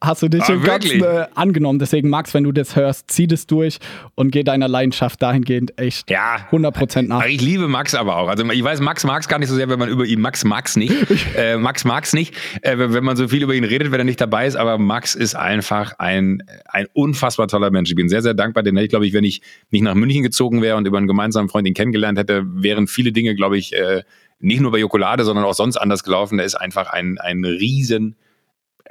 Hast 0.02 0.22
du 0.22 0.30
dich 0.30 0.44
ah, 0.44 0.54
im 0.54 0.64
Ganzen 0.64 1.04
äh, 1.04 1.26
angenommen? 1.36 1.80
Deswegen, 1.80 2.10
Max, 2.10 2.34
wenn 2.34 2.44
du 2.44 2.52
das 2.52 2.76
hörst, 2.76 3.10
zieh 3.12 3.28
das 3.28 3.48
durch 3.48 3.80
und 4.16 4.32
geh 4.32 4.44
deiner 4.44 4.68
Leidenschaft 4.68 5.22
dahingehend 5.22 5.78
echt 5.80 6.10
ja, 6.10 6.48
100% 6.52 7.04
nach. 7.04 7.26
Ich 7.26 7.42
liebe 7.42 7.68
Max 7.68 7.96
aber 7.96 8.18
auch. 8.18 8.28
Also 8.28 8.50
ich 8.50 8.64
weiß, 8.64 8.82
Max 8.82 9.04
mag 9.04 9.22
es 9.22 9.28
gar 9.28 9.40
nicht 9.40 9.50
so 9.50 9.56
sehr, 9.56 9.70
wenn 9.70 9.80
man 9.80 9.90
über 9.90 10.06
ihn, 10.06 10.22
Max 10.22 10.44
mag 10.46 10.68
es 10.68 10.76
nicht. 10.78 10.94
äh, 11.36 11.58
Max 11.58 11.86
mag 11.86 12.04
es 12.04 12.14
nicht, 12.14 12.36
äh, 12.62 12.78
wenn 12.78 13.04
man 13.04 13.16
so 13.16 13.28
viel 13.28 13.44
über 13.44 13.54
ihn 13.54 13.64
redet, 13.64 13.92
wenn 13.92 14.00
er 14.00 14.06
nicht 14.06 14.22
dabei 14.22 14.48
ist. 14.48 14.56
Aber 14.56 14.78
Max 14.78 15.16
ist 15.16 15.36
einfach 15.36 15.94
ein, 16.00 16.44
ein 16.66 16.88
unfassbar 16.94 17.48
toller 17.48 17.72
Mensch. 17.72 17.90
Ich 17.90 17.96
bin 17.96 18.10
sehr, 18.10 18.22
sehr 18.22 18.34
dankbar. 18.34 18.64
Den 18.64 18.76
hätte 18.76 18.86
ich, 18.86 18.90
glaube 18.90 19.08
ich, 19.08 19.14
wenn 19.14 19.24
ich 19.24 19.42
nicht 19.72 19.82
nach 19.82 19.96
München 19.96 20.24
gezogen 20.24 20.62
wäre 20.62 20.78
und 20.78 20.88
über 20.88 20.98
einen 20.98 21.08
gemeinsamen 21.08 21.50
Freund 21.50 21.68
ihn 21.68 21.74
kennengelernt 21.74 22.18
hätte, 22.18 22.44
wären 22.46 22.88
viele 22.88 23.12
Dinge, 23.12 23.36
glaube 23.36 23.58
ich, 23.58 23.74
äh, 23.74 24.04
nicht 24.40 24.60
nur 24.60 24.72
bei 24.72 24.80
Jokolade, 24.80 25.24
sondern 25.24 25.46
auch 25.46 25.54
sonst 25.54 25.78
anders 25.78 26.04
gelaufen. 26.04 26.38
Der 26.38 26.46
ist 26.46 26.56
einfach 26.56 26.88
ein, 26.92 27.18
ein 27.18 27.46
riesen, 27.46 28.16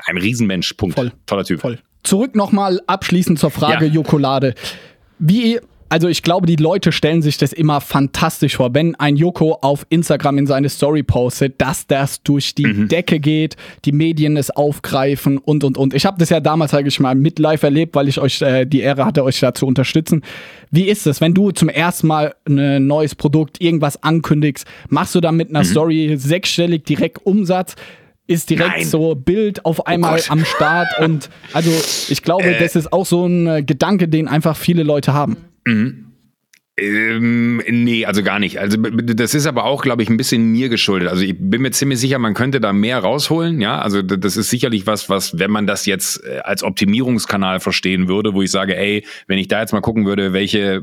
ein 0.07 0.17
Riesenmensch. 0.19 0.75
Punkt. 0.75 0.95
Voll. 0.97 1.13
Toller 1.27 1.45
Typ. 1.45 1.61
Voll. 1.61 1.79
Zurück 2.03 2.35
nochmal 2.35 2.81
abschließend 2.87 3.39
zur 3.39 3.51
Frage 3.51 3.87
Ja. 3.87 3.93
Jokolade. 3.93 4.55
Wie, 5.19 5.61
also 5.89 6.09
ich 6.09 6.23
glaube, 6.25 6.47
die 6.47 6.57
Leute 6.57 6.91
stellen 6.91 7.23
sich 7.23 7.37
das 7.39 7.53
immer 7.53 7.81
fantastisch 7.81 8.57
vor, 8.57 8.75
wenn 8.75 8.97
ein 8.97 9.15
Joko 9.17 9.59
auf 9.63 9.87
Instagram 9.91 10.39
in 10.39 10.47
seine 10.49 10.69
Story 10.69 11.03
postet, 11.05 11.61
dass 11.61 11.87
das 11.87 12.23
durch 12.25 12.55
die 12.57 12.67
Mhm. 12.67 12.89
Decke 12.89 13.21
geht, 13.21 13.57
die 13.85 13.93
Medien 13.93 14.37
es 14.37 14.51
aufgreifen 14.51 15.39
und 15.39 15.63
und 15.63 15.77
und. 15.79 15.95
Ich 15.95 16.05
habe 16.05 16.19
das 16.19 16.31
ja 16.31 16.41
damals, 16.41 16.73
sage 16.73 16.89
ich 16.89 16.99
mal, 16.99 17.15
mit 17.15 17.39
live 17.39 17.63
erlebt, 17.63 17.95
weil 17.95 18.09
ich 18.09 18.19
euch 18.19 18.43
äh, 18.43 18.65
die 18.65 18.81
Ehre 18.81 19.05
hatte, 19.05 19.23
euch 19.23 19.39
da 19.39 19.55
zu 19.55 19.67
unterstützen. 19.67 20.23
Wie 20.73 20.89
ist 20.89 21.07
es, 21.07 21.21
wenn 21.21 21.35
du 21.35 21.53
zum 21.53 21.69
ersten 21.69 22.09
Mal 22.09 22.35
ein 22.49 22.87
neues 22.87 23.15
Produkt, 23.15 23.61
irgendwas 23.61 24.03
ankündigst, 24.03 24.67
machst 24.89 25.15
du 25.15 25.21
dann 25.21 25.37
mit 25.37 25.51
Mhm. 25.51 25.57
einer 25.57 25.65
Story 25.65 26.15
sechsstellig 26.19 26.83
direkt 26.85 27.25
Umsatz? 27.25 27.77
Ist 28.33 28.51
direkt 28.51 28.77
Nein. 28.79 28.85
so 28.87 29.15
Bild 29.15 29.65
auf 29.65 29.87
einmal 29.87 30.17
Gott. 30.17 30.31
am 30.31 30.45
Start 30.45 30.89
und 31.01 31.31
also 31.53 31.71
ich 32.09 32.23
glaube, 32.23 32.57
das 32.59 32.77
ist 32.77 32.93
auch 32.93 33.07
so 33.07 33.27
ein 33.27 33.47
äh, 33.47 33.63
Gedanke, 33.63 34.09
den 34.09 34.29
einfach 34.29 34.57
viele 34.57 34.83
Leute 34.83 35.13
haben. 35.13 35.37
Ähm, 36.79 37.59
nee, 37.69 38.07
also 38.07 38.23
gar 38.23 38.39
nicht. 38.39 38.59
Also 38.59 38.79
das 38.79 39.35
ist 39.35 39.47
aber 39.47 39.65
auch, 39.65 39.83
glaube 39.83 40.03
ich, 40.03 40.09
ein 40.09 40.17
bisschen 40.17 40.47
mir 40.47 40.71
geschuldet. 40.71 41.11
Also 41.11 41.23
ich 41.23 41.37
bin 41.39 41.61
mir 41.61 41.71
ziemlich 41.71 42.01
sicher, 42.01 42.19
man 42.19 42.33
könnte 42.33 42.63
da 42.63 42.73
mehr 42.73 42.99
rausholen. 42.99 43.61
Ja, 43.61 43.79
also 43.79 44.01
das 44.01 44.39
ist 44.39 44.49
sicherlich 44.49 44.87
was, 44.87 45.11
was, 45.11 45.39
wenn 45.39 45.51
man 45.51 45.67
das 45.67 45.85
jetzt 45.85 46.25
äh, 46.25 46.39
als 46.39 46.63
Optimierungskanal 46.63 47.61
verstehen 47.61 48.09
würde, 48.09 48.33
wo 48.33 48.41
ich 48.41 48.51
sage, 48.51 48.75
ey, 48.75 49.05
wenn 49.27 49.37
ich 49.37 49.49
da 49.49 49.61
jetzt 49.61 49.75
mal 49.75 49.83
gucken 49.83 50.07
würde, 50.07 50.33
welche 50.33 50.81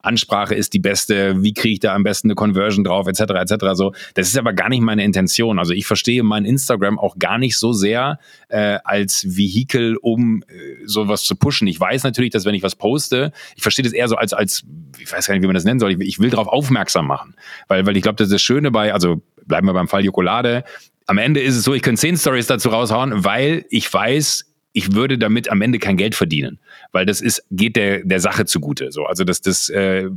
Ansprache 0.00 0.54
ist 0.54 0.74
die 0.74 0.78
beste, 0.78 1.42
wie 1.42 1.54
kriege 1.54 1.72
ich 1.72 1.80
da 1.80 1.92
am 1.92 2.04
besten 2.04 2.28
eine 2.28 2.36
Conversion 2.36 2.84
drauf, 2.84 3.08
etc. 3.08 3.32
etc. 3.32 3.64
So, 3.72 3.94
das 4.14 4.28
ist 4.28 4.38
aber 4.38 4.52
gar 4.52 4.68
nicht 4.68 4.82
meine 4.82 5.02
Intention. 5.02 5.58
Also 5.58 5.72
ich 5.72 5.86
verstehe 5.86 6.22
mein 6.22 6.44
Instagram 6.44 7.00
auch 7.00 7.18
gar 7.18 7.38
nicht 7.38 7.58
so 7.58 7.72
sehr 7.72 8.20
äh, 8.48 8.78
als 8.84 9.26
Vehikel, 9.36 9.96
um 9.96 10.44
äh, 10.46 10.86
sowas 10.86 11.24
zu 11.24 11.34
pushen. 11.34 11.66
Ich 11.66 11.80
weiß 11.80 12.04
natürlich, 12.04 12.30
dass 12.30 12.44
wenn 12.44 12.54
ich 12.54 12.62
was 12.62 12.76
poste, 12.76 13.32
ich 13.56 13.62
verstehe 13.62 13.82
das 13.82 13.92
eher 13.92 14.06
so 14.06 14.14
als 14.14 14.32
als 14.32 14.62
ich 14.98 15.10
weiß 15.10 15.26
gar 15.26 15.31
nicht, 15.34 15.42
wie 15.42 15.46
man 15.46 15.54
das 15.54 15.64
nennen 15.64 15.80
soll. 15.80 15.92
Ich, 15.92 16.00
ich 16.00 16.18
will 16.18 16.30
darauf 16.30 16.48
aufmerksam 16.48 17.06
machen, 17.06 17.34
weil 17.68 17.86
weil 17.86 17.96
ich 17.96 18.02
glaube, 18.02 18.16
das 18.16 18.28
ist 18.28 18.34
das 18.34 18.42
Schöne 18.42 18.70
bei, 18.70 18.92
also 18.92 19.22
bleiben 19.46 19.66
wir 19.66 19.72
beim 19.72 19.88
Fall 19.88 20.04
Jokolade. 20.04 20.64
Am 21.06 21.18
Ende 21.18 21.40
ist 21.40 21.56
es 21.56 21.64
so, 21.64 21.74
ich 21.74 21.82
könnte 21.82 22.00
zehn 22.00 22.16
Stories 22.16 22.46
dazu 22.46 22.68
raushauen, 22.68 23.24
weil 23.24 23.64
ich 23.70 23.92
weiß, 23.92 24.44
ich 24.72 24.94
würde 24.94 25.18
damit 25.18 25.50
am 25.50 25.60
Ende 25.60 25.78
kein 25.78 25.96
Geld 25.96 26.14
verdienen, 26.14 26.58
weil 26.92 27.06
das 27.06 27.20
ist 27.20 27.44
geht 27.50 27.76
der 27.76 28.04
der 28.04 28.20
Sache 28.20 28.44
zugute. 28.44 28.92
So, 28.92 29.04
also 29.04 29.24
das 29.24 29.40
das 29.40 29.68
äh, 29.68 30.08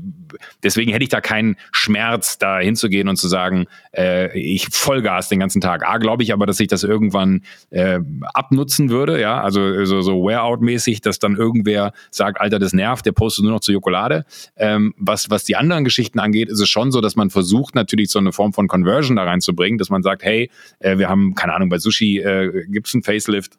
deswegen 0.64 0.92
hätte 0.92 1.04
ich 1.04 1.10
da 1.10 1.22
keinen 1.22 1.56
Schmerz, 1.72 2.38
da 2.38 2.60
hinzugehen 2.60 3.08
und 3.08 3.16
zu 3.16 3.28
sagen, 3.28 3.66
äh, 3.96 4.38
ich 4.38 4.68
Vollgas 4.72 5.30
den 5.30 5.40
ganzen 5.40 5.62
Tag. 5.62 5.88
A, 5.88 5.98
glaube 5.98 6.24
ich 6.24 6.34
aber, 6.34 6.46
dass 6.46 6.60
ich 6.60 6.68
das 6.68 6.84
irgendwann 6.84 7.44
äh, 7.70 8.00
abnutzen 8.34 8.90
würde, 8.90 9.20
ja, 9.20 9.42
also 9.42 9.86
so, 9.86 10.02
so 10.02 10.24
Wear-out-mäßig, 10.24 11.02
dass 11.02 11.20
dann 11.20 11.36
irgendwer 11.36 11.94
sagt, 12.12 12.40
Alter, 12.40 12.60
das 12.60 12.74
nervt, 12.74 13.06
der 13.06 13.14
postet 13.14 13.44
nur 13.44 13.54
noch 13.54 13.62
zu 13.62 13.72
Jokolade. 13.72 14.26
Ähm, 14.58 14.94
was 14.98 15.30
was 15.30 15.46
die 15.46 15.56
anderen 15.56 15.84
Geschichten 15.84 16.20
angeht, 16.20 16.50
ist 16.50 16.60
es 16.60 16.70
schon 16.70 16.92
so, 16.92 17.02
dass 17.02 17.16
man 17.16 17.30
versucht 17.30 17.76
natürlich 17.76 18.10
so 18.10 18.20
eine 18.20 18.32
Form 18.32 18.54
von 18.54 18.68
Conversion 18.68 19.16
da 19.16 19.24
reinzubringen, 19.24 19.78
dass 19.78 19.90
man 19.90 20.04
sagt, 20.04 20.24
hey, 20.24 20.52
äh, 20.80 20.98
wir 20.98 21.10
haben 21.10 21.36
keine 21.36 21.54
Ahnung 21.54 21.70
bei 21.70 21.78
Sushi 21.78 22.20
äh, 22.20 22.66
gibt's 22.68 22.94
einen 22.94 23.04
Facelift 23.04 23.58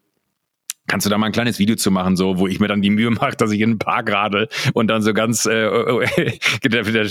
Kannst 0.88 1.04
du 1.04 1.10
da 1.10 1.18
mal 1.18 1.26
ein 1.26 1.32
kleines 1.32 1.58
Video 1.58 1.74
zu 1.76 1.90
machen, 1.90 2.16
so, 2.16 2.38
wo 2.38 2.46
ich 2.46 2.60
mir 2.60 2.68
dann 2.68 2.80
die 2.80 2.90
Mühe 2.90 3.10
mache, 3.10 3.36
dass 3.36 3.50
ich 3.50 3.60
in 3.60 3.70
den 3.72 3.78
Park 3.78 4.10
radel 4.10 4.48
und 4.72 4.86
dann 4.88 5.02
so 5.02 5.12
ganz, 5.14 5.44
äh, 5.46 5.68
da, 6.62 6.82
da, 6.82 7.02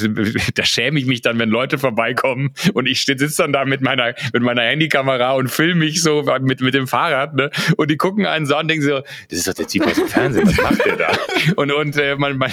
da 0.56 0.64
schäme 0.64 1.00
ich 1.00 1.06
mich 1.06 1.22
dann, 1.22 1.40
wenn 1.40 1.50
Leute 1.50 1.78
vorbeikommen 1.78 2.52
und 2.74 2.88
ich 2.88 3.04
sitze 3.04 3.28
dann 3.38 3.52
da 3.52 3.66
mit 3.66 3.82
meiner, 3.82 4.14
mit 4.34 4.44
meiner 4.44 4.62
Handykamera 4.62 5.34
und 5.34 5.50
filme 5.50 5.76
mich 5.86 6.02
so 6.02 6.24
mit, 6.42 6.62
mit 6.62 6.74
dem 6.74 6.88
Fahrrad, 6.88 7.36
ne? 7.36 7.50
Und 7.78 7.92
die 7.92 7.98
gucken 7.98 8.26
einen 8.26 8.46
so 8.46 8.56
an 8.56 8.62
und 8.62 8.68
denken 8.70 8.86
so, 8.86 9.02
das 9.30 9.40
ist 9.40 9.48
doch 9.48 9.54
der 9.54 9.68
Typ 9.68 9.86
aus 9.86 9.96
dem 9.96 10.08
Fernsehen, 10.08 10.48
was 10.48 10.58
macht 10.62 10.86
der 10.86 10.96
da? 10.96 11.12
Und, 11.58 11.72
und 11.72 11.96
äh, 11.98 12.16
man, 12.16 12.38
man, 12.38 12.52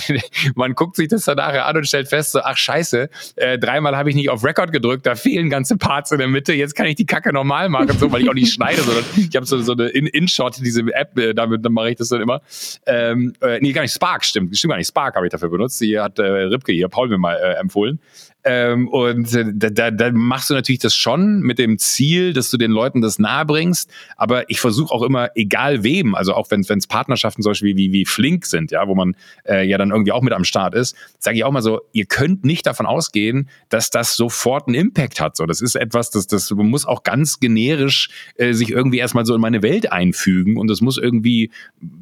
man 0.54 0.74
guckt 0.74 0.96
sich 0.96 1.08
das 1.08 1.24
dann 1.24 1.36
nachher 1.36 1.66
an 1.66 1.76
und 1.76 1.86
stellt 1.88 2.08
fest, 2.08 2.32
so, 2.32 2.40
ach 2.40 2.56
scheiße, 2.56 3.08
äh, 3.36 3.58
dreimal 3.58 3.96
habe 3.96 4.10
ich 4.10 4.16
nicht 4.16 4.28
auf 4.28 4.44
Record 4.44 4.70
gedrückt, 4.72 5.06
da 5.06 5.14
fehlen 5.14 5.48
ganze 5.48 5.76
Parts 5.78 6.12
in 6.12 6.18
der 6.18 6.28
Mitte, 6.28 6.52
jetzt 6.52 6.74
kann 6.74 6.86
ich 6.86 6.96
die 6.96 7.06
Kacke 7.06 7.32
normal 7.32 7.68
machen, 7.68 7.96
so, 7.98 8.12
weil 8.12 8.22
ich 8.22 8.28
auch 8.28 8.34
nicht 8.34 8.52
schneide, 8.52 8.82
sondern 8.82 9.04
ich 9.16 9.34
habe 9.34 9.46
so, 9.46 9.60
so 9.62 9.72
eine 9.72 9.88
In- 9.88 10.06
In-Shot, 10.06 10.58
diese 10.58 10.82
App, 10.92 11.11
äh, 11.16 11.34
damit 11.34 11.64
dann 11.64 11.72
mache 11.72 11.90
ich 11.90 11.96
das 11.96 12.08
dann 12.08 12.20
immer. 12.20 12.40
Ähm, 12.86 13.32
äh, 13.40 13.58
nee, 13.60 13.72
gar 13.72 13.82
nicht, 13.82 13.94
Spark, 13.94 14.24
stimmt, 14.24 14.56
stimmt 14.56 14.72
gar 14.72 14.78
nicht, 14.78 14.88
Spark 14.88 15.16
habe 15.16 15.26
ich 15.26 15.32
dafür 15.32 15.48
benutzt, 15.48 15.80
die 15.80 15.98
hat 15.98 16.18
äh, 16.18 16.22
Ripke 16.22 16.72
hier, 16.72 16.88
Paul 16.88 17.08
mir 17.08 17.18
mal 17.18 17.36
äh, 17.36 17.54
empfohlen. 17.54 18.00
Ähm, 18.44 18.88
und 18.88 19.32
äh, 19.34 19.44
da, 19.54 19.70
da, 19.70 19.90
da 19.90 20.10
machst 20.12 20.50
du 20.50 20.54
natürlich 20.54 20.80
das 20.80 20.94
schon 20.94 21.40
mit 21.40 21.58
dem 21.58 21.78
Ziel, 21.78 22.32
dass 22.32 22.50
du 22.50 22.56
den 22.56 22.72
Leuten 22.72 23.00
das 23.00 23.18
nahe 23.18 23.46
bringst. 23.46 23.90
Aber 24.16 24.50
ich 24.50 24.60
versuche 24.60 24.92
auch 24.92 25.02
immer, 25.02 25.30
egal 25.36 25.84
wem, 25.84 26.14
also 26.14 26.34
auch 26.34 26.50
wenn 26.50 26.60
es 26.60 26.86
Partnerschaften 26.86 27.42
zum 27.42 27.50
Beispiel 27.50 27.76
wie, 27.76 27.92
wie 27.92 28.04
Flink 28.04 28.46
sind, 28.46 28.72
ja, 28.72 28.86
wo 28.88 28.94
man 28.94 29.14
äh, 29.44 29.66
ja 29.66 29.78
dann 29.78 29.90
irgendwie 29.90 30.12
auch 30.12 30.22
mit 30.22 30.32
am 30.32 30.44
Start 30.44 30.74
ist, 30.74 30.96
sage 31.18 31.36
ich 31.36 31.44
auch 31.44 31.52
mal 31.52 31.62
so, 31.62 31.82
ihr 31.92 32.06
könnt 32.06 32.44
nicht 32.44 32.66
davon 32.66 32.86
ausgehen, 32.86 33.48
dass 33.68 33.90
das 33.90 34.16
sofort 34.16 34.66
einen 34.66 34.74
Impact 34.74 35.20
hat. 35.20 35.36
So, 35.36 35.46
das 35.46 35.60
ist 35.60 35.76
etwas, 35.76 36.10
das, 36.10 36.26
das 36.26 36.50
muss 36.50 36.84
auch 36.84 37.04
ganz 37.04 37.38
generisch 37.38 38.10
äh, 38.36 38.52
sich 38.52 38.70
irgendwie 38.70 38.98
erstmal 38.98 39.24
so 39.24 39.34
in 39.34 39.40
meine 39.40 39.62
Welt 39.62 39.92
einfügen 39.92 40.56
und 40.56 40.68
das 40.68 40.80
muss 40.80 40.98
irgendwie 40.98 41.50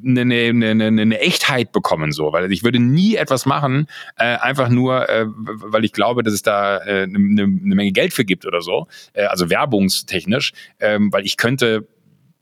eine, 0.05 0.23
eine, 0.23 0.71
eine, 0.71 0.85
eine 0.85 1.21
Echtheit 1.21 1.73
bekommen, 1.73 2.13
so, 2.13 2.33
weil 2.33 2.51
ich 2.51 2.65
würde 2.65 2.79
nie 2.79 3.17
etwas 3.17 3.45
machen, 3.45 3.87
äh, 4.17 4.37
einfach 4.37 4.71
nur, 4.71 5.09
äh, 5.09 5.27
weil 5.27 5.85
ich 5.85 5.93
glaube, 5.93 6.23
dass 6.31 6.37
es 6.37 6.43
da 6.43 6.79
äh, 6.79 7.03
eine, 7.03 7.43
eine 7.43 7.75
Menge 7.75 7.93
Geld 7.93 8.13
für 8.13 8.25
gibt 8.25 8.47
oder 8.47 8.61
so, 8.61 8.87
äh, 9.13 9.25
also 9.25 9.51
werbungstechnisch, 9.51 10.53
ähm, 10.81 11.13
weil 11.13 11.27
ich 11.27 11.37
könnte 11.37 11.87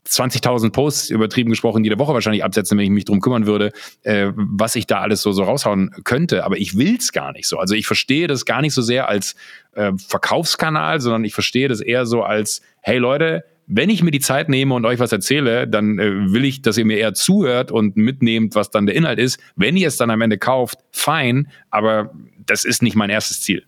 20.000 0.07 0.71
Posts 0.71 1.09
übertrieben 1.11 1.51
gesprochen 1.51 1.83
jede 1.83 1.99
Woche 1.99 2.13
wahrscheinlich 2.13 2.43
absetzen, 2.43 2.77
wenn 2.77 2.85
ich 2.85 2.91
mich 2.91 3.05
drum 3.05 3.21
kümmern 3.21 3.45
würde, 3.45 3.71
äh, 4.03 4.31
was 4.35 4.75
ich 4.75 4.87
da 4.87 5.01
alles 5.01 5.21
so, 5.21 5.31
so 5.31 5.43
raushauen 5.43 5.91
könnte. 6.03 6.45
Aber 6.45 6.57
ich 6.57 6.77
will's 6.77 7.11
gar 7.11 7.31
nicht 7.31 7.47
so. 7.47 7.57
Also 7.57 7.75
ich 7.75 7.85
verstehe 7.85 8.27
das 8.27 8.45
gar 8.45 8.61
nicht 8.61 8.73
so 8.73 8.81
sehr 8.81 9.07
als 9.07 9.35
äh, 9.73 9.91
Verkaufskanal, 9.97 10.99
sondern 10.99 11.25
ich 11.25 11.33
verstehe 11.33 11.67
das 11.67 11.81
eher 11.81 12.05
so 12.05 12.23
als, 12.23 12.61
hey 12.81 12.97
Leute, 12.97 13.43
wenn 13.67 13.91
ich 13.91 14.01
mir 14.01 14.09
die 14.09 14.19
Zeit 14.19 14.49
nehme 14.49 14.73
und 14.73 14.83
euch 14.85 14.99
was 14.99 15.11
erzähle, 15.11 15.67
dann 15.67 15.99
äh, 15.99 16.33
will 16.33 16.43
ich, 16.43 16.63
dass 16.63 16.77
ihr 16.77 16.85
mir 16.85 16.97
eher 16.97 17.13
zuhört 17.13 17.71
und 17.71 17.95
mitnehmt, 17.95 18.55
was 18.55 18.71
dann 18.71 18.87
der 18.87 18.95
Inhalt 18.95 19.19
ist. 19.19 19.39
Wenn 19.55 19.77
ihr 19.77 19.87
es 19.87 19.97
dann 19.97 20.09
am 20.09 20.21
Ende 20.21 20.39
kauft, 20.39 20.79
fein, 20.91 21.49
aber 21.69 22.11
das 22.47 22.65
ist 22.65 22.81
nicht 22.81 22.95
mein 22.95 23.11
erstes 23.11 23.41
Ziel. 23.41 23.63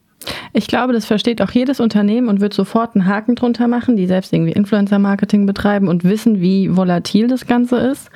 Ich 0.54 0.68
glaube, 0.68 0.94
das 0.94 1.06
versteht 1.06 1.42
auch 1.42 1.52
jedes 1.52 1.80
Unternehmen 1.80 2.28
und 2.28 2.42
wird 2.42 2.54
sofort 2.54 2.96
einen 2.96 3.06
Haken 3.06 3.36
drunter 3.36 3.68
machen, 3.68 3.96
die 3.96 4.08
selbst 4.08 4.34
irgendwie 4.34 4.52
Influencer-Marketing 4.52 5.46
betreiben 5.46 5.88
und 5.88 6.04
wissen, 6.04 6.42
wie 6.42 6.76
volatil 6.76 7.28
das 7.28 7.48
Ganze 7.48 7.78
ist. 7.78 8.10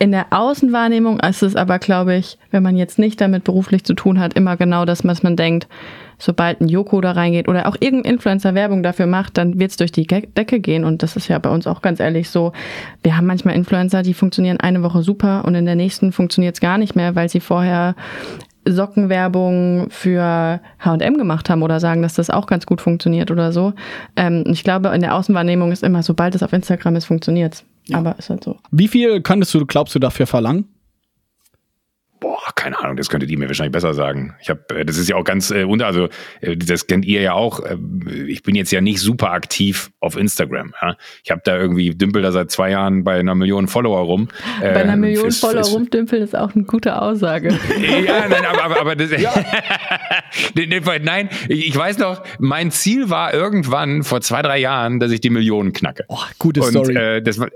In 0.00 0.12
der 0.12 0.26
Außenwahrnehmung 0.30 1.18
ist 1.20 1.42
es 1.42 1.56
aber, 1.56 1.80
glaube 1.80 2.14
ich, 2.14 2.38
wenn 2.52 2.62
man 2.62 2.76
jetzt 2.76 3.00
nicht 3.00 3.20
damit 3.20 3.42
beruflich 3.42 3.84
zu 3.84 3.94
tun 3.94 4.20
hat, 4.20 4.34
immer 4.34 4.56
genau 4.56 4.84
das, 4.84 5.04
was 5.04 5.24
man 5.24 5.34
denkt. 5.34 5.66
Sobald 6.20 6.60
ein 6.60 6.68
Joko 6.68 7.00
da 7.00 7.12
reingeht 7.12 7.48
oder 7.48 7.68
auch 7.68 7.76
irgendein 7.78 8.14
Influencer 8.14 8.54
Werbung 8.54 8.82
dafür 8.82 9.06
macht, 9.06 9.38
dann 9.38 9.58
wird 9.58 9.70
es 9.70 9.76
durch 9.76 9.92
die 9.92 10.06
Decke 10.06 10.60
gehen. 10.60 10.84
Und 10.84 11.02
das 11.02 11.16
ist 11.16 11.28
ja 11.28 11.38
bei 11.38 11.50
uns 11.50 11.66
auch 11.66 11.80
ganz 11.80 12.00
ehrlich 12.00 12.30
so. 12.30 12.52
Wir 13.02 13.16
haben 13.16 13.26
manchmal 13.26 13.54
Influencer, 13.54 14.02
die 14.02 14.14
funktionieren 14.14 14.58
eine 14.58 14.82
Woche 14.82 15.02
super 15.02 15.44
und 15.44 15.54
in 15.54 15.64
der 15.64 15.76
nächsten 15.76 16.12
funktioniert 16.12 16.54
es 16.54 16.60
gar 16.60 16.78
nicht 16.78 16.96
mehr, 16.96 17.14
weil 17.14 17.28
sie 17.28 17.40
vorher 17.40 17.94
Sockenwerbung 18.72 19.88
für 19.90 20.60
H&M 20.78 21.18
gemacht 21.18 21.50
haben 21.50 21.62
oder 21.62 21.80
sagen, 21.80 22.02
dass 22.02 22.14
das 22.14 22.30
auch 22.30 22.46
ganz 22.46 22.66
gut 22.66 22.80
funktioniert 22.80 23.30
oder 23.30 23.52
so. 23.52 23.72
Ähm, 24.16 24.44
ich 24.46 24.64
glaube, 24.64 24.88
in 24.88 25.00
der 25.00 25.14
Außenwahrnehmung 25.14 25.72
ist 25.72 25.82
immer, 25.82 26.02
sobald 26.02 26.34
es 26.34 26.42
auf 26.42 26.52
Instagram 26.52 26.96
ist, 26.96 27.06
funktioniert's. 27.06 27.64
Aber 27.92 28.16
ist 28.18 28.28
halt 28.30 28.44
so. 28.44 28.56
Wie 28.70 28.88
viel 28.88 29.22
könntest 29.22 29.54
du, 29.54 29.64
glaubst 29.64 29.94
du, 29.94 29.98
dafür 29.98 30.26
verlangen? 30.26 30.66
Boah, 32.20 32.38
keine 32.56 32.78
Ahnung, 32.78 32.96
das 32.96 33.08
könntet 33.08 33.30
ihr 33.30 33.38
mir 33.38 33.46
wahrscheinlich 33.48 33.72
besser 33.72 33.94
sagen. 33.94 34.34
Ich 34.40 34.50
habe, 34.50 34.60
äh, 34.74 34.84
das 34.84 34.98
ist 34.98 35.08
ja 35.08 35.16
auch 35.16 35.24
ganz 35.24 35.50
äh, 35.50 35.64
unter, 35.64 35.86
also 35.86 36.08
äh, 36.40 36.56
das 36.56 36.86
kennt 36.86 37.04
ihr 37.04 37.20
ja 37.20 37.32
auch. 37.34 37.60
Äh, 37.64 37.76
ich 38.26 38.42
bin 38.42 38.54
jetzt 38.56 38.70
ja 38.72 38.80
nicht 38.80 39.00
super 39.00 39.30
aktiv 39.32 39.90
auf 40.00 40.16
Instagram. 40.16 40.74
Ja? 40.82 40.96
Ich 41.22 41.30
habe 41.30 41.40
da 41.44 41.56
irgendwie 41.56 41.90
dümpel 41.90 42.22
da 42.22 42.32
seit 42.32 42.50
zwei 42.50 42.70
Jahren 42.70 43.04
bei 43.04 43.18
einer 43.20 43.34
Million 43.34 43.68
Follower 43.68 44.00
rum. 44.00 44.28
Bei 44.60 44.74
einer 44.82 44.94
Ähm, 44.94 45.00
Million 45.00 45.28
ist- 45.28 45.40
Follower 45.40 45.60
ist- 45.60 45.72
rumdümpeln 45.74 46.22
ist 46.22 46.34
auch 46.36 46.54
eine 46.54 46.64
gute 46.64 47.00
Aussage. 47.00 47.48
Ja, 48.04 48.28
nein, 48.28 48.44
aber, 48.44 48.64
aber, 48.64 48.80
aber 48.80 48.96
das, 48.96 49.10
nee, 50.54 50.66
nein, 51.02 51.28
ich 51.48 51.68
ich 51.68 51.76
weiß 51.76 51.98
noch, 51.98 52.22
mein 52.38 52.70
Ziel 52.70 53.10
war 53.10 53.32
irgendwann 53.34 54.02
vor 54.02 54.20
zwei, 54.20 54.42
drei 54.42 54.58
Jahren, 54.58 54.98
dass 55.00 55.12
ich 55.12 55.20
die 55.20 55.30
Millionen 55.30 55.72
knacke. 55.72 56.04
Oh, 56.08 56.18
gute 56.38 56.60
Und 56.60 56.70
Story. 56.70 56.96
äh, 56.96 57.22
das 57.22 57.38
war 57.38 57.46
Äh, 57.48 57.50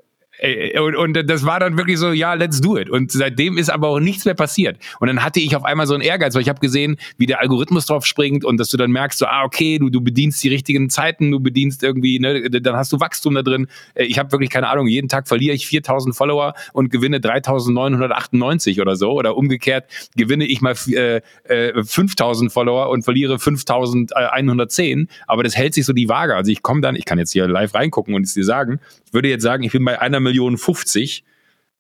und, 0.81 0.97
und 0.97 1.31
das 1.31 1.47
war 1.47 1.61
dann 1.61 1.77
wirklich 1.77 1.99
so, 1.99 2.11
ja, 2.11 2.35
let's 2.35 2.61
do 2.61 2.77
it. 2.77 2.91
Und 2.91 3.13
seitdem 3.13 3.59
ist 3.59 3.71
aber 3.71 3.89
auch 3.89 4.01
nichts 4.01 4.25
mehr 4.25 4.35
passiert. 4.35 4.79
Und 4.99 5.07
dann 5.07 5.23
hatte 5.25 5.41
ich 5.41 5.55
auf 5.55 5.65
einmal 5.65 5.87
so 5.87 5.95
einen 5.95 6.03
Ehrgeiz, 6.03 6.35
weil 6.35 6.43
ich 6.43 6.49
habe 6.49 6.61
gesehen, 6.61 6.97
wie 7.17 7.27
der 7.27 7.41
Algorithmus 7.41 7.87
drauf 7.87 8.05
springt 8.07 8.45
und 8.45 8.59
dass 8.59 8.69
du 8.69 8.77
dann 8.77 8.91
merkst, 8.91 9.19
so, 9.19 9.27
ah, 9.27 9.45
okay, 9.45 9.79
du, 9.79 9.89
du 9.89 10.01
bedienst 10.01 10.43
die 10.43 10.49
richtigen 10.49 10.91
Zeiten, 10.91 11.31
du 11.31 11.39
bedienst 11.39 11.83
irgendwie, 11.83 12.19
ne, 12.19 12.51
dann 12.51 12.77
hast 12.77 12.93
du 12.93 12.99
Wachstum 12.99 13.35
da 13.35 13.43
drin. 13.43 13.69
Äh, 13.95 14.05
ich 14.05 14.19
habe 14.19 14.33
wirklich 14.33 14.51
keine 14.51 14.69
Ahnung, 14.69 14.89
jeden 14.89 15.09
Tag 15.09 15.29
verliere 15.29 15.55
ich 15.55 15.67
4000 15.67 16.15
Follower 16.15 16.55
und 16.73 16.91
gewinne 16.91 17.21
3998 17.21 18.81
oder 18.81 18.97
so. 18.97 19.13
Oder 19.13 19.37
umgekehrt 19.37 19.85
gewinne 20.17 20.45
ich 20.45 20.61
mal 20.61 20.75
äh, 20.89 21.21
äh, 21.45 21.85
5000 21.85 22.53
Follower 22.53 22.91
und 22.91 23.05
verliere 23.05 23.39
5110. 23.39 25.09
Aber 25.27 25.43
das 25.45 25.57
hält 25.57 25.75
sich 25.75 25.87
so 25.87 25.93
die 25.93 26.09
Waage. 26.09 26.35
Also 26.35 26.51
ich 26.51 26.63
komme 26.63 26.81
dann, 26.81 26.97
ich 26.97 27.05
kann 27.05 27.19
jetzt 27.19 27.33
hier 27.33 27.47
live 27.47 27.75
reingucken 27.75 28.15
und 28.15 28.23
es 28.23 28.35
dir 28.35 28.45
sagen, 28.45 28.81
ich 29.07 29.13
würde 29.15 29.29
jetzt 29.29 29.43
sagen, 29.43 29.63
ich 29.63 29.73
bin 29.73 29.85
bei 29.85 30.01
einer 30.01 30.21
Million 30.21 30.32
50 30.33 31.25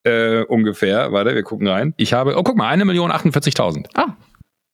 äh, 0.04 0.42
ungefähr. 0.44 1.12
Warte, 1.12 1.34
wir 1.34 1.42
gucken 1.42 1.68
rein. 1.68 1.94
Ich 1.96 2.12
habe, 2.12 2.36
oh, 2.36 2.42
guck 2.42 2.56
mal, 2.56 2.68
eine 2.68 2.84
Million 2.84 3.10
48.000. 3.10 3.86
Ah. 3.94 4.16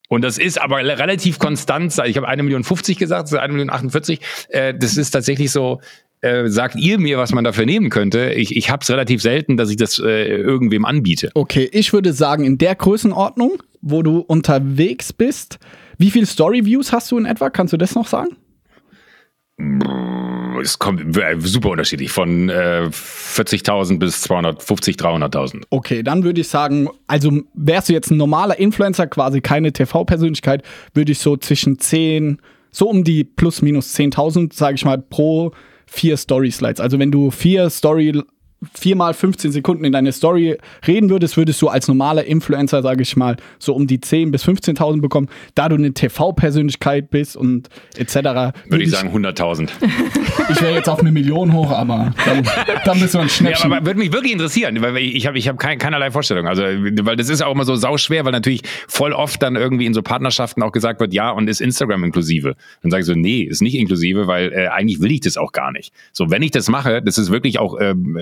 Und 0.09 0.23
das 0.23 0.39
ist 0.39 0.61
aber 0.61 0.79
relativ 0.79 1.39
konstant. 1.39 1.95
Ich 2.07 2.17
habe 2.17 2.27
eine 2.27 2.43
Million 2.43 2.65
50 2.65 2.99
gesagt, 2.99 3.33
eine 3.35 3.53
Million 3.53 3.71
48. 3.71 4.21
Äh, 4.49 4.75
das 4.75 4.97
ist 4.97 5.11
tatsächlich 5.11 5.51
so, 5.51 5.81
äh, 6.21 6.49
sagt 6.49 6.77
ihr 6.77 6.99
mir, 6.99 7.19
was 7.19 7.33
man 7.33 7.45
dafür 7.45 7.67
nehmen 7.67 7.91
könnte. 7.91 8.33
Ich, 8.33 8.57
ich 8.57 8.71
habe 8.71 8.83
es 8.83 8.91
relativ 8.91 9.23
selten, 9.23 9.57
dass 9.57 9.71
ich 9.71 9.77
das 9.77 9.99
äh, 9.99 10.27
irgendwem 10.29 10.85
anbiete. 10.85 11.31
Okay, 11.35 11.69
ich 11.73 11.93
würde 11.93 12.13
sagen, 12.13 12.45
in 12.45 12.59
der 12.59 12.75
Größenordnung, 12.75 13.63
wo 13.83 14.03
du 14.03 14.19
unterwegs 14.21 15.13
bist, 15.13 15.59
wie 15.99 16.11
viele 16.11 16.27
Story-Views 16.27 16.93
hast 16.93 17.11
du 17.11 17.19
in 17.19 17.27
etwa? 17.27 17.51
Kannst 17.51 17.73
du 17.73 17.77
das 17.77 17.95
noch 17.95 18.07
sagen? 18.07 18.37
Es 20.61 20.79
kommt 20.79 21.17
äh, 21.17 21.37
super 21.39 21.71
unterschiedlich, 21.71 22.11
von 22.11 22.49
äh, 22.49 22.89
40.000 22.91 23.99
bis 23.99 24.23
250, 24.23 24.97
300.000. 24.97 25.63
Okay, 25.71 26.03
dann 26.03 26.25
würde 26.25 26.41
ich 26.41 26.49
sagen, 26.49 26.89
also 27.07 27.33
wärst 27.55 27.89
du 27.89 27.93
jetzt 27.93 28.11
ein 28.11 28.17
normaler 28.17 28.59
Influencer, 28.59 29.07
quasi 29.07 29.41
keine 29.41 29.73
TV-Persönlichkeit, 29.73 30.63
würde 30.95 31.13
ich 31.13 31.19
so 31.19 31.37
zwischen 31.37 31.79
10, 31.79 32.39
so 32.71 32.89
um 32.89 33.05
die 33.05 33.25
plus 33.25 33.63
minus 33.63 33.95
10.000, 33.95 34.53
sage 34.53 34.75
ich 34.77 34.85
mal, 34.85 34.99
pro 34.99 35.53
vier 35.87 36.17
Story-Slides. 36.17 36.81
Also 36.81 36.99
wenn 36.99 37.11
du 37.11 37.31
vier 37.31 37.71
Story 37.71 38.23
viermal 38.75 39.15
15 39.15 39.53
Sekunden 39.53 39.85
in 39.85 39.93
deine 39.93 40.13
Story 40.13 40.59
reden 40.87 41.11
würdest, 41.11 41.37
würdest 41.37 41.63
du 41.63 41.69
als 41.69 41.87
normaler 41.87 42.25
Influencer, 42.25 42.83
sage 42.83 43.03
ich 43.03 43.17
mal, 43.17 43.37
so 43.59 43.75
um 43.75 43.87
die 43.87 43.99
10.000 43.99 44.31
bis 44.33 44.45
15.000 44.45 45.01
bekommen. 45.01 45.29
Da 45.55 45.69
du 45.69 45.77
eine 45.77 45.93
TV-Persönlichkeit 45.93 47.11
bist 47.11 47.37
und 47.37 47.69
etc. 47.97 48.15
Würde 48.15 48.53
würd 48.69 48.83
ich 48.83 48.91
sagen 48.91 49.15
100.000. 49.15 49.69
ich 50.51 50.61
wäre 50.61 50.75
jetzt 50.75 50.89
auf 50.89 51.01
eine 51.01 51.13
Million 51.13 51.53
hoch, 51.53 51.71
aber 51.71 52.13
dann, 52.25 52.49
dann 52.85 53.01
bist 53.01 53.15
du 53.15 53.19
ein 53.19 53.29
Schnäppchen. 53.29 53.71
Ja, 53.71 53.77
aber 53.77 53.87
würde 53.87 54.01
mich 54.01 54.13
wirklich 54.13 54.33
interessieren, 54.33 54.81
weil 54.83 54.97
ich 54.97 55.27
habe 55.27 55.39
ich 55.39 55.47
hab 55.47 55.59
kein, 55.59 55.79
keinerlei 55.79 56.11
Vorstellung. 56.11 56.49
Also, 56.49 56.63
weil 56.63 57.17
das 57.17 57.29
ist 57.29 57.43
auch 57.43 57.53
immer 57.53 57.65
so 57.65 57.77
sauschwer, 57.77 58.25
weil 58.25 58.33
natürlich 58.33 58.63
voll 58.89 59.13
oft 59.13 59.41
dann 59.41 59.55
irgendwie 59.55 59.87
in 59.87 59.95
so 59.95 60.03
Partnerschaften 60.03 60.63
auch 60.63 60.73
gesagt 60.73 60.99
wird, 61.01 61.15
ja, 61.15 61.31
und 61.31 61.49
ist 61.49 61.61
Instagram 61.61 62.03
inklusive? 62.03 62.57
Dann 62.83 62.91
sage 62.91 63.03
ich 63.03 63.07
so, 63.07 63.15
nee, 63.15 63.43
ist 63.43 63.63
nicht 63.63 63.77
inklusive, 63.77 64.27
weil 64.27 64.53
äh, 64.53 64.67
eigentlich 64.67 65.01
will 65.01 65.13
ich 65.13 65.21
das 65.21 65.37
auch 65.37 65.53
gar 65.53 65.71
nicht. 65.71 65.93
So, 66.13 66.31
wenn 66.31 66.43
ich 66.43 66.51
das 66.51 66.69
mache, 66.69 67.03
das 67.03 67.19
ist 67.19 67.31
wirklich 67.31 67.61
auch 67.61 67.77
ähm, 67.81 68.19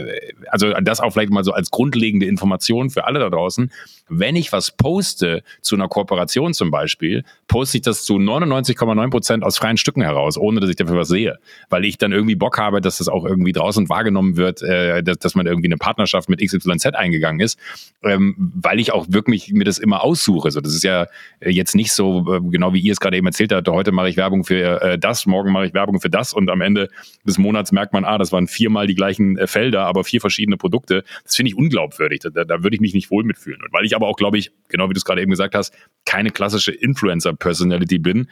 also 0.49 0.73
das 0.83 1.01
auch 1.01 1.13
vielleicht 1.13 1.31
mal 1.31 1.45
so 1.45 1.53
als 1.53 1.71
grundlegende 1.71 2.27
Information 2.27 2.91
für 2.91 3.05
alle 3.05 3.19
da 3.19 3.31
draußen. 3.31 3.71
Wenn 4.09 4.37
ich 4.37 4.53
was 4.53 4.71
poste 4.71 5.43
zu 5.61 5.75
einer 5.75 5.89
Kooperation 5.89 6.55
zum 6.55 6.71
Beispiel, 6.71 7.25
poste 7.49 7.79
ich 7.79 7.83
das 7.83 8.05
zu 8.05 8.15
99,9 8.15 9.11
Prozent 9.11 9.45
aus 9.45 9.59
freien 9.59 9.77
Stücken 9.77 10.03
heraus, 10.03 10.37
ohne 10.39 10.61
dass 10.61 10.71
ich 10.71 10.77
dafür 10.77 10.97
was 10.97 11.09
sehe. 11.09 11.39
Weil 11.71 11.85
ich 11.85 11.99
dann 11.99 12.13
irgendwie 12.13 12.37
Bock 12.37 12.59
habe, 12.59 12.81
dass 12.81 12.99
das 12.99 13.09
auch 13.09 13.25
irgendwie 13.25 13.53
draußen 13.53 13.89
wahrgenommen 13.89 14.37
wird, 14.37 14.63
äh, 14.63 15.03
dass, 15.03 15.19
dass 15.19 15.35
man 15.35 15.47
irgendwie 15.47 15.69
eine 15.69 15.77
Partnerschaft 15.77 16.29
mit 16.29 16.41
XYZ 16.41 16.87
eingegangen 16.95 17.41
ist, 17.41 17.59
ähm, 18.03 18.35
weil 18.39 18.79
ich 18.79 18.93
auch 18.93 19.07
wirklich 19.09 19.53
mir 19.53 19.65
das 19.65 19.79
immer 19.79 20.03
aussuche. 20.03 20.51
So, 20.51 20.61
das 20.61 20.75
ist 20.75 20.85
ja 20.85 21.07
äh, 21.41 21.51
jetzt 21.51 21.75
nicht 21.75 21.93
so, 21.93 22.35
äh, 22.35 22.41
genau 22.41 22.73
wie 22.73 22.81
ihr 22.81 22.93
es 22.93 23.01
gerade 23.01 23.17
eben 23.17 23.27
erzählt 23.27 23.53
habt, 23.53 23.69
heute 23.69 23.93
mache 23.93 24.09
ich 24.09 24.17
Werbung 24.17 24.45
für 24.45 24.81
äh, 24.83 24.99
das, 24.99 25.27
morgen 25.27 25.53
mache 25.53 25.67
ich 25.67 25.75
Werbung 25.75 26.01
für 26.01 26.11
das 26.11 26.33
und 26.33 26.51
am 26.51 26.61
Ende 26.61 26.89
des 27.25 27.39
Monats 27.39 27.73
merkt 27.73 27.93
man, 27.93 28.05
ah, 28.05 28.19
das 28.19 28.33
waren 28.33 28.47
viermal 28.47 28.87
die 28.87 28.95
gleichen 28.95 29.37
äh, 29.37 29.47
Felder, 29.47 29.87
aber 29.87 30.05
vier 30.05 30.21
verschiedene 30.21 30.57
Produkte. 30.57 31.05
Das 31.25 31.35
finde 31.35 31.51
ich 31.51 31.57
unglaubwürdig. 31.57 32.21
Da, 32.21 32.45
da 32.45 32.63
würde 32.63 32.77
ich 32.77 32.81
mich 32.81 32.95
nicht 32.95 33.11
wohl 33.11 33.25
mitfühlen. 33.25 33.61
Und 33.63 33.73
weil 33.73 33.85
ich 33.85 33.96
aber 33.97 34.07
auch, 34.07 34.17
glaube 34.17 34.39
ich, 34.39 34.53
genau 34.69 34.89
wie 34.89 34.95
du 34.95 34.99
es 34.99 35.05
gerade 35.05 35.21
eben 35.21 35.31
gesagt 35.31 35.55
hast, 35.55 35.75
keine 36.05 36.31
klassische 36.31 36.73
Influencer-Personality 36.73 37.99
bin, 37.99 38.29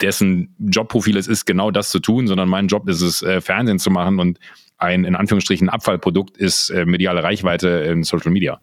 dessen 0.00 0.54
Jobprofil 0.58 1.16
es 1.16 1.26
ist, 1.26 1.46
genau 1.46 1.70
das 1.70 1.90
zu 1.90 2.00
tun, 2.00 2.26
sondern 2.26 2.48
mein 2.48 2.66
Job 2.66 2.88
ist 2.88 3.00
es, 3.00 3.22
äh, 3.22 3.40
Fernsehen 3.40 3.78
zu 3.78 3.90
machen 3.90 4.18
und 4.18 4.38
ein 4.76 5.04
in 5.04 5.14
Anführungsstrichen 5.14 5.68
Abfallprodukt 5.68 6.36
ist 6.36 6.70
äh, 6.70 6.84
mediale 6.84 7.22
Reichweite 7.22 7.68
in 7.68 8.02
Social 8.02 8.32
Media. 8.32 8.60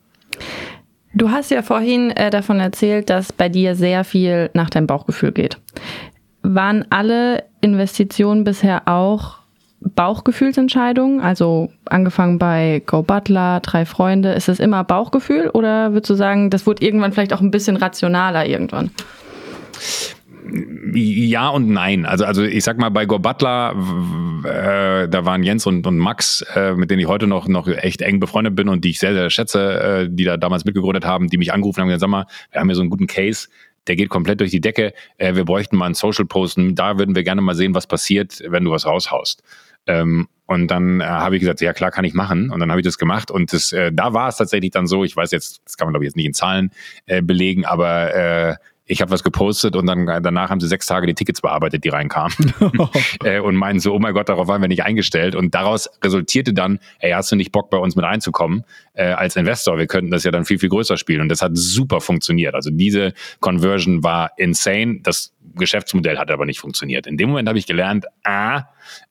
Du 1.13 1.29
hast 1.29 1.51
ja 1.51 1.61
vorhin 1.61 2.11
äh, 2.11 2.29
davon 2.29 2.59
erzählt, 2.59 3.09
dass 3.09 3.33
bei 3.33 3.49
dir 3.49 3.75
sehr 3.75 4.03
viel 4.03 4.49
nach 4.53 4.69
deinem 4.69 4.87
Bauchgefühl 4.87 5.31
geht. 5.31 5.57
Waren 6.41 6.85
alle 6.89 7.45
Investitionen 7.61 8.43
bisher 8.43 8.87
auch 8.87 9.40
Bauchgefühlsentscheidungen? 9.81 11.19
Also 11.21 11.69
angefangen 11.85 12.39
bei 12.39 12.81
Go 12.85 13.01
Butler, 13.01 13.59
drei 13.61 13.85
Freunde, 13.85 14.33
ist 14.33 14.49
es 14.49 14.59
immer 14.59 14.83
Bauchgefühl 14.83 15.49
oder 15.49 15.93
würdest 15.93 16.09
du 16.09 16.15
sagen, 16.15 16.49
das 16.49 16.65
wurde 16.65 16.85
irgendwann 16.85 17.11
vielleicht 17.11 17.33
auch 17.33 17.41
ein 17.41 17.51
bisschen 17.51 17.75
rationaler 17.75 18.45
irgendwann? 18.45 18.91
Ja 20.93 21.49
und 21.49 21.69
nein. 21.69 22.05
Also, 22.05 22.25
also 22.25 22.43
ich 22.43 22.63
sag 22.63 22.77
mal, 22.77 22.89
bei 22.89 23.05
Go 23.05 23.19
Butler, 23.19 23.73
äh, 24.43 25.07
da 25.07 25.25
waren 25.25 25.43
Jens 25.43 25.65
und, 25.65 25.87
und 25.87 25.97
Max, 25.97 26.45
äh, 26.55 26.73
mit 26.73 26.91
denen 26.91 26.99
ich 26.99 27.07
heute 27.07 27.27
noch, 27.27 27.47
noch 27.47 27.67
echt 27.67 28.01
eng 28.01 28.19
befreundet 28.19 28.55
bin 28.55 28.67
und 28.67 28.83
die 28.83 28.89
ich 28.89 28.99
sehr, 28.99 29.13
sehr 29.13 29.29
schätze, 29.29 29.79
äh, 29.79 30.07
die 30.09 30.25
da 30.25 30.37
damals 30.37 30.65
mitgegründet 30.65 31.05
haben, 31.05 31.27
die 31.27 31.37
mich 31.37 31.53
angerufen 31.53 31.81
haben 31.81 31.87
und 31.87 31.93
gesagt, 31.93 32.01
sag 32.01 32.09
mal, 32.09 32.25
wir 32.51 32.59
haben 32.59 32.67
hier 32.67 32.75
so 32.75 32.81
einen 32.81 32.89
guten 32.89 33.07
Case, 33.07 33.47
der 33.87 33.95
geht 33.95 34.09
komplett 34.09 34.39
durch 34.39 34.51
die 34.51 34.61
Decke. 34.61 34.93
Äh, 35.17 35.35
wir 35.35 35.45
bräuchten 35.45 35.77
mal 35.77 35.85
einen 35.85 35.95
Social 35.95 36.25
Posten. 36.25 36.75
Da 36.75 36.97
würden 36.97 37.15
wir 37.15 37.23
gerne 37.23 37.41
mal 37.41 37.55
sehen, 37.55 37.73
was 37.73 37.87
passiert, 37.87 38.41
wenn 38.47 38.63
du 38.63 38.71
was 38.71 38.85
raushaust. 38.85 39.43
Ähm, 39.87 40.27
und 40.45 40.67
dann 40.67 40.99
äh, 40.99 41.05
habe 41.05 41.35
ich 41.35 41.39
gesagt, 41.39 41.61
ja 41.61 41.71
klar, 41.71 41.91
kann 41.91 42.03
ich 42.03 42.13
machen. 42.13 42.49
Und 42.51 42.59
dann 42.59 42.69
habe 42.71 42.81
ich 42.81 42.85
das 42.85 42.97
gemacht. 42.97 43.31
Und 43.31 43.53
das, 43.53 43.71
äh, 43.71 43.91
da 43.93 44.13
war 44.13 44.27
es 44.27 44.35
tatsächlich 44.35 44.71
dann 44.71 44.85
so, 44.85 45.05
ich 45.05 45.15
weiß 45.15 45.31
jetzt, 45.31 45.61
das 45.65 45.77
kann 45.77 45.87
man 45.87 45.93
glaube 45.93 46.03
ich 46.03 46.09
jetzt 46.09 46.17
nicht 46.17 46.25
in 46.25 46.33
Zahlen 46.33 46.71
äh, 47.05 47.21
belegen, 47.21 47.65
aber 47.65 48.13
äh, 48.13 48.55
ich 48.91 49.01
habe 49.01 49.11
was 49.11 49.23
gepostet 49.23 49.77
und 49.77 49.85
dann 49.85 50.05
danach 50.05 50.49
haben 50.49 50.59
sie 50.59 50.67
sechs 50.67 50.85
Tage 50.85 51.07
die 51.07 51.13
Tickets 51.13 51.39
bearbeitet, 51.39 51.85
die 51.85 51.89
reinkamen. 51.89 52.53
äh, 53.23 53.39
und 53.39 53.55
meinen 53.55 53.79
so, 53.79 53.93
oh 53.93 53.99
mein 53.99 54.13
Gott, 54.13 54.27
darauf 54.27 54.47
waren 54.49 54.61
wir 54.61 54.67
nicht 54.67 54.83
eingestellt. 54.83 55.35
Und 55.35 55.55
daraus 55.55 55.89
resultierte 56.03 56.53
dann, 56.53 56.79
ey, 56.99 57.11
hast 57.11 57.31
du 57.31 57.37
nicht 57.37 57.53
Bock, 57.53 57.69
bei 57.69 57.77
uns 57.77 57.95
mit 57.95 58.03
reinzukommen 58.03 58.65
äh, 58.93 59.05
als 59.05 59.37
Investor? 59.37 59.77
Wir 59.77 59.87
könnten 59.87 60.11
das 60.11 60.25
ja 60.25 60.31
dann 60.31 60.43
viel, 60.43 60.59
viel 60.59 60.67
größer 60.67 60.97
spielen. 60.97 61.21
Und 61.21 61.29
das 61.29 61.41
hat 61.41 61.51
super 61.53 62.01
funktioniert. 62.01 62.53
Also 62.53 62.69
diese 62.69 63.13
Conversion 63.39 64.03
war 64.03 64.31
insane. 64.35 64.99
Das 65.03 65.33
Geschäftsmodell 65.55 66.17
hat 66.17 66.31
aber 66.31 66.45
nicht 66.45 66.59
funktioniert. 66.59 67.07
In 67.07 67.17
dem 67.17 67.29
Moment 67.29 67.47
habe 67.47 67.59
ich 67.59 67.65
gelernt, 67.65 68.05
ah, 68.23 68.63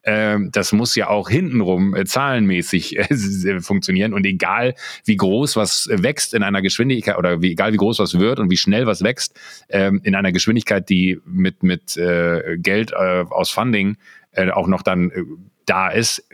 äh, 0.03 0.38
das 0.53 0.72
muss 0.72 0.94
ja 0.94 1.09
auch 1.09 1.29
hintenrum 1.29 1.94
äh, 1.94 2.05
zahlenmäßig 2.05 2.98
äh, 2.98 3.61
funktionieren. 3.61 4.12
Und 4.12 4.24
egal, 4.26 4.74
wie 5.05 5.16
groß 5.16 5.57
was 5.57 5.88
wächst 5.90 6.35
in 6.35 6.42
einer 6.42 6.62
Geschwindigkeit 6.62 7.18
oder 7.18 7.42
wie, 7.42 7.53
egal, 7.53 7.72
wie 7.72 7.79
groß 7.79 7.98
was 7.98 8.18
wird 8.18 8.40
und 8.40 8.50
wie 8.50 8.57
schnell 8.57 8.87
was 8.87 9.03
wächst, 9.03 9.38
ähm, 9.68 10.00
in 10.05 10.14
einer 10.14 10.33
Geschwindigkeit, 10.33 10.88
die 10.88 11.18
mit, 11.24 11.62
mit 11.62 11.96
äh, 11.96 12.57
Geld 12.59 12.92
äh, 12.92 13.24
aus 13.31 13.50
Funding 13.50 13.96
äh, 14.33 14.50
auch 14.50 14.66
noch 14.66 14.83
dann 14.83 15.11
da 15.66 15.88
ist, 15.88 16.26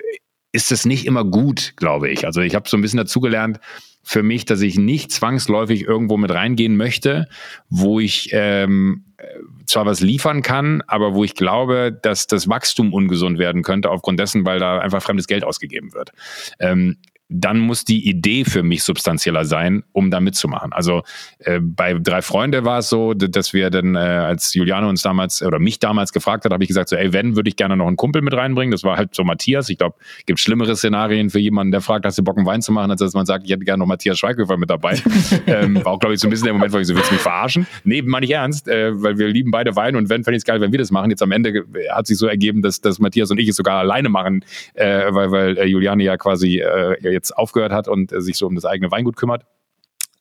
ist 0.52 0.72
es 0.72 0.86
nicht 0.86 1.06
immer 1.06 1.24
gut, 1.24 1.74
glaube 1.76 2.08
ich. 2.08 2.24
Also 2.24 2.40
ich 2.40 2.54
habe 2.54 2.68
so 2.68 2.76
ein 2.76 2.80
bisschen 2.80 2.96
dazugelernt, 2.96 3.60
für 4.08 4.22
mich, 4.22 4.44
dass 4.44 4.60
ich 4.60 4.78
nicht 4.78 5.10
zwangsläufig 5.10 5.82
irgendwo 5.82 6.16
mit 6.16 6.30
reingehen 6.30 6.76
möchte, 6.76 7.26
wo 7.68 7.98
ich 7.98 8.30
ähm, 8.30 9.04
zwar 9.66 9.84
was 9.84 10.00
liefern 10.00 10.42
kann, 10.42 10.80
aber 10.86 11.14
wo 11.14 11.24
ich 11.24 11.34
glaube, 11.34 11.98
dass 12.02 12.28
das 12.28 12.48
Wachstum 12.48 12.94
ungesund 12.94 13.40
werden 13.40 13.64
könnte 13.64 13.90
aufgrund 13.90 14.20
dessen, 14.20 14.46
weil 14.46 14.60
da 14.60 14.78
einfach 14.78 15.02
fremdes 15.02 15.26
Geld 15.26 15.42
ausgegeben 15.42 15.92
wird. 15.92 16.12
Ähm, 16.60 16.98
dann 17.28 17.58
muss 17.58 17.84
die 17.84 18.08
Idee 18.08 18.44
für 18.44 18.62
mich 18.62 18.84
substanzieller 18.84 19.44
sein, 19.44 19.82
um 19.92 20.10
da 20.10 20.20
mitzumachen. 20.20 20.72
Also 20.72 21.02
äh, 21.40 21.58
bei 21.60 21.94
drei 21.94 22.22
Freunde 22.22 22.64
war 22.64 22.78
es 22.78 22.88
so, 22.88 23.14
dass 23.14 23.52
wir 23.52 23.70
dann, 23.70 23.96
äh, 23.96 23.98
als 23.98 24.54
Juliane 24.54 24.88
uns 24.88 25.02
damals 25.02 25.42
oder 25.42 25.58
mich 25.58 25.80
damals 25.80 26.12
gefragt 26.12 26.44
hat, 26.44 26.52
habe 26.52 26.62
ich 26.62 26.68
gesagt, 26.68 26.88
so, 26.88 26.96
ey, 26.96 27.12
wenn, 27.12 27.34
würde 27.34 27.48
ich 27.48 27.56
gerne 27.56 27.76
noch 27.76 27.88
einen 27.88 27.96
Kumpel 27.96 28.22
mit 28.22 28.32
reinbringen. 28.32 28.70
Das 28.70 28.84
war 28.84 28.96
halt 28.96 29.14
so 29.14 29.24
Matthias. 29.24 29.68
Ich 29.68 29.78
glaube, 29.78 29.96
gibt 30.26 30.38
schlimmere 30.38 30.76
Szenarien 30.76 31.30
für 31.30 31.40
jemanden, 31.40 31.72
der 31.72 31.80
fragt, 31.80 32.04
hast 32.04 32.16
du 32.18 32.22
Bock, 32.22 32.36
einen 32.36 32.46
Wein 32.46 32.62
zu 32.62 32.70
machen, 32.72 32.90
als 32.90 33.00
dass 33.00 33.14
man 33.14 33.26
sagt, 33.26 33.44
ich 33.44 33.50
hätte 33.50 33.64
gerne 33.64 33.80
noch 33.80 33.86
Matthias 33.86 34.18
Schweighöfer 34.18 34.56
mit 34.56 34.70
dabei. 34.70 35.00
ähm, 35.46 35.84
war 35.84 35.94
auch, 35.94 35.98
glaube 35.98 36.14
ich, 36.14 36.20
so 36.20 36.28
ein 36.28 36.30
bisschen 36.30 36.46
der 36.46 36.54
Moment, 36.54 36.72
wo 36.72 36.78
ich 36.78 36.86
so, 36.86 36.94
willst 36.94 37.10
du 37.10 37.14
mich 37.14 37.22
verarschen? 37.22 37.66
Nee, 37.82 38.02
meine 38.02 38.24
ich 38.24 38.32
ernst, 38.32 38.68
äh, 38.68 39.02
weil 39.02 39.18
wir 39.18 39.26
lieben 39.28 39.50
beide 39.50 39.74
Wein 39.74 39.96
und 39.96 40.08
wenn, 40.08 40.22
fände 40.22 40.36
ich 40.36 40.42
es 40.42 40.44
geil, 40.44 40.60
wenn 40.60 40.70
wir 40.70 40.78
das 40.78 40.92
machen. 40.92 41.10
Jetzt 41.10 41.22
am 41.22 41.32
Ende 41.32 41.64
hat 41.90 42.06
sich 42.06 42.18
so 42.18 42.26
ergeben, 42.28 42.62
dass, 42.62 42.80
dass 42.80 43.00
Matthias 43.00 43.30
und 43.32 43.38
ich 43.38 43.48
es 43.48 43.56
sogar 43.56 43.78
alleine 43.78 44.08
machen, 44.08 44.44
äh, 44.74 45.12
weil, 45.12 45.32
weil 45.32 45.58
äh, 45.58 45.64
Juliane 45.64 46.04
ja 46.04 46.16
quasi 46.16 46.60
äh, 46.60 47.15
jetzt 47.16 47.36
aufgehört 47.36 47.72
hat 47.72 47.88
und 47.88 48.12
sich 48.22 48.36
so 48.36 48.46
um 48.46 48.54
das 48.54 48.64
eigene 48.64 48.90
Weingut 48.90 49.16
kümmert. 49.16 49.44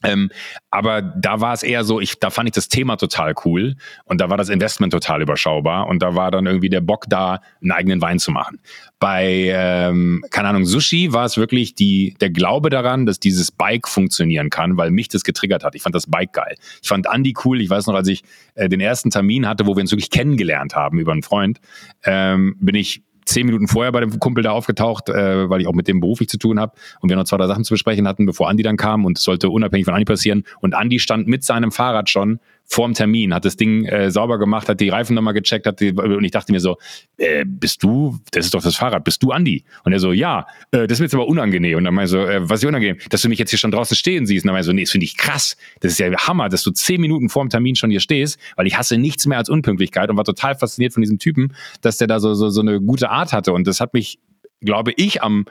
Ähm, 0.06 0.30
aber 0.70 1.02
da 1.02 1.42
war 1.42 1.54
es 1.54 1.64
eher 1.64 1.84
so, 1.84 2.00
ich, 2.00 2.20
da 2.20 2.30
fand 2.30 2.48
ich 2.50 2.54
das 2.54 2.68
Thema 2.68 2.98
total 2.98 3.34
cool 3.46 3.76
und 4.06 4.22
da 4.22 4.30
war 4.30 4.38
das 4.38 4.50
Investment 4.50 4.94
total 4.94 5.22
überschaubar 5.22 5.88
und 5.88 6.02
da 6.02 6.16
war 6.16 6.32
dann 6.32 6.46
irgendwie 6.46 6.70
der 6.70 6.82
Bock 6.82 7.06
da, 7.08 7.42
einen 7.62 7.72
eigenen 7.72 8.02
Wein 8.02 8.20
zu 8.20 8.32
machen. 8.32 8.60
Bei, 9.00 9.52
ähm, 9.54 10.24
keine 10.30 10.50
Ahnung, 10.50 10.66
Sushi 10.66 11.14
war 11.14 11.26
es 11.26 11.38
wirklich 11.38 11.76
die, 11.76 12.16
der 12.20 12.30
Glaube 12.30 12.70
daran, 12.70 13.06
dass 13.06 13.20
dieses 13.20 13.52
Bike 13.52 13.88
funktionieren 13.88 14.50
kann, 14.50 14.78
weil 14.78 14.92
mich 14.92 15.08
das 15.08 15.24
getriggert 15.24 15.64
hat. 15.64 15.76
Ich 15.76 15.82
fand 15.82 15.96
das 15.96 16.08
Bike 16.08 16.34
geil. 16.34 16.56
Ich 16.82 16.90
fand 16.90 17.08
Andy 17.12 17.34
cool. 17.44 17.62
Ich 17.62 17.70
weiß 17.70 17.88
noch, 17.88 17.96
als 17.96 18.08
ich 18.08 18.24
äh, 18.56 18.70
den 18.70 18.82
ersten 18.82 19.10
Termin 19.10 19.48
hatte, 19.48 19.66
wo 19.66 19.76
wir 19.76 19.82
uns 19.82 19.92
wirklich 19.92 20.12
kennengelernt 20.12 20.76
haben 20.76 21.00
über 21.00 21.14
einen 21.14 21.24
Freund, 21.24 21.60
ähm, 22.04 22.56
bin 22.60 22.76
ich 22.76 23.02
zehn 23.26 23.46
Minuten 23.46 23.68
vorher 23.68 23.92
bei 23.92 24.00
dem 24.00 24.20
Kumpel 24.20 24.44
da 24.44 24.52
aufgetaucht, 24.52 25.10
äh, 25.10 25.50
weil 25.50 25.62
ich 25.62 25.68
auch 25.68 25.74
mit 25.74 25.88
dem 25.88 26.00
beruflich 26.00 26.30
zu 26.30 26.38
tun 26.38 26.60
habe 26.60 26.74
und 27.02 27.10
wir 27.10 27.16
noch 27.16 27.26
zwei, 27.26 27.38
drei 27.38 27.48
Sachen 27.48 27.64
zu 27.64 27.74
besprechen 27.74 28.08
hatten, 28.08 28.26
bevor 28.26 28.50
Andi 28.50 28.64
dann 28.64 28.78
kam 28.78 29.06
und 29.06 29.18
es 29.18 29.24
sollte 29.24 29.50
unabhängig 29.50 29.86
von 29.86 29.94
Andi 29.94 30.06
passieren. 30.06 30.44
Und 30.62 30.76
Andi 30.76 31.00
stand 31.00 31.28
mit 31.28 31.44
seinem 31.44 31.72
Fahrrad 31.72 32.10
schon 32.10 32.40
vorm 32.66 32.94
Termin, 32.94 33.34
hat 33.34 33.46
das 33.46 33.58
Ding 33.58 33.86
äh, 33.86 34.12
sauber 34.12 34.40
gemacht, 34.40 34.68
hat 34.68 34.80
die 34.80 34.90
Reifen 34.90 35.14
nochmal 35.16 35.34
gecheckt, 35.34 35.68
hat 35.68 35.80
die, 35.80 35.92
und 35.92 36.24
ich 36.24 36.32
dachte 36.32 36.52
mir 36.52 36.60
so, 36.60 36.78
äh, 37.18 37.46
bist 37.46 37.84
du, 37.84 38.20
das 38.32 38.46
ist 38.46 38.54
doch 38.54 38.64
das 38.64 38.76
Fahrrad, 38.76 39.04
bist 39.04 39.22
du 39.24 39.32
Andi? 39.32 39.64
Und 39.84 39.94
er 39.94 40.00
so, 40.00 40.12
ja, 40.12 40.48
äh, 40.72 40.88
das 40.88 41.00
wird 41.00 41.12
jetzt 41.12 41.14
aber 41.14 41.28
unangenehm. 41.28 41.78
Und 41.78 41.84
dann 41.84 41.94
meinte 41.94 42.18
ich 42.18 42.24
so, 42.24 42.28
äh, 42.28 42.50
was 42.50 42.64
ist 42.64 42.68
unangenehm? 42.68 42.98
Dass 43.10 43.22
du 43.22 43.30
mich 43.30 43.40
jetzt 43.40 43.52
hier 43.52 43.60
schon 43.60 43.72
draußen 43.72 43.96
stehen 43.96 44.26
siehst. 44.26 44.44
Und 44.44 44.48
dann 44.48 44.54
meinte 44.56 44.66
ich 44.66 44.68
so, 44.68 44.74
nee, 44.74 44.84
das 44.84 44.92
finde 44.92 45.06
ich 45.06 45.16
krass. 45.16 45.58
Das 45.80 45.92
ist 45.92 46.00
ja 46.00 46.12
Hammer, 46.28 46.50
dass 46.50 46.64
du 46.64 46.72
zehn 46.72 47.00
Minuten 47.00 47.30
vorm 47.30 47.50
Termin 47.50 47.76
schon 47.76 47.92
hier 47.92 48.00
stehst, 48.00 48.40
weil 48.56 48.68
ich 48.68 48.78
hasse 48.78 48.98
nichts 48.98 49.26
mehr 49.26 49.38
als 49.38 49.50
Unpünktlichkeit 49.50 50.10
und 50.10 50.18
war 50.18 50.24
total 50.24 50.56
fasziniert 50.56 50.94
von 50.94 51.02
diesem 51.02 51.20
Typen, 51.20 51.54
dass 51.82 51.98
der 51.98 52.08
da 52.08 52.20
so, 52.20 52.34
so, 52.34 52.50
so 52.50 52.62
eine 52.62 52.82
gute 52.82 53.10
Art 53.10 53.32
hatte. 53.32 53.54
Und 53.54 53.68
das 53.68 53.80
hat 53.80 53.94
mich, 53.94 54.20
glaube 54.62 54.92
ich, 54.96 55.22
am 55.22 55.46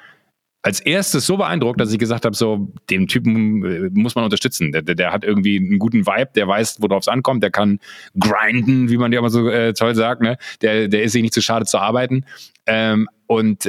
als 0.64 0.80
erstes 0.80 1.26
so 1.26 1.36
beeindruckt, 1.36 1.78
dass 1.78 1.92
ich 1.92 1.98
gesagt 1.98 2.24
habe, 2.24 2.34
so, 2.34 2.72
den 2.88 3.06
Typen 3.06 3.64
äh, 3.64 3.90
muss 3.92 4.14
man 4.14 4.24
unterstützen. 4.24 4.72
Der, 4.72 4.80
der, 4.80 4.94
der 4.94 5.12
hat 5.12 5.22
irgendwie 5.22 5.58
einen 5.58 5.78
guten 5.78 6.06
Vibe, 6.06 6.30
der 6.34 6.48
weiß, 6.48 6.78
worauf 6.80 7.02
es 7.02 7.08
ankommt, 7.08 7.42
der 7.42 7.50
kann 7.50 7.80
grinden, 8.18 8.88
wie 8.88 8.96
man 8.96 9.12
ja 9.12 9.18
immer 9.18 9.28
so 9.28 9.46
äh, 9.50 9.74
toll 9.74 9.94
sagt, 9.94 10.22
ne? 10.22 10.38
Der, 10.62 10.88
der 10.88 11.02
ist 11.02 11.12
sich 11.12 11.20
nicht 11.20 11.34
zu 11.34 11.42
schade 11.42 11.66
zu 11.66 11.78
arbeiten. 11.78 12.24
Ähm, 12.64 13.10
und 13.26 13.66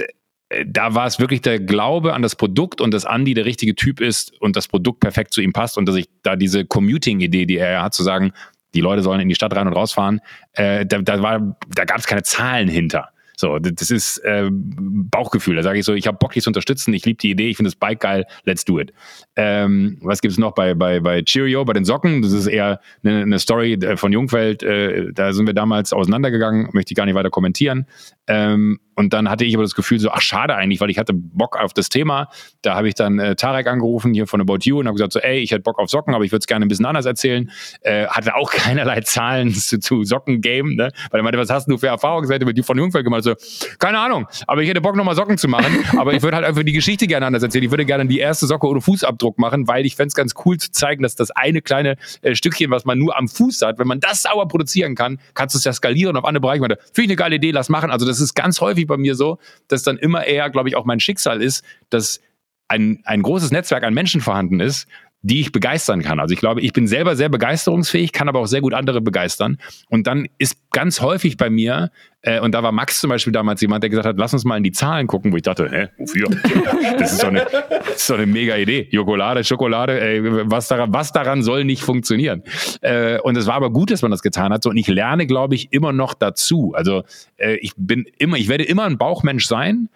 äh, 0.47 0.65
da 0.65 0.95
war 0.95 1.05
es 1.05 1.19
wirklich 1.19 1.41
der 1.41 1.59
Glaube 1.59 2.13
an 2.13 2.21
das 2.21 2.37
Produkt 2.37 2.79
und 2.79 2.93
dass 2.93 3.03
Andy 3.03 3.33
der 3.33 3.43
richtige 3.43 3.75
Typ 3.75 3.99
ist 3.99 4.31
und 4.41 4.55
das 4.55 4.69
Produkt 4.69 5.01
perfekt 5.01 5.33
zu 5.33 5.41
ihm 5.41 5.51
passt 5.51 5.77
und 5.77 5.89
dass 5.89 5.97
ich 5.97 6.07
da 6.23 6.37
diese 6.37 6.63
Commuting-Idee, 6.63 7.45
die 7.45 7.57
er 7.57 7.83
hat, 7.83 7.93
zu 7.93 8.03
sagen, 8.03 8.31
die 8.73 8.81
Leute 8.81 9.01
sollen 9.01 9.19
in 9.19 9.27
die 9.27 9.35
Stadt 9.35 9.53
rein 9.53 9.67
und 9.67 9.73
rausfahren, 9.73 10.21
äh, 10.53 10.85
da, 10.85 10.99
da, 10.99 11.21
war, 11.21 11.57
da 11.67 11.83
gab 11.83 11.97
es 11.97 12.07
keine 12.07 12.23
Zahlen 12.23 12.69
hinter. 12.69 13.09
So, 13.37 13.59
das 13.59 13.91
ist 13.91 14.17
äh, 14.19 14.49
Bauchgefühl. 14.51 15.55
Da 15.55 15.63
sage 15.63 15.79
ich 15.79 15.85
so, 15.85 15.93
ich 15.93 16.07
habe 16.07 16.17
Bock, 16.17 16.33
dich 16.33 16.43
zu 16.43 16.49
unterstützen, 16.49 16.93
ich 16.93 17.05
liebe 17.05 17.17
die 17.17 17.31
Idee, 17.31 17.49
ich 17.49 17.57
finde 17.57 17.69
das 17.69 17.75
Bike 17.75 17.99
geil, 17.99 18.25
let's 18.43 18.65
do 18.65 18.79
it. 18.79 18.93
Ähm, 19.35 19.97
was 20.01 20.21
gibt 20.21 20.31
es 20.31 20.37
noch 20.37 20.53
bei, 20.53 20.73
bei, 20.73 20.99
bei 20.99 21.21
Cheerio, 21.21 21.65
bei 21.65 21.73
den 21.73 21.85
Socken? 21.85 22.21
Das 22.21 22.31
ist 22.31 22.47
eher 22.47 22.79
eine, 23.03 23.21
eine 23.21 23.39
Story 23.39 23.73
äh, 23.73 23.97
von 23.97 24.11
Jungfeld. 24.11 24.63
Äh, 24.63 25.11
da 25.13 25.33
sind 25.33 25.47
wir 25.47 25.53
damals 25.53 25.93
auseinandergegangen, 25.93 26.69
möchte 26.73 26.93
ich 26.93 26.95
gar 26.95 27.05
nicht 27.05 27.15
weiter 27.15 27.29
kommentieren. 27.29 27.85
Ähm, 28.27 28.79
und 28.95 29.13
dann 29.13 29.29
hatte 29.29 29.43
ich 29.43 29.53
aber 29.55 29.63
das 29.63 29.75
Gefühl 29.75 29.99
so, 29.99 30.09
ach 30.09 30.21
schade 30.21 30.55
eigentlich, 30.55 30.79
weil 30.79 30.89
ich 30.89 30.97
hatte 30.97 31.13
Bock 31.13 31.57
auf 31.57 31.73
das 31.73 31.89
Thema. 31.89 32.29
Da 32.61 32.75
habe 32.75 32.87
ich 32.87 32.95
dann 32.95 33.19
äh, 33.19 33.35
Tarek 33.35 33.67
angerufen 33.67 34.13
hier 34.13 34.25
von 34.25 34.39
About 34.39 34.59
You 34.61 34.79
und 34.79 34.87
habe 34.87 34.95
gesagt 34.95 35.11
so, 35.11 35.19
ey, 35.19 35.39
ich 35.39 35.51
hätte 35.51 35.61
Bock 35.61 35.79
auf 35.79 35.89
Socken, 35.89 36.15
aber 36.15 36.23
ich 36.23 36.31
würde 36.31 36.39
es 36.39 36.47
gerne 36.47 36.65
ein 36.65 36.69
bisschen 36.69 36.85
anders 36.85 37.05
erzählen. 37.05 37.51
Äh, 37.81 38.07
hatte 38.07 38.35
auch 38.35 38.51
keinerlei 38.51 39.01
Zahlen 39.01 39.51
zu, 39.51 39.79
zu 39.79 40.03
Socken-Game, 40.03 40.75
ne? 40.75 40.91
Weil 41.11 41.19
er 41.19 41.23
meinte, 41.23 41.37
was 41.37 41.49
hast 41.49 41.69
du 41.69 41.77
für 41.77 41.87
Erfahrungswerte 41.87 42.45
mit 42.45 42.57
die 42.57 42.63
von 42.63 42.77
Jungfeld 42.77 43.03
gemacht? 43.03 43.23
So, 43.25 43.35
keine 43.79 43.99
Ahnung, 43.99 44.27
aber 44.47 44.61
ich 44.61 44.69
hätte 44.69 44.81
Bock 44.81 44.95
nochmal 44.95 45.15
Socken 45.15 45.37
zu 45.37 45.47
machen, 45.47 45.83
aber 45.97 46.13
ich 46.13 46.21
würde 46.21 46.37
halt 46.37 46.45
einfach 46.45 46.63
die 46.63 46.71
Geschichte 46.71 47.07
gerne 47.07 47.25
anders 47.25 47.43
erzählen. 47.43 47.63
Ich 47.63 47.71
würde 47.71 47.85
gerne 47.85 48.05
die 48.05 48.19
erste 48.19 48.47
Socke 48.47 48.67
ohne 48.67 48.81
Fußabdruck 48.81 49.37
machen, 49.37 49.67
weil 49.67 49.85
ich 49.85 49.95
fände 49.95 50.07
es 50.07 50.15
ganz 50.15 50.33
cool 50.45 50.57
zu 50.57 50.71
zeigen, 50.71 51.03
dass 51.03 51.15
das 51.15 51.31
eine 51.31 51.61
kleine 51.61 51.97
äh, 52.21 52.35
Stückchen, 52.35 52.71
was 52.71 52.85
man 52.85 52.97
nur 52.97 53.17
am 53.17 53.27
Fuß 53.27 53.61
hat, 53.63 53.79
wenn 53.79 53.87
man 53.87 53.99
das 53.99 54.21
sauer 54.21 54.47
produzieren 54.47 54.95
kann, 54.95 55.19
kannst 55.33 55.55
du 55.55 55.57
es 55.57 55.65
ja 55.65 55.73
skalieren 55.73 56.15
auf 56.15 56.25
andere 56.25 56.41
Bereiche. 56.41 56.55
Finde 56.55 56.77
ich 56.95 57.09
eine 57.09 57.15
geile 57.15 57.35
Idee, 57.35 57.51
lass 57.51 57.69
machen. 57.69 57.91
Also 57.91 58.05
das 58.05 58.21
ist 58.21 58.33
ganz 58.33 58.61
häufig 58.61 58.87
bei 58.87 58.97
mir 58.97 59.15
so, 59.15 59.39
dass 59.67 59.83
dann 59.83 59.97
immer 59.97 60.25
eher, 60.25 60.49
glaube 60.49 60.69
ich, 60.69 60.75
auch 60.75 60.85
mein 60.85 60.99
Schicksal 60.99 61.41
ist, 61.41 61.63
dass 61.89 62.21
ein, 62.67 63.01
ein 63.05 63.21
großes 63.21 63.51
Netzwerk 63.51 63.83
an 63.83 63.93
Menschen 63.93 64.21
vorhanden 64.21 64.59
ist, 64.59 64.87
die 65.25 65.41
ich 65.41 65.51
begeistern 65.51 66.03
kann. 66.03 66.19
Also 66.19 66.33
ich 66.33 66.39
glaube, 66.39 66.61
ich 66.61 66.71
bin 66.71 66.85
selber 66.85 67.15
sehr 67.15 67.29
begeisterungsfähig, 67.29 68.11
kann 68.11 68.29
aber 68.29 68.39
auch 68.39 68.45
sehr 68.45 68.61
gut 68.61 68.75
andere 68.75 69.01
begeistern. 69.01 69.57
Und 69.89 70.05
dann 70.05 70.27
ist 70.37 70.55
ganz 70.69 71.01
häufig 71.01 71.35
bei 71.35 71.49
mir, 71.49 71.89
äh, 72.21 72.39
und 72.39 72.51
da 72.53 72.61
war 72.61 72.71
Max 72.71 72.99
zum 72.99 73.09
Beispiel 73.09 73.33
damals 73.33 73.59
jemand, 73.59 73.81
der 73.81 73.89
gesagt 73.89 74.05
hat, 74.05 74.17
lass 74.19 74.33
uns 74.33 74.45
mal 74.45 74.55
in 74.55 74.61
die 74.61 74.71
Zahlen 74.71 75.07
gucken, 75.07 75.31
wo 75.31 75.35
ich 75.35 75.41
dachte, 75.41 75.67
hä, 75.71 75.87
wofür? 75.97 76.27
Das 76.99 77.11
ist 77.11 77.23
doch 77.23 77.29
eine, 77.29 77.45
das 77.87 78.11
eine 78.11 78.27
mega 78.27 78.55
Idee. 78.55 78.87
Jokolade, 78.91 79.43
Schokolade, 79.43 79.99
ey, 79.99 80.21
was, 80.49 80.67
daran, 80.67 80.93
was 80.93 81.11
daran 81.11 81.41
soll 81.41 81.65
nicht 81.65 81.81
funktionieren? 81.81 82.43
Äh, 82.81 83.19
und 83.19 83.35
es 83.35 83.47
war 83.47 83.55
aber 83.55 83.71
gut, 83.71 83.89
dass 83.89 84.03
man 84.03 84.11
das 84.11 84.21
getan 84.21 84.53
hat. 84.53 84.61
So, 84.61 84.69
und 84.69 84.77
ich 84.77 84.87
lerne, 84.87 85.25
glaube 85.25 85.55
ich, 85.55 85.73
immer 85.73 85.91
noch 85.91 86.13
dazu. 86.13 86.73
Also 86.75 87.03
äh, 87.37 87.55
ich 87.55 87.73
bin 87.75 88.05
immer, 88.19 88.37
ich 88.37 88.47
werde 88.47 88.63
immer 88.63 88.83
ein 88.83 88.99
Bauchmensch 88.99 89.47
sein. 89.47 89.89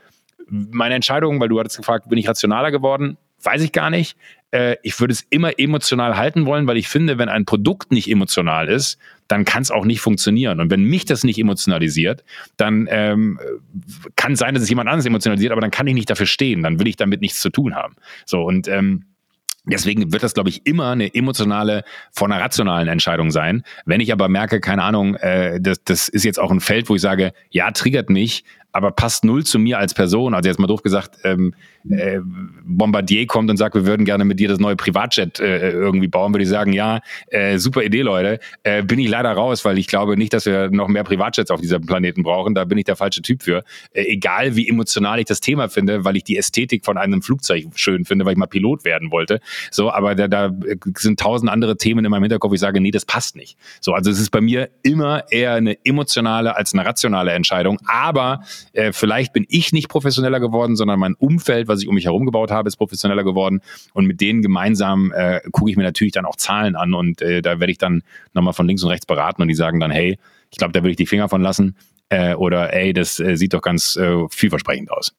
Meine 0.48 0.96
Entscheidung, 0.96 1.40
weil 1.40 1.50
du 1.50 1.60
hattest 1.60 1.78
gefragt, 1.78 2.10
bin 2.10 2.18
ich 2.18 2.28
rationaler 2.28 2.72
geworden? 2.72 3.18
Weiß 3.44 3.62
ich 3.62 3.72
gar 3.72 3.90
nicht 3.90 4.18
äh, 4.52 4.78
ich 4.84 5.00
würde 5.00 5.14
es 5.14 5.26
immer 5.30 5.60
emotional 5.60 6.18
halten 6.18 6.46
wollen, 6.46 6.68
weil 6.68 6.78
ich 6.78 6.88
finde, 6.88 7.18
wenn 7.18 7.30
ein 7.30 7.46
Produkt 7.46 7.92
nicht 7.92 8.10
emotional 8.10 8.68
ist, 8.68 8.98
dann 9.28 9.46
kann 9.46 9.62
es 9.62 9.72
auch 9.72 9.86
nicht 9.86 10.02
funktionieren. 10.02 10.60
Und 10.60 10.72
wenn 10.72 10.84
mich 10.84 11.06
das 11.06 11.24
nicht 11.24 11.38
emotionalisiert, 11.38 12.24
dann 12.58 12.88
ähm, 12.90 13.40
kann 14.16 14.36
sein, 14.36 14.54
dass 14.54 14.64
es 14.64 14.70
jemand 14.70 14.90
anderes 14.90 15.06
emotionalisiert, 15.06 15.52
aber 15.52 15.62
dann 15.62 15.72
kann 15.72 15.88
ich 15.88 15.94
nicht 15.94 16.10
dafür 16.10 16.26
stehen. 16.26 16.64
Dann 16.64 16.80
will 16.80 16.88
ich 16.88 16.96
damit 16.96 17.22
nichts 17.22 17.40
zu 17.42 17.50
tun 17.50 17.76
haben. 17.76 17.96
So 18.26 18.44
und 18.44 18.68
ähm, 18.68 19.06
Deswegen 19.66 20.12
wird 20.12 20.24
das, 20.24 20.34
glaube 20.34 20.50
ich, 20.50 20.66
immer 20.66 20.92
eine 20.92 21.14
emotionale 21.14 21.84
von 22.12 22.32
einer 22.32 22.42
rationalen 22.42 22.88
Entscheidung 22.88 23.30
sein. 23.30 23.64
Wenn 23.86 24.00
ich 24.00 24.12
aber 24.12 24.28
merke, 24.28 24.62
keine 24.62 24.82
Ahnung, 24.82 25.16
äh, 25.16 25.60
das, 25.62 25.84
das 25.84 26.10
ist 26.10 26.24
jetzt 26.24 26.40
auch 26.40 26.50
ein 26.50 26.62
Feld, 26.62 26.90
wo 26.90 26.96
ich 26.96 27.02
sage, 27.02 27.34
ja, 27.52 27.70
triggert 27.70 28.10
mich, 28.10 28.46
aber 28.72 28.92
passt 28.92 29.24
null 29.24 29.44
zu 29.44 29.60
mir 29.60 29.80
als 29.80 29.94
Person. 29.94 30.34
Also 30.34 30.50
jetzt 30.50 30.60
mal 30.60 30.68
doof 30.68 30.84
gesagt, 30.84 31.18
ähm, 31.24 31.54
äh, 31.90 32.20
Bombardier 32.64 33.26
kommt 33.26 33.50
und 33.50 33.58
sagt, 33.58 33.76
wir 33.76 33.86
würden 33.86 34.06
gerne 34.06 34.26
mit 34.26 34.40
dir 34.40 34.48
das 34.48 34.60
neue 34.60 34.76
Privatjet 34.76 35.40
äh, 35.40 35.72
irgendwie 35.72 36.08
bauen, 36.08 36.34
würde 36.34 36.44
ich 36.44 36.50
sagen, 36.50 36.74
ja, 36.74 37.00
äh, 37.28 37.58
super 37.58 37.84
Idee, 37.84 38.02
Leute. 38.02 38.40
Äh, 38.64 38.84
bin 38.84 39.00
ich 39.00 39.10
leider 39.10 39.32
raus, 39.32 39.66
weil 39.66 39.78
ich 39.78 39.88
glaube 39.88 40.18
nicht, 40.18 40.34
dass 40.34 40.46
wir 40.46 40.70
noch 40.70 40.88
mehr 40.88 41.04
Privatjets 41.04 41.52
auf 41.52 41.62
diesem 41.62 41.86
Planeten 41.86 42.24
brauchen. 42.24 42.54
Da 42.54 42.66
bin 42.66 42.78
ich 42.78 42.86
der 42.86 42.96
falsche 42.96 43.22
Typ 43.22 43.44
für. 43.44 43.64
Äh, 43.94 44.04
egal 44.04 44.56
wie 44.56 44.68
emotional 44.68 45.20
ich 45.20 45.26
das 45.26 45.40
Thema 45.40 45.70
finde, 45.70 46.06
weil 46.06 46.18
ich 46.18 46.24
die 46.24 46.38
Ästhetik 46.38 46.86
von 46.86 46.98
einem 46.98 47.22
Flugzeug 47.22 47.66
schön 47.76 48.06
finde, 48.06 48.26
weil 48.26 48.34
ich 48.34 48.38
mal 48.38 48.48
Pilot 48.48 48.86
werden 48.86 49.12
wollte. 49.12 49.40
So, 49.72 49.92
aber 49.92 50.16
da, 50.16 50.28
da 50.28 50.52
sind 50.98 51.20
tausend 51.20 51.50
andere 51.50 51.78
Themen 51.78 52.06
in 52.06 52.12
meinem 52.12 52.24
Hinterkopf, 52.24 52.54
ich 52.54 52.60
sage, 52.60 52.82
nee, 52.82 52.92
das 52.92 53.06
passt 53.06 53.36
nicht. 53.36 53.58
So, 53.82 53.94
also 53.94 54.12
es 54.12 54.20
ist 54.20 54.30
bei 54.30 54.42
mir 54.42 54.70
immer 54.84 55.24
eher 55.32 55.54
eine 55.54 55.78
emotionale 55.86 56.56
als 56.56 56.74
eine 56.74 56.86
rationale 56.86 57.32
Entscheidung. 57.32 57.80
Aber 57.88 58.42
äh, 58.74 58.92
vielleicht 58.92 59.34
bin 59.34 59.46
ich 59.50 59.74
nicht 59.74 59.90
professioneller 59.90 60.40
geworden, 60.40 60.76
sondern 60.76 61.00
mein 61.00 61.16
Umfeld, 61.16 61.68
was 61.68 61.82
ich 61.82 61.88
um 61.88 61.96
mich 61.96 62.06
herum 62.06 62.26
gebaut 62.26 62.52
habe, 62.52 62.68
ist 62.68 62.78
professioneller 62.78 63.24
geworden. 63.24 63.62
Und 63.94 64.06
mit 64.06 64.22
denen 64.22 64.42
gemeinsam 64.42 65.12
äh, 65.16 65.42
gucke 65.52 65.70
ich 65.70 65.78
mir 65.78 65.84
natürlich 65.84 66.14
dann 66.14 66.26
auch 66.26 66.36
Zahlen 66.36 66.76
an 66.76 66.94
und 66.94 67.22
äh, 67.22 67.42
da 67.42 67.60
werde 67.60 67.72
ich 67.72 67.78
dann 67.78 68.04
nochmal 68.34 68.54
von 68.54 68.68
links 68.68 68.84
und 68.84 68.90
rechts 68.90 69.06
beraten 69.06 69.42
und 69.42 69.48
die 69.48 69.56
sagen 69.56 69.80
dann, 69.80 69.92
hey, 69.92 70.18
ich 70.52 70.58
glaube, 70.58 70.74
da 70.74 70.82
würde 70.82 70.92
ich 70.92 70.98
die 70.98 71.06
Finger 71.06 71.30
von 71.30 71.42
lassen. 71.42 71.76
Äh, 72.10 72.34
oder 72.34 72.74
ey, 72.74 72.94
das 72.94 73.20
äh, 73.20 73.36
sieht 73.36 73.54
doch 73.54 73.62
ganz 73.62 73.96
äh, 73.96 74.26
vielversprechend 74.30 74.92
aus. 74.92 75.14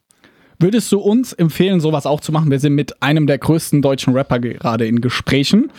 Würdest 0.59 0.93
du 0.93 0.99
uns 0.99 1.33
empfehlen, 1.33 1.81
sowas 1.81 2.05
auch 2.05 2.21
zu 2.21 2.33
machen? 2.33 2.51
Wir 2.51 2.59
sind 2.59 2.75
mit 2.75 3.03
einem 3.03 3.27
der 3.27 3.39
größten 3.39 3.81
deutschen 3.81 4.13
Rapper 4.13 4.41
gerade 4.41 4.87
in 4.87 5.01
Gesprächen 5.01 5.73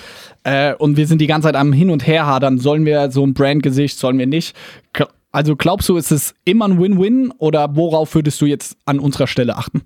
äh, 0.44 0.74
und 0.74 0.98
wir 0.98 1.06
sind 1.06 1.22
die 1.22 1.28
ganze 1.28 1.50
Zeit 1.50 1.56
am 1.56 1.72
Hin 1.72 1.92
und 1.92 2.08
Her 2.08 2.26
hadern. 2.26 2.58
Sollen 2.58 2.84
wir 2.84 3.12
so 3.12 3.24
ein 3.24 3.36
Brandgesicht, 3.36 4.00
sollen 4.00 4.18
wir 4.18 4.26
nicht? 4.26 4.56
Also 5.32 5.56
glaubst 5.56 5.88
du, 5.90 5.98
ist 5.98 6.12
es 6.12 6.34
immer 6.44 6.68
ein 6.68 6.80
Win-Win 6.80 7.32
oder 7.38 7.76
worauf 7.76 8.16
würdest 8.16 8.42
du 8.42 8.46
jetzt 8.46 8.78
an 8.86 9.00
unserer 9.00 9.28
Stelle 9.28 9.56
achten? 9.56 9.84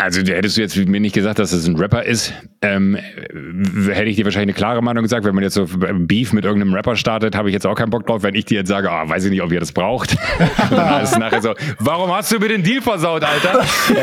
Also 0.00 0.20
hättest 0.20 0.56
du 0.56 0.60
jetzt 0.60 0.76
mir 0.76 1.00
nicht 1.00 1.14
gesagt, 1.14 1.40
dass 1.40 1.50
es 1.50 1.66
ein 1.66 1.74
Rapper 1.74 2.04
ist, 2.04 2.32
ähm, 2.62 2.94
hätte 2.94 4.04
ich 4.04 4.14
dir 4.14 4.24
wahrscheinlich 4.24 4.54
eine 4.54 4.58
klare 4.58 4.80
Meinung 4.80 5.02
gesagt. 5.02 5.24
Wenn 5.24 5.34
man 5.34 5.42
jetzt 5.42 5.54
so 5.54 5.66
Beef 5.66 6.32
mit 6.32 6.44
irgendeinem 6.44 6.72
Rapper 6.72 6.94
startet, 6.94 7.34
habe 7.34 7.48
ich 7.48 7.52
jetzt 7.52 7.66
auch 7.66 7.74
keinen 7.74 7.90
Bock 7.90 8.06
drauf. 8.06 8.22
Wenn 8.22 8.36
ich 8.36 8.44
dir 8.44 8.58
jetzt 8.58 8.68
sage, 8.68 8.88
oh, 8.92 9.08
weiß 9.08 9.24
ich 9.24 9.30
nicht, 9.32 9.42
ob 9.42 9.50
ihr 9.50 9.58
das 9.58 9.72
braucht. 9.72 10.16
Dann 10.70 11.02
ist 11.02 11.12
es 11.12 11.18
nachher 11.18 11.42
so, 11.42 11.54
warum 11.80 12.12
hast 12.12 12.30
du 12.30 12.38
mir 12.38 12.46
den 12.46 12.62
Deal 12.62 12.80
versaut, 12.80 13.24
Alter? 13.24 13.64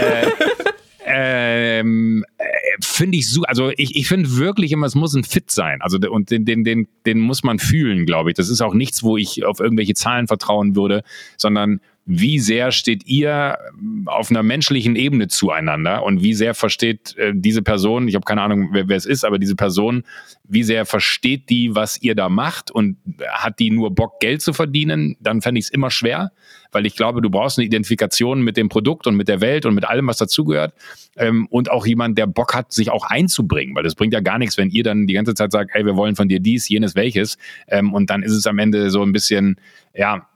äh, 1.07 1.79
ähm, 1.79 2.25
äh, 2.37 2.43
finde 2.79 3.17
ich 3.17 3.29
so, 3.29 3.43
also 3.43 3.71
ich, 3.77 3.95
ich 3.95 4.07
finde 4.07 4.37
wirklich 4.37 4.71
immer, 4.71 4.85
es 4.85 4.95
muss 4.95 5.13
ein 5.13 5.23
Fit 5.23 5.51
sein. 5.51 5.81
Also 5.81 5.97
und 6.09 6.31
den, 6.31 6.45
den, 6.45 6.63
den, 6.63 6.87
den 7.05 7.19
muss 7.19 7.43
man 7.43 7.59
fühlen, 7.59 8.05
glaube 8.05 8.31
ich. 8.31 8.35
Das 8.35 8.49
ist 8.49 8.61
auch 8.61 8.73
nichts, 8.73 9.03
wo 9.03 9.17
ich 9.17 9.45
auf 9.45 9.59
irgendwelche 9.59 9.93
Zahlen 9.93 10.27
vertrauen 10.27 10.75
würde, 10.75 11.03
sondern 11.37 11.81
wie 12.07 12.39
sehr 12.39 12.71
steht 12.71 13.07
ihr 13.07 13.57
auf 14.05 14.29
einer 14.29 14.43
menschlichen 14.43 14.95
Ebene 14.95 15.27
zueinander 15.27 16.03
und 16.03 16.21
wie 16.21 16.35
sehr 16.35 16.53
versteht 16.53 17.17
äh, 17.17 17.33
diese 17.33 17.63
Person, 17.63 18.07
ich 18.07 18.13
habe 18.13 18.25
keine 18.25 18.43
Ahnung, 18.43 18.69
wer, 18.73 18.87
wer 18.87 18.97
es 18.97 19.07
ist, 19.07 19.25
aber 19.25 19.39
diese 19.39 19.55
Person, 19.55 20.03
wie 20.43 20.61
sehr 20.61 20.85
versteht 20.85 21.49
die, 21.49 21.73
was 21.73 21.99
ihr 21.99 22.13
da 22.13 22.29
macht 22.29 22.69
und 22.69 22.97
hat 23.27 23.57
die 23.57 23.71
nur 23.71 23.93
Bock, 23.93 24.19
Geld 24.19 24.43
zu 24.43 24.53
verdienen, 24.53 25.17
dann 25.19 25.41
fände 25.41 25.57
ich 25.57 25.65
es 25.65 25.71
immer 25.71 25.89
schwer, 25.89 26.31
weil 26.71 26.85
ich 26.85 26.95
glaube, 26.95 27.21
du 27.21 27.31
brauchst 27.31 27.57
eine 27.57 27.65
Identifikation 27.65 28.43
mit 28.43 28.55
dem 28.55 28.69
Produkt 28.69 29.07
und 29.07 29.15
mit 29.15 29.27
der 29.27 29.41
Welt 29.41 29.65
und 29.65 29.73
mit 29.73 29.85
allem, 29.85 30.05
was 30.05 30.17
dazugehört 30.17 30.75
ähm, 31.15 31.47
und 31.49 31.71
auch 31.71 31.87
jemand, 31.87 32.19
der 32.19 32.27
Bock 32.27 32.53
hat, 32.53 32.71
sich 32.71 32.91
auch 32.91 33.05
einzubringen, 33.05 33.75
weil 33.75 33.83
das 33.83 33.95
bringt 33.95 34.13
ja 34.13 34.19
gar 34.19 34.37
nichts, 34.37 34.57
wenn 34.59 34.69
ihr 34.69 34.83
dann 34.83 35.07
die 35.07 35.15
ganze 35.15 35.33
Zeit 35.33 35.51
sagt, 35.51 35.71
ey, 35.73 35.83
wir 35.83 35.95
wollen 35.95 36.15
von 36.15 36.29
dir 36.29 36.39
dies, 36.39 36.69
jenes, 36.69 36.93
welches 36.93 37.39
ähm, 37.67 37.95
und 37.95 38.11
dann 38.11 38.21
ist 38.21 38.33
es 38.33 38.45
am 38.45 38.59
Ende 38.59 38.91
so 38.91 39.01
ein 39.01 39.11
bisschen, 39.11 39.59
ja, 39.95 40.27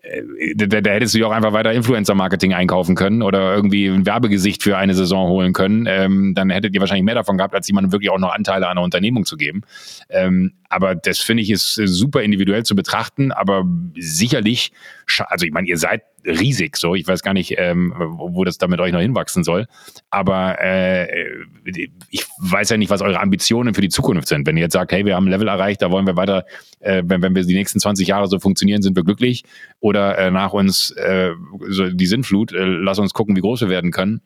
da, 0.55 0.81
da 0.81 0.91
hättest 0.91 1.13
du 1.13 1.19
ja 1.19 1.27
auch 1.27 1.31
einfach 1.31 1.53
weiter 1.53 1.71
Influencer-Marketing 1.73 2.53
einkaufen 2.53 2.95
können 2.95 3.21
oder 3.21 3.53
irgendwie 3.53 3.85
ein 3.87 4.05
Werbegesicht 4.05 4.63
für 4.63 4.77
eine 4.77 4.95
Saison 4.95 5.29
holen 5.29 5.53
können. 5.53 5.85
Ähm, 5.87 6.33
dann 6.35 6.49
hättet 6.49 6.73
ihr 6.73 6.81
wahrscheinlich 6.81 7.05
mehr 7.05 7.15
davon 7.15 7.37
gehabt, 7.37 7.53
als 7.53 7.67
jemandem 7.67 7.91
wirklich 7.91 8.09
auch 8.09 8.17
noch 8.17 8.33
Anteile 8.33 8.65
an 8.65 8.71
einer 8.71 8.81
Unternehmung 8.81 9.25
zu 9.25 9.37
geben. 9.37 9.61
Ähm, 10.09 10.53
aber 10.69 10.95
das 10.95 11.19
finde 11.19 11.43
ich 11.43 11.51
ist 11.51 11.75
super 11.75 12.23
individuell 12.23 12.63
zu 12.63 12.75
betrachten, 12.75 13.31
aber 13.31 13.65
sicherlich, 13.97 14.71
also 15.27 15.45
ich 15.45 15.51
meine, 15.51 15.67
ihr 15.67 15.77
seid 15.77 16.03
riesig, 16.25 16.77
so 16.77 16.95
ich 16.95 17.07
weiß 17.07 17.23
gar 17.23 17.33
nicht, 17.33 17.55
ähm, 17.57 17.93
wo 17.97 18.43
das 18.43 18.57
da 18.57 18.67
mit 18.67 18.79
euch 18.79 18.93
noch 18.93 18.99
hinwachsen 18.99 19.43
soll, 19.43 19.67
aber 20.09 20.61
äh, 20.61 21.25
ich 22.09 22.25
weiß 22.39 22.69
ja 22.69 22.77
nicht, 22.77 22.89
was 22.89 23.01
eure 23.01 23.19
Ambitionen 23.19 23.73
für 23.73 23.81
die 23.81 23.89
Zukunft 23.89 24.27
sind. 24.27 24.47
Wenn 24.47 24.55
ihr 24.55 24.63
jetzt 24.63 24.73
sagt, 24.73 24.91
hey, 24.91 25.05
wir 25.05 25.15
haben 25.15 25.25
ein 25.25 25.31
Level 25.31 25.47
erreicht, 25.47 25.81
da 25.81 25.91
wollen 25.91 26.05
wir 26.05 26.15
weiter, 26.15 26.45
äh, 26.79 27.03
wenn, 27.05 27.21
wenn 27.21 27.35
wir 27.35 27.43
die 27.43 27.53
nächsten 27.53 27.79
20 27.79 28.07
Jahre 28.07 28.27
so 28.27 28.39
funktionieren, 28.39 28.81
sind 28.81 28.95
wir 28.95 29.03
glücklich 29.03 29.43
oder 29.91 30.17
äh, 30.17 30.31
nach 30.31 30.53
uns 30.53 30.91
äh, 30.91 31.31
so 31.67 31.89
die 31.89 32.05
Sinnflut, 32.05 32.53
äh, 32.53 32.63
lass 32.63 32.97
uns 32.97 33.13
gucken, 33.13 33.35
wie 33.35 33.41
groß 33.41 33.59
wir 33.59 33.67
werden 33.67 33.91
können, 33.91 34.21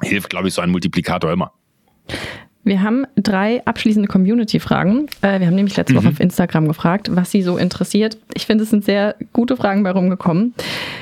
hilft, 0.00 0.30
glaube 0.30 0.46
ich, 0.46 0.54
so 0.54 0.62
ein 0.62 0.70
Multiplikator 0.70 1.32
immer. 1.32 1.52
Wir 2.62 2.80
haben 2.80 3.04
drei 3.16 3.60
abschließende 3.66 4.06
Community-Fragen. 4.06 5.08
Äh, 5.20 5.40
wir 5.40 5.48
haben 5.48 5.56
nämlich 5.56 5.76
letzte 5.76 5.94
mhm. 5.94 5.98
Woche 5.98 6.08
auf 6.10 6.20
Instagram 6.20 6.68
gefragt, 6.68 7.08
was 7.12 7.32
sie 7.32 7.42
so 7.42 7.56
interessiert. 7.58 8.16
Ich 8.34 8.46
finde, 8.46 8.62
es 8.62 8.70
sind 8.70 8.84
sehr 8.84 9.16
gute 9.32 9.56
Fragen 9.56 9.82
bei 9.82 9.90
rumgekommen. 9.90 10.54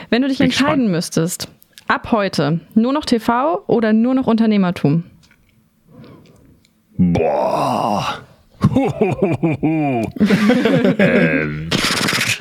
Wenn 0.08 0.22
du 0.22 0.28
dich 0.28 0.40
entscheiden 0.40 0.70
spannend. 0.70 0.90
müsstest, 0.90 1.48
ab 1.86 2.10
heute 2.12 2.60
nur 2.74 2.94
noch 2.94 3.04
TV 3.04 3.62
oder 3.66 3.92
nur 3.92 4.14
noch 4.14 4.26
Unternehmertum? 4.26 5.04
Boah. 6.96 8.22
ähm. 10.98 11.68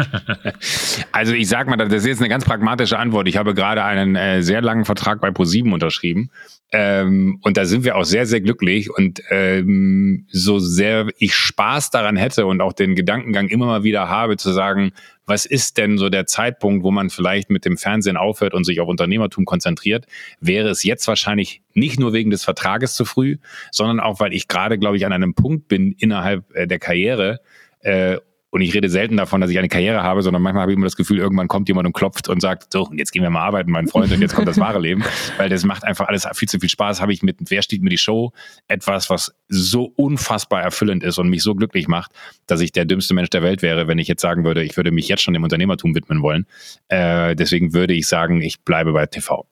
Also 1.11 1.33
ich 1.33 1.47
sag 1.47 1.67
mal, 1.67 1.75
das 1.75 1.91
ist 1.91 2.05
jetzt 2.05 2.19
eine 2.19 2.29
ganz 2.29 2.45
pragmatische 2.45 2.97
Antwort. 2.97 3.27
Ich 3.27 3.37
habe 3.37 3.53
gerade 3.53 3.83
einen 3.83 4.15
äh, 4.15 4.41
sehr 4.41 4.61
langen 4.61 4.85
Vertrag 4.85 5.21
bei 5.21 5.31
ProSieben 5.31 5.73
unterschrieben. 5.73 6.31
Ähm, 6.71 7.39
und 7.41 7.57
da 7.57 7.65
sind 7.65 7.83
wir 7.83 7.97
auch 7.97 8.05
sehr, 8.05 8.25
sehr 8.25 8.41
glücklich. 8.41 8.89
Und 8.89 9.21
ähm, 9.29 10.25
so 10.31 10.59
sehr 10.59 11.07
ich 11.17 11.35
Spaß 11.35 11.89
daran 11.89 12.15
hätte 12.15 12.45
und 12.45 12.61
auch 12.61 12.73
den 12.73 12.95
Gedankengang 12.95 13.49
immer 13.49 13.65
mal 13.65 13.83
wieder 13.83 14.09
habe, 14.09 14.37
zu 14.37 14.51
sagen, 14.51 14.93
was 15.25 15.45
ist 15.45 15.77
denn 15.77 15.97
so 15.97 16.09
der 16.09 16.25
Zeitpunkt, 16.25 16.83
wo 16.83 16.91
man 16.91 17.09
vielleicht 17.09 17.49
mit 17.49 17.65
dem 17.65 17.77
Fernsehen 17.77 18.17
aufhört 18.17 18.53
und 18.53 18.65
sich 18.65 18.79
auf 18.79 18.87
Unternehmertum 18.87 19.45
konzentriert, 19.45 20.05
wäre 20.39 20.69
es 20.69 20.83
jetzt 20.83 21.07
wahrscheinlich 21.07 21.61
nicht 21.73 21.99
nur 21.99 22.13
wegen 22.13 22.31
des 22.31 22.43
Vertrages 22.43 22.95
zu 22.95 23.05
früh, 23.05 23.37
sondern 23.71 23.99
auch, 23.99 24.19
weil 24.19 24.33
ich 24.33 24.47
gerade, 24.47 24.77
glaube 24.77 24.97
ich, 24.97 25.05
an 25.05 25.13
einem 25.13 25.33
Punkt 25.33 25.67
bin 25.67 25.93
innerhalb 25.93 26.53
äh, 26.55 26.67
der 26.67 26.79
Karriere, 26.79 27.39
äh, 27.81 28.17
und 28.51 28.61
ich 28.61 28.73
rede 28.73 28.89
selten 28.89 29.15
davon, 29.15 29.39
dass 29.39 29.49
ich 29.49 29.57
eine 29.57 29.69
Karriere 29.69 30.03
habe, 30.03 30.21
sondern 30.21 30.41
manchmal 30.41 30.63
habe 30.63 30.73
ich 30.73 30.77
immer 30.77 30.85
das 30.85 30.97
Gefühl, 30.97 31.19
irgendwann 31.19 31.47
kommt 31.47 31.69
jemand 31.69 31.87
und 31.87 31.93
klopft 31.93 32.27
und 32.27 32.41
sagt, 32.41 32.73
so, 32.73 32.85
und 32.85 32.97
jetzt 32.97 33.11
gehen 33.11 33.23
wir 33.23 33.29
mal 33.29 33.41
arbeiten, 33.41 33.71
mein 33.71 33.87
Freund, 33.87 34.11
und 34.11 34.19
jetzt 34.19 34.35
kommt 34.35 34.47
das 34.47 34.59
wahre 34.59 34.79
Leben. 34.81 35.03
Weil 35.37 35.47
das 35.47 35.63
macht 35.63 35.85
einfach 35.85 36.09
alles 36.09 36.27
viel 36.33 36.49
zu 36.49 36.59
viel 36.59 36.69
Spaß. 36.69 37.01
Habe 37.01 37.13
ich 37.13 37.23
mit 37.23 37.37
Wer 37.47 37.61
steht 37.61 37.81
mir 37.81 37.89
die 37.89 37.97
Show 37.97 38.33
etwas, 38.67 39.09
was 39.09 39.33
so 39.47 39.85
unfassbar 39.95 40.61
erfüllend 40.61 41.01
ist 41.03 41.17
und 41.17 41.29
mich 41.29 41.43
so 41.43 41.55
glücklich 41.55 41.87
macht, 41.87 42.11
dass 42.45 42.59
ich 42.59 42.73
der 42.73 42.83
dümmste 42.83 43.13
Mensch 43.13 43.29
der 43.29 43.41
Welt 43.41 43.61
wäre, 43.61 43.87
wenn 43.87 43.97
ich 43.99 44.09
jetzt 44.09 44.21
sagen 44.21 44.43
würde, 44.43 44.63
ich 44.63 44.75
würde 44.75 44.91
mich 44.91 45.07
jetzt 45.07 45.23
schon 45.23 45.33
dem 45.33 45.43
Unternehmertum 45.43 45.95
widmen 45.95 46.21
wollen. 46.21 46.45
Äh, 46.89 47.37
deswegen 47.37 47.73
würde 47.73 47.93
ich 47.93 48.07
sagen, 48.07 48.41
ich 48.41 48.61
bleibe 48.61 48.91
bei 48.91 49.05
TV. 49.05 49.47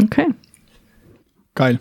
Okay. 0.00 0.28
Geil. 1.56 1.80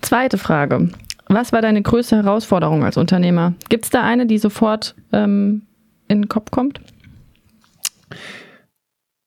Zweite 0.00 0.38
Frage. 0.38 0.90
Was 1.26 1.52
war 1.52 1.60
deine 1.60 1.82
größte 1.82 2.16
Herausforderung 2.16 2.84
als 2.84 2.96
Unternehmer? 2.96 3.54
Gibt 3.68 3.84
es 3.86 3.90
da 3.90 4.02
eine, 4.02 4.26
die 4.26 4.38
sofort 4.38 4.94
ähm, 5.12 5.62
in 6.08 6.22
den 6.22 6.28
Kopf 6.28 6.50
kommt? 6.50 6.80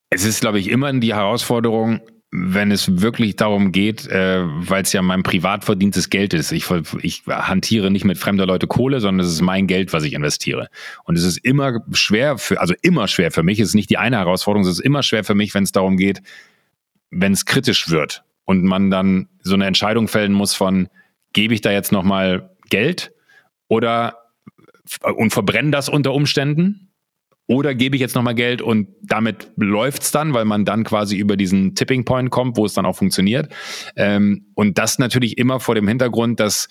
Es 0.10 0.24
ist, 0.24 0.42
glaube 0.42 0.60
ich, 0.60 0.70
immer 0.70 0.94
die 0.94 1.14
Herausforderung, 1.14 2.02
wenn 2.32 2.72
es 2.72 3.02
wirklich 3.02 3.36
darum 3.38 3.72
geht, 3.72 4.08
äh, 4.08 4.42
weil 4.44 4.84
es 4.84 4.92
ja 4.92 5.02
mein 5.02 5.24
privat 5.24 5.64
verdientes 5.64 6.10
Geld 6.10 6.34
ist. 6.34 6.52
Ich, 6.52 6.66
ich 7.02 7.24
hantiere 7.28 7.90
nicht 7.90 8.04
mit 8.04 8.18
fremder 8.18 8.46
Leute 8.46 8.68
Kohle, 8.68 9.00
sondern 9.00 9.26
es 9.26 9.32
ist 9.32 9.42
mein 9.42 9.66
Geld, 9.68 9.94
was 9.94 10.04
ich 10.04 10.14
investiere. 10.14 10.68
Und 11.06 11.18
es 11.18 11.24
ist 11.24 11.38
immer 11.38 11.82
schwer 11.94 12.38
für, 12.38 12.60
also 12.60 12.74
immer 12.82 13.08
schwer 13.08 13.32
für 13.32 13.44
mich, 13.44 13.60
es 13.60 13.70
ist 13.70 13.76
nicht 13.76 13.90
die 13.90 13.98
eine 13.98 14.18
Herausforderung, 14.18 14.68
es 14.68 14.74
ist 14.74 14.82
immer 14.82 15.04
schwer 15.04 15.24
für 15.24 15.36
mich, 15.36 15.54
wenn 15.54 15.64
es 15.64 15.72
darum 15.72 15.96
geht, 15.96 16.22
wenn 17.12 17.32
es 17.32 17.46
kritisch 17.46 17.90
wird 17.90 18.24
und 18.44 18.64
man 18.64 18.92
dann 18.92 19.30
so 19.42 19.54
eine 19.54 19.66
Entscheidung 19.66 20.08
fällen 20.10 20.34
muss 20.34 20.54
von, 20.54 20.90
gebe 21.34 21.54
ich 21.54 21.62
da 21.62 21.72
jetzt 21.72 21.92
nochmal 21.92 22.50
Geld 22.70 23.14
oder 23.70 24.27
und 25.16 25.32
verbrenne 25.32 25.72
das 25.72 25.90
unter 25.90 26.14
Umständen? 26.14 26.92
Oder 27.50 27.76
gebe 27.76 27.96
ich 27.96 28.02
jetzt 28.02 28.16
nochmal 28.16 28.36
Geld 28.36 28.62
und 28.62 28.90
damit 29.02 29.52
läuft's 29.56 30.12
dann, 30.12 30.34
weil 30.34 30.44
man 30.44 30.66
dann 30.66 30.84
quasi 30.84 31.16
über 31.16 31.38
diesen 31.38 31.76
Tipping 31.76 32.04
Point 32.04 32.30
kommt, 32.30 32.58
wo 32.58 32.66
es 32.66 32.74
dann 32.74 32.86
auch 32.86 32.98
funktioniert. 32.98 33.54
Ähm, 33.96 34.48
und 34.54 34.78
das 34.78 35.00
natürlich 35.00 35.38
immer 35.38 35.62
vor 35.62 35.74
dem 35.74 35.88
Hintergrund, 35.88 36.42
dass 36.42 36.68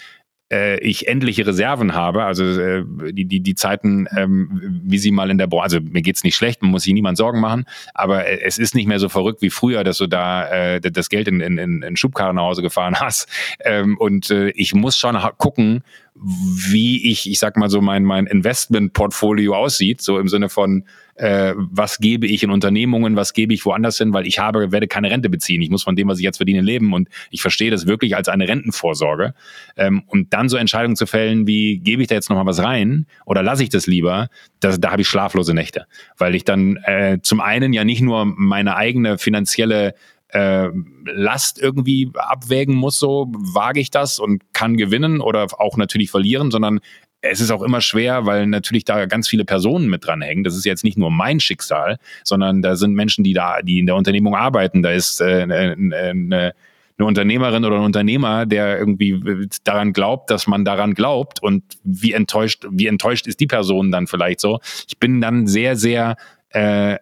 äh, 0.53 0.79
ich 0.81 1.09
endliche 1.09 1.47
Reserven 1.47 1.95
habe, 1.95 2.25
also 2.25 2.45
äh, 2.45 2.85
die, 3.11 3.25
die, 3.25 3.41
die 3.41 3.55
Zeiten, 3.55 4.07
ähm, 4.17 4.81
wie 4.85 4.99
sie 4.99 5.11
mal 5.11 5.31
in 5.31 5.39
der 5.39 5.47
Branche, 5.47 5.65
also 5.65 5.81
mir 5.81 6.03
geht's 6.03 6.23
nicht 6.23 6.37
schlecht, 6.37 6.63
man 6.63 6.71
muss 6.71 6.85
sich 6.85 6.93
niemand 6.93 7.17
Sorgen 7.17 7.41
machen, 7.41 7.65
aber 7.95 8.27
äh, 8.27 8.41
es 8.43 8.59
ist 8.59 8.75
nicht 8.75 8.87
mehr 8.87 9.01
so 9.01 9.09
verrückt 9.09 9.43
wie 9.43 9.51
früher, 9.51 9.83
dass 9.83 9.99
du 9.99 10.07
da 10.07 10.79
das 10.79 11.09
Geld 11.09 11.27
in, 11.27 11.41
in, 11.41 11.83
in 11.83 11.97
Schubkarren 11.97 12.37
nach 12.37 12.43
Hause 12.43 12.63
gefahren 12.63 12.97
hast. 13.01 13.29
Ähm, 13.61 13.97
und 13.99 14.31
ich 14.31 14.75
muss 14.75 14.97
schon 14.97 15.17
gucken, 15.39 15.83
wie 16.23 17.11
ich, 17.11 17.31
ich 17.31 17.39
sag 17.39 17.57
mal 17.57 17.69
so, 17.69 17.81
mein, 17.81 18.05
mein 18.05 18.27
Investmentportfolio 18.27 19.55
aussieht, 19.55 20.01
so 20.01 20.19
im 20.19 20.29
Sinne 20.29 20.49
von, 20.49 20.85
äh, 21.17 21.55
was 21.57 21.99
gebe 21.99 22.27
ich 22.27 22.43
in 22.43 22.51
Unternehmungen, 22.51 23.17
was 23.17 23.33
gebe 23.33 23.53
ich 23.55 23.65
woanders 23.65 23.99
hin, 23.99 24.13
weil 24.13 24.27
ich 24.27 24.39
habe, 24.39 24.73
werde 24.73 24.87
keine 24.87 25.11
Rente 25.11 25.29
beziehen. 25.29 25.63
Ich 25.63 25.71
muss 25.71 25.83
von 25.83 25.97
dem, 25.97 26.09
was 26.09 26.19
ich 26.19 26.25
jetzt 26.25 26.39
verdiene, 26.39 26.61
leben 26.61 26.93
und 26.93 27.09
ich 27.31 27.43
verstehe 27.43 27.71
das 27.71 27.87
wirklich 27.87 28.17
als 28.17 28.29
eine 28.29 28.49
Rentenvorsorge. 28.49 29.35
Ähm, 29.77 30.03
und 30.07 30.33
dann 30.33 30.49
so 30.49 30.57
Entscheidungen 30.57 30.97
zu 30.97 31.07
fällen, 31.07 31.47
wie 31.47 31.79
gebe 31.79 32.03
ich 32.03 32.09
da 32.09 32.15
jetzt 32.15 32.31
nochmal 32.31 32.47
was 32.47 32.63
rein 32.63 33.07
oder 33.25 33.43
lasse 33.43 33.63
ich 33.63 33.69
das 33.69 33.87
lieber, 33.87 34.29
das, 34.61 34.81
da 34.81 34.93
habe 34.93 35.03
ich 35.03 35.09
schlaflose 35.09 35.55
Nächte, 35.55 35.87
weil 36.17 36.35
ich 36.35 36.45
dann 36.45 36.77
äh, 36.85 37.19
zum 37.23 37.41
einen 37.41 37.73
ja 37.73 37.85
nicht 37.85 38.01
nur 38.01 38.25
meine 38.25 38.77
eigene 38.77 39.19
finanzielle 39.19 39.95
äh, 40.37 40.71
Last 41.07 41.59
irgendwie 41.59 42.11
abwägen 42.15 42.75
muss, 42.75 42.99
so 42.99 43.33
wage 43.33 43.81
ich 43.81 43.91
das 43.91 44.19
und 44.19 44.43
kann 44.53 44.77
gewinnen 44.77 45.21
oder 45.21 45.47
auch 45.59 45.79
natürlich 45.79 46.11
verlieren, 46.11 46.51
sondern 46.51 46.81
es 47.23 47.41
ist 47.41 47.51
auch 47.51 47.63
immer 47.63 47.81
schwer, 47.81 48.27
weil 48.27 48.47
natürlich 48.47 48.85
da 48.85 49.07
ganz 49.07 49.29
viele 49.29 49.47
Personen 49.47 49.89
mit 49.89 50.07
dran 50.07 50.21
hängen. 50.21 50.45
Das 50.45 50.55
ist 50.55 50.67
jetzt 50.67 50.85
nicht 50.85 50.99
nur 50.99 51.11
mein 51.11 51.41
Schicksal, 51.41 51.99
sondern 52.23 52.61
da 52.61 52.77
sind 52.77 52.93
Menschen, 52.93 53.25
die 53.25 53.33
da, 53.33 53.63
die 53.63 53.79
in 53.79 53.87
der 53.87 53.97
Unternehmung 53.97 54.35
arbeiten. 54.35 54.83
Da 54.83 54.91
ist 54.91 55.23
äh, 55.23 55.43
eine, 55.43 55.73
eine, 55.73 56.55
eine 56.99 57.07
Unternehmerin 57.07 57.65
oder 57.65 57.77
ein 57.77 57.85
Unternehmer, 57.85 58.45
der 58.45 58.79
irgendwie 58.79 59.49
daran 59.65 59.95
glaubt, 59.95 60.31
dass 60.31 60.47
man 60.47 60.67
daran 60.67 60.93
glaubt 60.93 61.43
und 61.43 61.65
wie 61.83 62.13
enttäuscht, 62.13 62.67
wie 62.71 62.87
enttäuscht 62.87 63.27
ist 63.27 63.41
die 63.41 63.47
Person 63.47 63.91
dann 63.91 64.07
vielleicht 64.07 64.41
so. 64.41 64.61
Ich 64.87 64.99
bin 64.99 65.23
dann 65.23 65.47
sehr, 65.47 65.77
sehr 65.77 66.17
äh, 66.51 66.97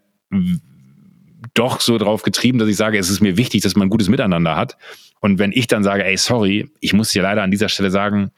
doch 1.55 1.81
so 1.81 1.99
drauf 1.99 2.23
getrieben, 2.23 2.59
dass 2.59 2.69
ich 2.69 2.77
sage, 2.77 2.99
es 2.99 3.11
ist 3.11 3.21
mir 3.21 3.37
wichtig, 3.37 3.63
dass 3.63 3.77
man 3.77 3.87
ein 3.87 3.91
gutes 3.91 4.09
Miteinander 4.09 4.57
hat. 4.57 4.77
Und 5.21 5.39
wenn 5.39 5.53
ich 5.53 5.67
dann 5.67 5.83
sage, 5.85 6.05
ey, 6.05 6.17
sorry, 6.17 6.71
ich 6.81 6.93
muss 6.93 7.13
dir 7.13 7.23
leider 7.23 7.43
an 7.43 7.51
dieser 7.51 7.69
Stelle 7.69 7.91
sagen, 7.91 8.31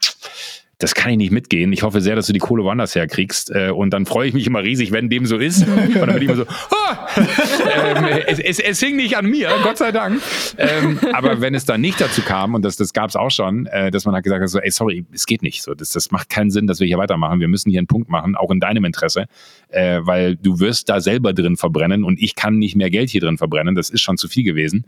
das 0.79 0.95
kann 0.95 1.11
ich 1.13 1.17
nicht 1.17 1.33
mitgehen. 1.33 1.73
Ich 1.73 1.83
hoffe 1.83 2.03
sehr, 2.03 2.17
dass 2.17 2.27
du 2.27 2.35
die 2.35 2.39
Kohle 2.39 2.63
woanders 2.63 2.95
herkriegst. 2.95 3.51
Äh, 3.51 3.71
und 3.71 3.91
dann 3.91 4.05
freue 4.05 4.29
ich 4.29 4.35
mich 4.35 4.47
immer 4.47 4.63
riesig, 4.63 4.93
wenn 4.93 5.09
dem 5.09 5.25
so 5.25 5.39
ist. 5.39 5.67
Und 5.67 5.95
dann 5.95 6.13
bin 6.13 6.17
ich 6.19 6.29
immer 6.29 6.37
so, 6.37 6.45
ah! 6.45 7.09
ähm, 7.17 8.05
es, 8.27 8.39
es, 8.39 8.59
es 8.59 8.81
hing 8.81 8.97
nicht 8.97 9.17
an 9.17 9.27
mir, 9.27 9.51
Gott 9.63 9.79
sei 9.79 9.91
Dank. 9.91 10.21
Ähm, 10.59 10.99
aber 11.15 11.41
wenn 11.41 11.55
es 11.55 11.65
dann 11.65 11.81
nicht 11.81 11.99
dazu 11.99 12.21
kam, 12.21 12.55
und 12.55 12.63
das, 12.63 12.77
das 12.77 12.93
gab 12.93 13.09
es 13.09 13.17
auch 13.17 13.31
schon, 13.31 13.67
äh, 13.67 13.91
dass 13.91 14.05
man 14.05 14.15
halt 14.15 14.25
gesagt 14.25 14.43
hat, 14.43 14.51
so, 14.51 14.59
ey, 14.59 14.71
sorry, 14.71 15.07
es 15.13 15.25
geht 15.25 15.43
nicht. 15.43 15.63
So, 15.63 15.75
das, 15.75 15.91
das 15.91 16.11
macht 16.11 16.29
keinen 16.29 16.51
Sinn, 16.51 16.67
dass 16.67 16.79
wir 16.79 16.87
hier 16.87 16.99
weitermachen. 16.99 17.41
Wir 17.41 17.49
müssen 17.49 17.71
hier 17.71 17.79
einen 17.81 17.87
Punkt 17.87 18.11
machen, 18.11 18.37
auch 18.37 18.51
in 18.51 18.61
deinem 18.61 18.85
Interesse, 18.85 19.27
äh, 19.69 20.01
weil 20.03 20.37
du 20.37 20.61
wirst 20.61 20.91
da 20.91 21.01
selber 21.01 21.33
drin 21.33 21.57
verbrennen 21.57 22.05
und 22.05 22.21
ich 22.21 22.35
kann 22.35 22.59
nicht 22.59 22.77
mehr 22.77 22.91
Geld 22.91 23.09
hier 23.09 23.23
drin 23.23 23.39
verbrennen. 23.39 23.75
Das 23.75 23.89
ist 23.89 24.03
schon 24.03 24.19
zu 24.19 24.29
viel 24.29 24.45
gewesen. 24.45 24.85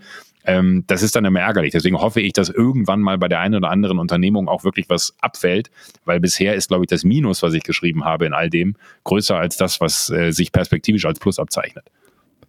Ähm, 0.49 0.85
das 0.87 1.03
ist 1.03 1.15
dann 1.15 1.27
immer 1.27 1.41
ärgerlich. 1.41 1.73
Deswegen 1.73 1.99
hoffe 1.99 2.23
ich, 2.23 2.33
dass 2.33 2.49
irgendwann 2.49 3.03
mal 3.03 3.19
bei 3.19 3.29
der 3.29 3.41
einen 3.41 3.55
oder 3.55 3.69
anderen 3.71 3.99
Unternehmung 3.99 4.49
auch 4.49 4.65
wirklich 4.65 4.89
was 4.89 5.15
abfällt, 5.21 5.71
weil 6.07 6.21
bisher 6.21 6.55
ist, 6.55 6.69
glaube 6.69 6.85
ich, 6.85 6.89
das 6.89 7.05
Minus, 7.05 7.43
was 7.43 7.53
ich 7.53 7.63
geschrieben 7.63 8.07
habe 8.07 8.25
in 8.25 8.33
all 8.33 8.49
dem, 8.49 8.75
größer 9.05 9.37
als 9.37 9.59
das, 9.59 9.79
was 9.83 10.09
äh, 10.09 10.33
sich 10.33 10.51
perspektivisch 10.51 11.05
als 11.05 11.19
Plus 11.19 11.39
abzeichnet. 11.39 11.85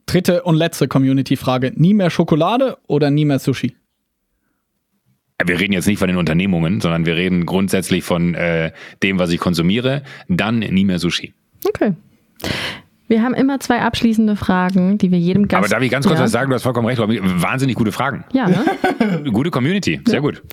Dritte 0.06 0.44
und 0.44 0.56
letzte 0.56 0.88
Community-Frage. 0.88 1.74
Nie 1.76 1.94
mehr 1.94 2.10
Schokolade 2.10 2.78
oder 2.88 3.12
nie 3.12 3.26
mehr 3.26 3.40
Sushi? 3.40 3.76
Wir 5.46 5.60
reden 5.60 5.74
jetzt 5.74 5.88
nicht 5.88 6.00
von 6.00 6.08
den 6.08 6.18
Unternehmungen, 6.18 6.80
sondern 6.80 7.06
wir 7.06 7.18
reden 7.18 7.46
grundsätzlich 7.46 8.06
von 8.06 8.34
äh, 8.34 8.72
dem, 9.04 9.20
was 9.20 9.30
ich 9.30 9.42
konsumiere. 9.42 10.04
Dann 10.30 10.60
nie 10.60 10.86
mehr 10.86 11.00
Sushi. 11.00 11.34
Okay. 11.68 11.94
Wir 13.10 13.24
haben 13.24 13.34
immer 13.34 13.60
zwei 13.60 13.82
abschließende 13.82 14.36
Fragen, 14.36 15.00
die 15.00 15.12
wir 15.12 15.18
jedem 15.18 15.48
Gast. 15.48 15.58
Aber 15.58 15.68
darf 15.68 15.82
ich 15.82 15.90
ganz 15.90 16.06
kurz 16.06 16.20
ja. 16.20 16.26
was 16.26 16.32
sagen? 16.32 16.52
Du 16.52 16.56
hast 16.56 16.62
vollkommen 16.62 16.86
recht. 16.88 17.00
Wahnsinnig 17.02 17.76
gute 17.76 17.92
Fragen. 17.92 18.24
Ja, 18.32 18.48
ne? 18.48 18.64
Gute 19.34 19.50
Community. 19.50 20.00
Sehr 20.06 20.16
ja. 20.16 20.20
gut. 20.22 20.44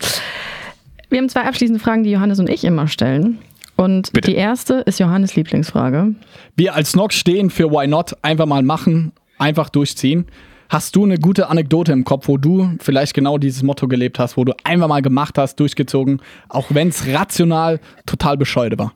Wir 1.10 1.18
haben 1.18 1.28
zwei 1.28 1.42
abschließende 1.42 1.78
Fragen, 1.78 2.02
die 2.02 2.10
Johannes 2.10 2.40
und 2.40 2.48
ich 2.48 2.64
immer 2.64 2.88
stellen. 2.88 3.38
Und 3.76 4.10
Bitte. 4.14 4.30
die 4.30 4.36
erste 4.38 4.76
ist 4.86 4.98
Johannes 4.98 5.36
Lieblingsfrage. 5.36 6.14
Wir 6.56 6.74
als 6.74 6.96
Nox 6.96 7.14
stehen 7.14 7.50
für 7.50 7.70
Why 7.70 7.86
Not. 7.86 8.16
Einfach 8.22 8.46
mal 8.46 8.62
machen, 8.62 9.12
einfach 9.36 9.68
durchziehen. 9.68 10.24
Hast 10.70 10.96
du 10.96 11.04
eine 11.04 11.18
gute 11.18 11.50
Anekdote 11.50 11.92
im 11.92 12.04
Kopf, 12.04 12.26
wo 12.26 12.38
du 12.38 12.70
vielleicht 12.80 13.12
genau 13.12 13.36
dieses 13.36 13.62
Motto 13.62 13.86
gelebt 13.86 14.18
hast, 14.18 14.38
wo 14.38 14.44
du 14.44 14.54
einfach 14.64 14.88
mal 14.88 15.02
gemacht 15.02 15.36
hast, 15.36 15.60
durchgezogen, 15.60 16.22
auch 16.48 16.68
wenn 16.70 16.88
es 16.88 17.06
rational 17.06 17.80
total 18.06 18.38
bescheuert 18.38 18.78
war? 18.78 18.94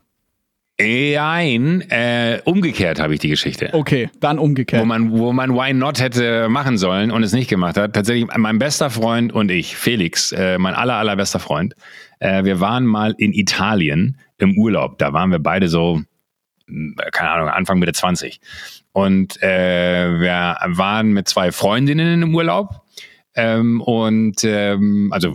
Nein, 0.80 1.82
äh, 1.90 2.40
umgekehrt 2.44 3.00
habe 3.00 3.14
ich 3.14 3.20
die 3.20 3.28
Geschichte. 3.28 3.70
Okay, 3.72 4.08
dann 4.20 4.38
umgekehrt. 4.38 4.82
Wo 4.82 4.86
man, 4.86 5.12
wo 5.12 5.32
man 5.32 5.54
Why 5.54 5.72
Not 5.74 6.00
hätte 6.00 6.48
machen 6.48 6.78
sollen 6.78 7.10
und 7.10 7.22
es 7.22 7.32
nicht 7.32 7.48
gemacht 7.48 7.76
hat. 7.76 7.92
Tatsächlich, 7.94 8.28
mein 8.36 8.58
bester 8.58 8.90
Freund 8.90 9.32
und 9.32 9.50
ich, 9.50 9.76
Felix, 9.76 10.32
äh, 10.32 10.58
mein 10.58 10.74
aller, 10.74 10.94
allerbester 10.94 11.38
Freund, 11.38 11.74
äh, 12.18 12.44
wir 12.44 12.60
waren 12.60 12.86
mal 12.86 13.14
in 13.18 13.32
Italien 13.32 14.18
im 14.38 14.56
Urlaub. 14.56 14.98
Da 14.98 15.12
waren 15.12 15.30
wir 15.30 15.38
beide 15.38 15.68
so, 15.68 16.00
hm, 16.66 16.96
keine 17.12 17.30
Ahnung, 17.30 17.48
Anfang 17.48 17.78
Mitte 17.78 17.92
20. 17.92 18.40
Und 18.92 19.42
äh, 19.42 20.20
wir 20.20 20.56
waren 20.66 21.12
mit 21.12 21.28
zwei 21.28 21.52
Freundinnen 21.52 22.22
im 22.22 22.34
Urlaub. 22.34 22.82
Ähm, 23.34 23.80
und 23.80 24.42
ähm, 24.42 25.10
also 25.12 25.34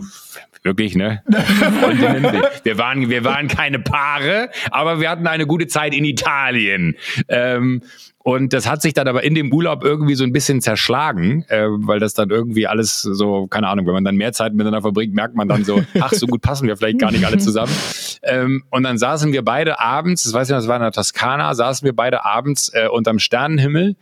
wirklich, 0.66 0.94
ne? 0.94 1.22
Wir, 1.26 2.50
wir, 2.62 2.78
waren, 2.78 3.08
wir 3.08 3.24
waren 3.24 3.48
keine 3.48 3.78
Paare, 3.78 4.50
aber 4.70 5.00
wir 5.00 5.08
hatten 5.08 5.26
eine 5.26 5.46
gute 5.46 5.66
Zeit 5.66 5.94
in 5.94 6.04
Italien. 6.04 6.96
Ähm, 7.28 7.82
und 8.26 8.52
das 8.52 8.68
hat 8.68 8.82
sich 8.82 8.92
dann 8.92 9.06
aber 9.06 9.22
in 9.22 9.36
dem 9.36 9.52
Urlaub 9.52 9.84
irgendwie 9.84 10.16
so 10.16 10.24
ein 10.24 10.32
bisschen 10.32 10.60
zerschlagen, 10.60 11.44
äh, 11.48 11.66
weil 11.68 12.00
das 12.00 12.12
dann 12.12 12.30
irgendwie 12.30 12.66
alles 12.66 13.00
so, 13.00 13.46
keine 13.46 13.68
Ahnung, 13.68 13.86
wenn 13.86 13.94
man 13.94 14.04
dann 14.04 14.16
mehr 14.16 14.32
Zeit 14.32 14.52
miteinander 14.52 14.82
verbringt, 14.82 15.14
merkt 15.14 15.36
man 15.36 15.46
dann 15.46 15.64
so, 15.64 15.84
ach, 16.00 16.12
so 16.12 16.26
gut 16.26 16.42
passen 16.42 16.66
wir 16.66 16.76
vielleicht 16.76 16.98
gar 16.98 17.12
nicht 17.12 17.24
alle 17.24 17.38
zusammen. 17.38 17.72
Ähm, 18.24 18.64
und 18.70 18.82
dann 18.82 18.98
saßen 18.98 19.32
wir 19.32 19.44
beide 19.44 19.78
abends, 19.78 20.24
das 20.24 20.32
weiß 20.32 20.48
ich 20.48 20.50
noch, 20.50 20.58
das 20.58 20.66
war 20.66 20.76
in 20.76 20.82
der 20.82 20.90
Toskana, 20.90 21.54
saßen 21.54 21.86
wir 21.86 21.94
beide 21.94 22.24
abends 22.24 22.70
äh, 22.74 22.88
unterm 22.88 23.20
Sternenhimmel 23.20 23.94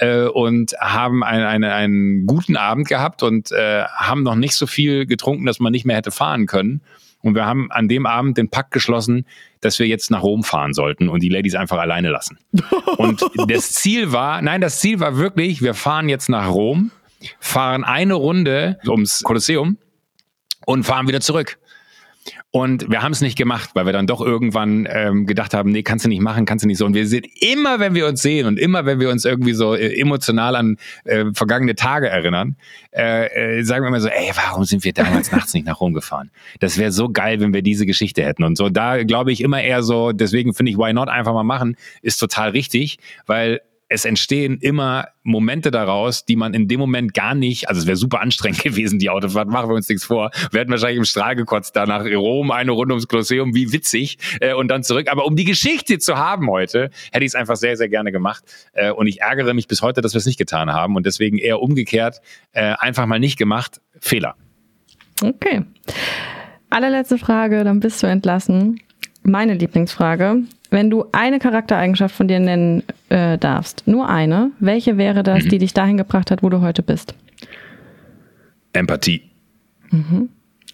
äh, 0.00 0.24
und 0.24 0.74
haben 0.80 1.22
ein, 1.22 1.42
eine, 1.42 1.72
einen 1.72 2.26
guten 2.26 2.56
Abend 2.56 2.88
gehabt 2.88 3.22
und 3.22 3.52
äh, 3.52 3.84
haben 3.84 4.22
noch 4.22 4.34
nicht 4.34 4.54
so 4.54 4.66
viel 4.66 5.06
getrunken, 5.06 5.46
dass 5.46 5.60
man 5.60 5.72
nicht 5.72 5.84
mehr 5.84 5.96
hätte 5.96 6.10
fahren 6.10 6.46
können. 6.46 6.80
Und 7.22 7.34
wir 7.34 7.44
haben 7.44 7.70
an 7.70 7.86
dem 7.86 8.06
Abend 8.06 8.38
den 8.38 8.48
Pakt 8.48 8.70
geschlossen, 8.70 9.26
dass 9.60 9.78
wir 9.78 9.86
jetzt 9.86 10.10
nach 10.10 10.22
Rom 10.22 10.42
fahren 10.42 10.72
sollten 10.72 11.10
und 11.10 11.22
die 11.22 11.28
Ladies 11.28 11.54
einfach 11.54 11.78
alleine 11.78 12.08
lassen. 12.08 12.38
Und 12.96 13.22
das 13.46 13.72
Ziel 13.72 14.10
war, 14.10 14.40
nein, 14.40 14.62
das 14.62 14.80
Ziel 14.80 15.00
war 15.00 15.18
wirklich, 15.18 15.60
wir 15.60 15.74
fahren 15.74 16.08
jetzt 16.08 16.30
nach 16.30 16.48
Rom, 16.48 16.90
fahren 17.38 17.84
eine 17.84 18.14
Runde 18.14 18.78
ums 18.86 19.22
Kolosseum 19.22 19.76
und 20.64 20.84
fahren 20.84 21.08
wieder 21.08 21.20
zurück. 21.20 21.58
Und 22.50 22.90
wir 22.90 23.02
haben 23.02 23.12
es 23.12 23.20
nicht 23.20 23.36
gemacht, 23.36 23.70
weil 23.74 23.86
wir 23.86 23.92
dann 23.92 24.06
doch 24.06 24.20
irgendwann 24.20 24.88
ähm, 24.90 25.26
gedacht 25.26 25.54
haben, 25.54 25.70
nee, 25.70 25.82
kannst 25.82 26.04
du 26.04 26.08
nicht 26.08 26.20
machen, 26.20 26.44
kannst 26.44 26.64
du 26.64 26.66
nicht 26.66 26.78
so. 26.78 26.86
Und 26.86 26.94
wir 26.94 27.06
sind 27.06 27.26
immer, 27.40 27.80
wenn 27.80 27.94
wir 27.94 28.06
uns 28.06 28.22
sehen 28.22 28.46
und 28.46 28.58
immer, 28.58 28.86
wenn 28.86 29.00
wir 29.00 29.10
uns 29.10 29.24
irgendwie 29.24 29.52
so 29.52 29.74
äh, 29.74 29.98
emotional 30.00 30.56
an 30.56 30.76
äh, 31.04 31.26
vergangene 31.32 31.74
Tage 31.74 32.08
erinnern, 32.08 32.56
äh, 32.92 33.58
äh, 33.58 33.62
sagen 33.62 33.84
wir 33.84 33.88
immer 33.88 34.00
so, 34.00 34.08
ey, 34.08 34.30
warum 34.34 34.64
sind 34.64 34.84
wir 34.84 34.92
damals 34.92 35.32
nachts 35.32 35.54
nicht 35.54 35.66
nach 35.66 35.80
Rom 35.80 35.94
gefahren? 35.94 36.30
Das 36.58 36.78
wäre 36.78 36.92
so 36.92 37.08
geil, 37.08 37.40
wenn 37.40 37.54
wir 37.54 37.62
diese 37.62 37.86
Geschichte 37.86 38.24
hätten. 38.24 38.44
Und 38.44 38.56
so, 38.56 38.68
da 38.68 39.02
glaube 39.04 39.32
ich 39.32 39.40
immer 39.40 39.62
eher 39.62 39.82
so, 39.82 40.12
deswegen 40.12 40.54
finde 40.54 40.72
ich 40.72 40.78
Why 40.78 40.92
Not 40.92 41.08
einfach 41.08 41.32
mal 41.32 41.44
machen, 41.44 41.76
ist 42.02 42.18
total 42.18 42.50
richtig, 42.50 42.98
weil 43.26 43.60
es 43.90 44.04
entstehen 44.04 44.58
immer 44.60 45.08
Momente 45.24 45.72
daraus, 45.72 46.24
die 46.24 46.36
man 46.36 46.54
in 46.54 46.68
dem 46.68 46.78
Moment 46.78 47.12
gar 47.12 47.34
nicht, 47.34 47.68
also 47.68 47.80
es 47.80 47.86
wäre 47.86 47.96
super 47.96 48.20
anstrengend 48.20 48.62
gewesen, 48.62 49.00
die 49.00 49.10
Autofahrt, 49.10 49.48
machen 49.48 49.68
wir 49.68 49.74
uns 49.74 49.88
nichts 49.88 50.04
vor. 50.04 50.30
Wir 50.52 50.60
hätten 50.60 50.70
wahrscheinlich 50.70 50.98
im 50.98 51.04
Strahl 51.04 51.34
gekotzt, 51.34 51.74
da 51.74 51.86
nach 51.86 52.04
Rom, 52.04 52.52
eine 52.52 52.70
Runde 52.70 52.94
ums 52.94 53.08
Kolosseum, 53.08 53.52
wie 53.54 53.72
witzig, 53.72 54.18
äh, 54.40 54.54
und 54.54 54.68
dann 54.68 54.84
zurück. 54.84 55.08
Aber 55.10 55.26
um 55.26 55.34
die 55.34 55.44
Geschichte 55.44 55.98
zu 55.98 56.16
haben 56.16 56.48
heute, 56.48 56.90
hätte 57.10 57.24
ich 57.24 57.32
es 57.32 57.34
einfach 57.34 57.56
sehr, 57.56 57.76
sehr 57.76 57.88
gerne 57.88 58.12
gemacht. 58.12 58.44
Äh, 58.72 58.92
und 58.92 59.08
ich 59.08 59.20
ärgere 59.20 59.54
mich 59.54 59.66
bis 59.66 59.82
heute, 59.82 60.00
dass 60.02 60.14
wir 60.14 60.18
es 60.18 60.26
nicht 60.26 60.38
getan 60.38 60.72
haben. 60.72 60.94
Und 60.94 61.04
deswegen 61.04 61.36
eher 61.36 61.60
umgekehrt, 61.60 62.20
äh, 62.52 62.74
einfach 62.78 63.06
mal 63.06 63.18
nicht 63.18 63.38
gemacht. 63.38 63.80
Fehler. 63.98 64.36
Okay. 65.20 65.64
Allerletzte 66.70 67.18
Frage, 67.18 67.64
dann 67.64 67.80
bist 67.80 68.00
du 68.04 68.06
entlassen. 68.06 68.80
Meine 69.24 69.54
Lieblingsfrage. 69.54 70.44
Wenn 70.70 70.88
du 70.88 71.04
eine 71.12 71.38
Charaktereigenschaft 71.38 72.14
von 72.14 72.28
dir 72.28 72.40
nennen 72.40 72.84
äh, 73.08 73.38
darfst, 73.38 73.86
nur 73.86 74.08
eine, 74.08 74.52
welche 74.60 74.96
wäre 74.96 75.22
das, 75.22 75.44
mhm. 75.44 75.48
die 75.48 75.58
dich 75.58 75.74
dahin 75.74 75.96
gebracht 75.96 76.30
hat, 76.30 76.42
wo 76.42 76.48
du 76.48 76.60
heute 76.60 76.82
bist? 76.82 77.14
Empathie. 78.72 79.22
Mhm. 79.90 80.28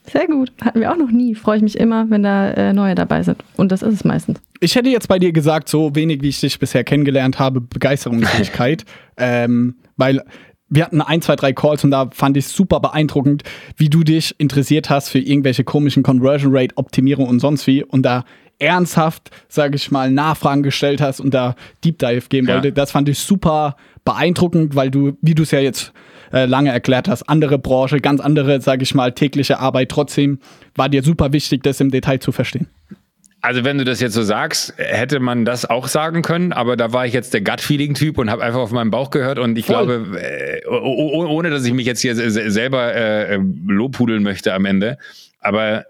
Sehr 0.04 0.26
gut. 0.26 0.52
Hatten 0.62 0.80
wir 0.80 0.92
auch 0.92 0.96
noch 0.96 1.10
nie. 1.10 1.34
Freue 1.34 1.56
ich 1.56 1.62
mich 1.62 1.78
immer, 1.78 2.08
wenn 2.10 2.22
da 2.22 2.50
äh, 2.50 2.72
neue 2.72 2.94
dabei 2.94 3.22
sind. 3.22 3.42
Und 3.56 3.72
das 3.72 3.82
ist 3.82 3.94
es 3.94 4.04
meistens. 4.04 4.40
Ich 4.60 4.76
hätte 4.76 4.88
jetzt 4.88 5.08
bei 5.08 5.18
dir 5.18 5.32
gesagt, 5.32 5.68
so 5.68 5.94
wenig 5.94 6.22
wie 6.22 6.28
ich 6.28 6.40
dich 6.40 6.58
bisher 6.58 6.84
kennengelernt 6.84 7.38
habe, 7.38 7.60
Begeisterungsfähigkeit. 7.60 8.84
ähm, 9.16 9.76
weil 9.96 10.22
wir 10.68 10.84
hatten 10.84 11.00
ein, 11.00 11.22
zwei, 11.22 11.36
drei 11.36 11.52
Calls 11.52 11.84
und 11.84 11.90
da 11.90 12.10
fand 12.12 12.36
ich 12.36 12.48
super 12.48 12.80
beeindruckend, 12.80 13.44
wie 13.76 13.88
du 13.88 14.02
dich 14.02 14.34
interessiert 14.38 14.90
hast 14.90 15.08
für 15.08 15.18
irgendwelche 15.18 15.64
komischen 15.64 16.02
Conversion 16.02 16.54
Rate 16.54 16.76
Optimierung 16.76 17.28
und 17.28 17.40
sonst 17.40 17.66
wie 17.66 17.84
und 17.84 18.02
da 18.02 18.24
ernsthaft, 18.58 19.30
sage 19.48 19.76
ich 19.76 19.90
mal, 19.90 20.10
Nachfragen 20.10 20.62
gestellt 20.62 21.00
hast 21.00 21.20
und 21.20 21.34
da 21.34 21.54
Deep 21.84 21.98
Dive 21.98 22.28
geben 22.28 22.48
ja. 22.48 22.54
wollte. 22.54 22.72
Das 22.72 22.90
fand 22.90 23.08
ich 23.08 23.18
super 23.18 23.76
beeindruckend, 24.04 24.74
weil 24.74 24.90
du, 24.90 25.16
wie 25.20 25.34
du 25.34 25.42
es 25.42 25.50
ja 25.50 25.60
jetzt 25.60 25.92
äh, 26.32 26.46
lange 26.46 26.70
erklärt 26.70 27.08
hast, 27.08 27.28
andere 27.28 27.58
Branche, 27.58 28.00
ganz 28.00 28.20
andere, 28.20 28.60
sage 28.60 28.82
ich 28.82 28.94
mal, 28.94 29.12
tägliche 29.12 29.58
Arbeit. 29.58 29.90
Trotzdem 29.90 30.38
war 30.74 30.88
dir 30.88 31.02
super 31.02 31.32
wichtig, 31.32 31.62
das 31.62 31.80
im 31.80 31.90
Detail 31.90 32.18
zu 32.18 32.32
verstehen. 32.32 32.68
Also 33.42 33.62
wenn 33.62 33.78
du 33.78 33.84
das 33.84 34.00
jetzt 34.00 34.14
so 34.14 34.22
sagst, 34.22 34.74
hätte 34.76 35.20
man 35.20 35.44
das 35.44 35.66
auch 35.66 35.86
sagen 35.86 36.22
können, 36.22 36.52
aber 36.52 36.76
da 36.76 36.92
war 36.92 37.06
ich 37.06 37.12
jetzt 37.12 37.32
der 37.32 37.42
Gut-Feeling-Typ 37.42 38.18
und 38.18 38.28
habe 38.28 38.42
einfach 38.42 38.58
auf 38.58 38.72
meinen 38.72 38.90
Bauch 38.90 39.10
gehört 39.10 39.38
und 39.38 39.56
ich 39.56 39.66
Voll. 39.66 39.86
glaube, 39.86 40.20
äh, 40.20 40.66
ohne 40.66 41.50
dass 41.50 41.64
ich 41.64 41.72
mich 41.72 41.86
jetzt 41.86 42.00
hier 42.00 42.16
selber 42.16 42.92
äh, 42.92 43.38
lobhudeln 43.68 44.24
möchte 44.24 44.52
am 44.52 44.64
Ende, 44.64 44.98
aber 45.38 45.84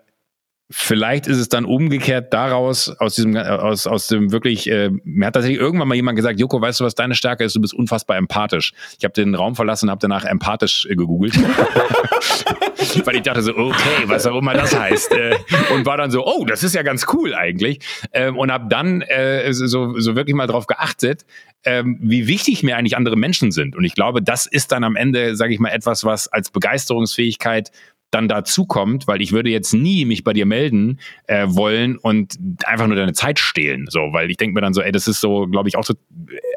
Vielleicht 0.69 1.29
ist 1.29 1.39
es 1.39 1.49
dann 1.49 1.65
umgekehrt 1.65 2.35
daraus, 2.35 2.89
aus 2.99 3.15
diesem, 3.15 3.37
aus, 3.37 3.87
aus 3.87 4.09
dem 4.09 4.33
wirklich, 4.33 4.69
äh, 4.69 4.91
mir 5.05 5.27
hat 5.27 5.35
tatsächlich 5.35 5.61
irgendwann 5.61 5.87
mal 5.87 5.95
jemand 5.95 6.17
gesagt, 6.17 6.41
Joko, 6.41 6.61
weißt 6.61 6.81
du, 6.81 6.85
was 6.85 6.97
deine 6.97 7.15
Stärke 7.15 7.45
ist? 7.45 7.55
Du 7.55 7.61
bist 7.61 7.73
unfassbar 7.73 8.17
empathisch. 8.17 8.73
Ich 8.99 9.05
habe 9.05 9.15
den 9.15 9.37
Raum 9.37 9.55
verlassen 9.55 9.87
und 9.87 9.91
habe 9.91 10.01
danach 10.01 10.25
empathisch 10.25 10.87
äh, 10.91 10.97
gegoogelt. 10.97 11.37
Weil 13.05 13.17
ich 13.17 13.23
dachte 13.23 13.43
so, 13.43 13.57
okay, 13.57 14.05
was 14.07 14.27
auch 14.27 14.37
immer 14.37 14.55
das 14.55 14.77
heißt. 14.77 15.13
Äh, 15.13 15.37
und 15.73 15.87
war 15.87 15.99
dann 15.99 16.11
so, 16.11 16.27
oh, 16.27 16.45
das 16.45 16.65
ist 16.65 16.75
ja 16.75 16.83
ganz 16.83 17.07
cool 17.13 17.33
eigentlich. 17.35 17.79
Ähm, 18.13 18.37
und 18.37 18.51
habe 18.51 18.67
dann 18.69 19.03
äh, 19.03 19.53
so, 19.53 19.99
so 20.01 20.17
wirklich 20.17 20.35
mal 20.35 20.49
drauf 20.49 20.67
geachtet, 20.67 21.25
ähm, 21.65 21.99
wie 22.01 22.27
wichtig 22.27 22.65
mir 22.65 22.77
eigentlich 22.77 22.97
andere 22.97 23.17
Menschen 23.17 23.53
sind. 23.53 23.77
Und 23.77 23.85
ich 23.85 23.95
glaube, 23.95 24.21
das 24.21 24.47
ist 24.47 24.73
dann 24.73 24.83
am 24.83 24.97
Ende, 24.97 25.37
sage 25.37 25.55
ich 25.55 25.61
mal, 25.61 25.71
etwas, 25.71 26.05
was 26.05 26.27
als 26.27 26.51
Begeisterungsfähigkeit 26.51 27.71
dann 28.11 28.29
dazu 28.29 28.67
kommt, 28.67 29.09
weil 29.09 29.21
ich 29.21 29.33
würde 29.33 29.51
jetzt 29.51 29.73
nie 29.73 30.05
mich 30.05 30.25
bei 30.25 30.33
dir 30.33 30.47
melden 30.47 31.01
äh, 31.27 31.47
wollen 31.49 31.97
und 31.99 32.35
einfach 32.65 32.87
nur 32.87 32.97
deine 32.97 33.13
Zeit 33.13 33.39
stehlen, 33.39 33.87
so, 33.89 34.01
weil 34.13 34.31
ich 34.31 34.37
denke 34.37 34.55
mir 34.55 34.61
dann 34.61 34.75
so, 34.75 34.81
ey, 34.81 34.93
das 34.93 35.09
ist 35.09 35.21
so, 35.21 35.47
glaube 35.47 35.69
ich, 35.69 35.77
auch 35.77 35.85
so 35.85 35.95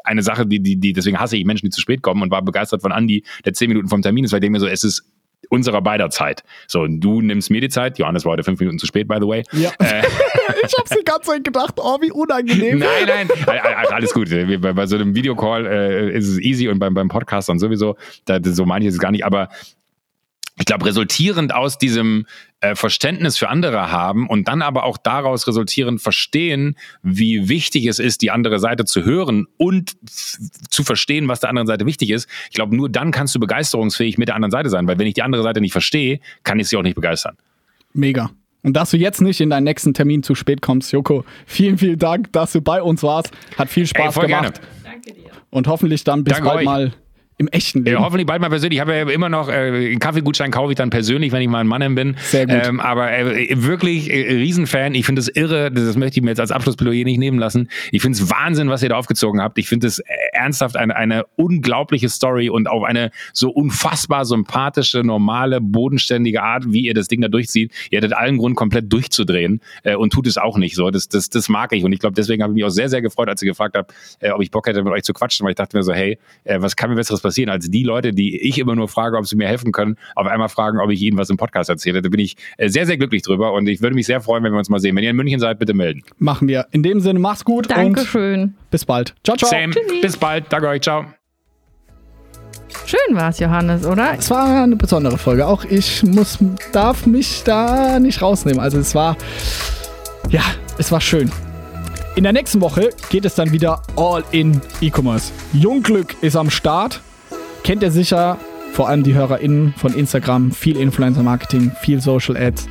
eine 0.04 0.22
Sache, 0.22 0.46
die, 0.46 0.60
die, 0.60 0.76
die, 0.76 0.92
deswegen 0.92 1.18
hasse 1.18 1.36
ich 1.36 1.44
Menschen, 1.44 1.66
die 1.66 1.70
zu 1.70 1.80
spät 1.80 2.02
kommen 2.02 2.22
und 2.22 2.30
war 2.30 2.42
begeistert 2.42 2.82
von 2.82 2.92
Andy, 2.92 3.24
der 3.44 3.52
zehn 3.52 3.68
Minuten 3.68 3.88
vom 3.88 4.02
Termin 4.02 4.24
ist, 4.24 4.32
weil 4.32 4.38
ich 4.38 4.42
denke 4.42 4.52
mir 4.52 4.60
so, 4.60 4.66
es 4.66 4.84
ist 4.84 5.04
unserer 5.48 5.82
beider 5.82 6.10
Zeit. 6.10 6.44
So, 6.66 6.86
du 6.86 7.20
nimmst 7.20 7.50
mir 7.50 7.60
die 7.60 7.68
Zeit. 7.68 7.98
Johannes 7.98 8.24
war 8.24 8.32
heute 8.32 8.44
fünf 8.44 8.60
Minuten 8.60 8.78
zu 8.78 8.86
spät, 8.86 9.08
by 9.08 9.16
the 9.20 9.26
way. 9.26 9.42
Ja. 9.52 9.70
Äh, 9.80 10.02
ich 10.64 10.74
hab's 10.78 10.90
die 10.90 11.04
ganze 11.04 11.30
Zeit 11.30 11.44
gedacht, 11.44 11.74
oh, 11.78 11.98
wie 12.00 12.12
unangenehm. 12.12 12.78
Nein, 13.06 13.06
nein, 13.06 13.28
alles 13.90 14.12
gut. 14.12 14.30
Bei, 14.30 14.72
bei 14.72 14.86
so 14.86 14.96
einem 14.96 15.14
Videocall 15.14 15.66
äh, 15.66 16.16
ist 16.16 16.28
es 16.28 16.38
easy 16.38 16.68
und 16.68 16.78
beim, 16.78 16.94
beim 16.94 17.08
Podcast 17.08 17.48
dann 17.48 17.58
sowieso. 17.58 17.96
Da, 18.26 18.38
so 18.42 18.64
meine 18.64 18.84
ich 18.84 18.92
es 18.92 18.98
gar 18.98 19.10
nicht. 19.10 19.24
Aber 19.24 19.48
ich 20.60 20.66
glaube, 20.66 20.84
resultierend 20.84 21.54
aus 21.54 21.78
diesem 21.78 22.26
äh, 22.60 22.74
Verständnis 22.74 23.38
für 23.38 23.48
andere 23.48 23.90
haben 23.90 24.28
und 24.28 24.46
dann 24.46 24.60
aber 24.60 24.84
auch 24.84 24.98
daraus 24.98 25.48
resultierend 25.48 26.02
verstehen, 26.02 26.76
wie 27.02 27.48
wichtig 27.48 27.86
es 27.86 27.98
ist, 27.98 28.20
die 28.20 28.30
andere 28.30 28.58
Seite 28.58 28.84
zu 28.84 29.02
hören 29.02 29.46
und 29.56 29.96
zu 30.68 30.84
verstehen, 30.84 31.28
was 31.28 31.40
der 31.40 31.48
anderen 31.48 31.66
Seite 31.66 31.86
wichtig 31.86 32.10
ist. 32.10 32.28
Ich 32.50 32.56
glaube, 32.56 32.76
nur 32.76 32.90
dann 32.90 33.10
kannst 33.10 33.34
du 33.34 33.40
begeisterungsfähig 33.40 34.18
mit 34.18 34.28
der 34.28 34.34
anderen 34.34 34.50
Seite 34.50 34.68
sein, 34.68 34.86
weil 34.86 34.98
wenn 34.98 35.06
ich 35.06 35.14
die 35.14 35.22
andere 35.22 35.42
Seite 35.42 35.62
nicht 35.62 35.72
verstehe, 35.72 36.20
kann 36.44 36.60
ich 36.60 36.68
sie 36.68 36.76
auch 36.76 36.82
nicht 36.82 36.94
begeistern. 36.94 37.38
Mega. 37.94 38.30
Und 38.62 38.74
dass 38.74 38.90
du 38.90 38.98
jetzt 38.98 39.22
nicht 39.22 39.40
in 39.40 39.48
deinen 39.48 39.64
nächsten 39.64 39.94
Termin 39.94 40.22
zu 40.22 40.34
spät 40.34 40.60
kommst, 40.60 40.92
Joko, 40.92 41.24
vielen, 41.46 41.78
vielen 41.78 41.98
Dank, 41.98 42.34
dass 42.34 42.52
du 42.52 42.60
bei 42.60 42.82
uns 42.82 43.02
warst. 43.02 43.32
Hat 43.56 43.70
viel 43.70 43.86
Spaß 43.86 44.14
Ey, 44.18 44.26
gemacht. 44.26 44.60
Gerne. 44.60 44.68
Danke 44.84 45.12
dir. 45.14 45.30
Und 45.48 45.68
hoffentlich 45.68 46.04
dann 46.04 46.22
bis 46.22 46.34
Danke 46.34 46.48
bald 46.48 46.58
euch. 46.58 46.64
mal 46.66 46.92
im 47.40 47.48
echten 47.48 47.78
Leben. 47.78 47.96
Ja, 47.96 48.04
hoffentlich 48.04 48.26
bald 48.26 48.42
mal 48.42 48.50
persönlich. 48.50 48.76
Ich 48.76 48.80
habe 48.80 48.94
ja 48.94 49.08
immer 49.08 49.30
noch 49.30 49.48
äh, 49.48 49.52
einen 49.52 49.98
Kaffeegutschein 49.98 50.50
kaufe 50.50 50.72
ich 50.72 50.76
dann 50.76 50.90
persönlich, 50.90 51.32
wenn 51.32 51.40
ich 51.40 51.48
mal 51.48 51.60
ein 51.60 51.66
Mann 51.66 51.94
bin. 51.94 52.16
Sehr 52.20 52.46
gut. 52.46 52.66
Ähm, 52.66 52.80
aber 52.80 53.10
äh, 53.10 53.48
wirklich 53.50 54.12
äh, 54.12 54.30
Riesenfan. 54.34 54.94
Ich 54.94 55.06
finde 55.06 55.20
es 55.20 55.28
irre. 55.28 55.72
Das 55.72 55.96
möchte 55.96 56.20
ich 56.20 56.22
mir 56.22 56.32
jetzt 56.32 56.40
als 56.40 56.52
Abschlussplädoyer 56.52 57.04
nicht 57.04 57.16
nehmen 57.16 57.38
lassen. 57.38 57.70
Ich 57.92 58.02
finde 58.02 58.18
es 58.18 58.28
Wahnsinn, 58.30 58.68
was 58.68 58.82
ihr 58.82 58.90
da 58.90 58.96
aufgezogen 58.96 59.40
habt. 59.40 59.56
Ich 59.56 59.68
finde 59.68 59.86
es 59.86 60.00
äh, 60.00 60.04
ernsthaft 60.32 60.76
eine, 60.76 60.94
eine 60.94 61.24
unglaubliche 61.36 62.10
Story 62.10 62.50
und 62.50 62.68
auch 62.68 62.84
eine 62.84 63.10
so 63.32 63.48
unfassbar 63.48 64.26
sympathische, 64.26 65.02
normale, 65.02 65.62
bodenständige 65.62 66.42
Art, 66.42 66.64
wie 66.70 66.82
ihr 66.82 66.94
das 66.94 67.08
Ding 67.08 67.22
da 67.22 67.28
durchzieht. 67.28 67.72
Ihr 67.90 67.96
hättet 67.98 68.12
allen 68.12 68.36
Grund, 68.36 68.54
komplett 68.54 68.92
durchzudrehen 68.92 69.62
äh, 69.82 69.94
und 69.94 70.12
tut 70.12 70.26
es 70.26 70.36
auch 70.36 70.58
nicht 70.58 70.76
so. 70.76 70.90
Das, 70.90 71.08
das, 71.08 71.30
das 71.30 71.48
mag 71.48 71.72
ich. 71.72 71.84
Und 71.84 71.94
ich 71.94 72.00
glaube, 72.00 72.14
deswegen 72.14 72.42
habe 72.42 72.52
ich 72.52 72.56
mich 72.56 72.64
auch 72.64 72.68
sehr, 72.68 72.90
sehr 72.90 73.00
gefreut, 73.00 73.30
als 73.30 73.40
ihr 73.40 73.48
gefragt 73.48 73.78
habt, 73.78 73.94
äh, 74.18 74.30
ob 74.30 74.42
ich 74.42 74.50
Bock 74.50 74.66
hätte, 74.66 74.82
mit 74.82 74.92
euch 74.92 75.04
zu 75.04 75.14
quatschen. 75.14 75.44
Weil 75.44 75.52
ich 75.52 75.56
dachte 75.56 75.74
mir 75.74 75.82
so, 75.82 75.94
hey, 75.94 76.18
äh, 76.44 76.60
was 76.60 76.76
kann 76.76 76.90
mir 76.90 76.96
Besseres 76.96 77.22
passieren, 77.22 77.29
als 77.48 77.70
die 77.70 77.82
Leute, 77.82 78.12
die 78.12 78.36
ich 78.40 78.58
immer 78.58 78.74
nur 78.74 78.88
frage, 78.88 79.16
ob 79.16 79.26
sie 79.26 79.36
mir 79.36 79.48
helfen 79.48 79.72
können, 79.72 79.96
auf 80.14 80.26
einmal 80.26 80.48
fragen, 80.48 80.78
ob 80.78 80.90
ich 80.90 81.00
ihnen 81.02 81.16
was 81.18 81.30
im 81.30 81.36
Podcast 81.36 81.70
erzähle. 81.70 82.02
Da 82.02 82.08
bin 82.08 82.20
ich 82.20 82.36
äh, 82.56 82.68
sehr, 82.68 82.86
sehr 82.86 82.96
glücklich 82.96 83.22
drüber 83.22 83.52
und 83.52 83.68
ich 83.68 83.80
würde 83.80 83.94
mich 83.94 84.06
sehr 84.06 84.20
freuen, 84.20 84.44
wenn 84.44 84.52
wir 84.52 84.58
uns 84.58 84.68
mal 84.68 84.80
sehen. 84.80 84.96
Wenn 84.96 85.04
ihr 85.04 85.10
in 85.10 85.16
München 85.16 85.40
seid, 85.40 85.58
bitte 85.58 85.74
melden. 85.74 86.02
Machen 86.18 86.48
wir. 86.48 86.66
In 86.72 86.82
dem 86.82 87.00
Sinne, 87.00 87.18
mach's 87.18 87.44
gut 87.44 87.68
und 87.68 87.76
Dankeschön. 87.76 88.54
bis 88.70 88.84
bald. 88.84 89.14
Ciao, 89.24 89.36
ciao. 89.36 89.50
Sam, 89.50 89.72
bis 90.02 90.16
bald. 90.16 90.46
Danke 90.50 90.68
euch. 90.68 90.82
Ciao. 90.82 91.06
Schön 92.86 93.16
war 93.16 93.30
es, 93.30 93.38
Johannes, 93.38 93.86
oder? 93.86 94.14
Es 94.18 94.30
war 94.30 94.64
eine 94.64 94.76
besondere 94.76 95.18
Folge. 95.18 95.46
Auch 95.46 95.64
ich 95.64 96.02
muss, 96.02 96.38
darf 96.72 97.06
mich 97.06 97.42
da 97.44 97.98
nicht 98.00 98.20
rausnehmen. 98.22 98.60
Also 98.60 98.78
es 98.78 98.94
war, 98.94 99.16
ja, 100.28 100.42
es 100.78 100.90
war 100.90 101.00
schön. 101.00 101.30
In 102.16 102.24
der 102.24 102.32
nächsten 102.32 102.60
Woche 102.60 102.90
geht 103.08 103.24
es 103.24 103.36
dann 103.36 103.52
wieder 103.52 103.82
all 103.96 104.24
in 104.32 104.60
E-Commerce. 104.80 105.32
Jungglück 105.52 106.16
ist 106.22 106.36
am 106.36 106.50
Start. 106.50 107.00
Kennt 107.62 107.82
ihr 107.82 107.90
sicher, 107.90 108.38
vor 108.72 108.88
allem 108.88 109.02
die 109.02 109.14
HörerInnen 109.14 109.74
von 109.76 109.94
Instagram. 109.94 110.52
Viel 110.52 110.76
Influencer-Marketing, 110.76 111.72
viel 111.80 112.00
Social 112.00 112.36
Ads, 112.36 112.68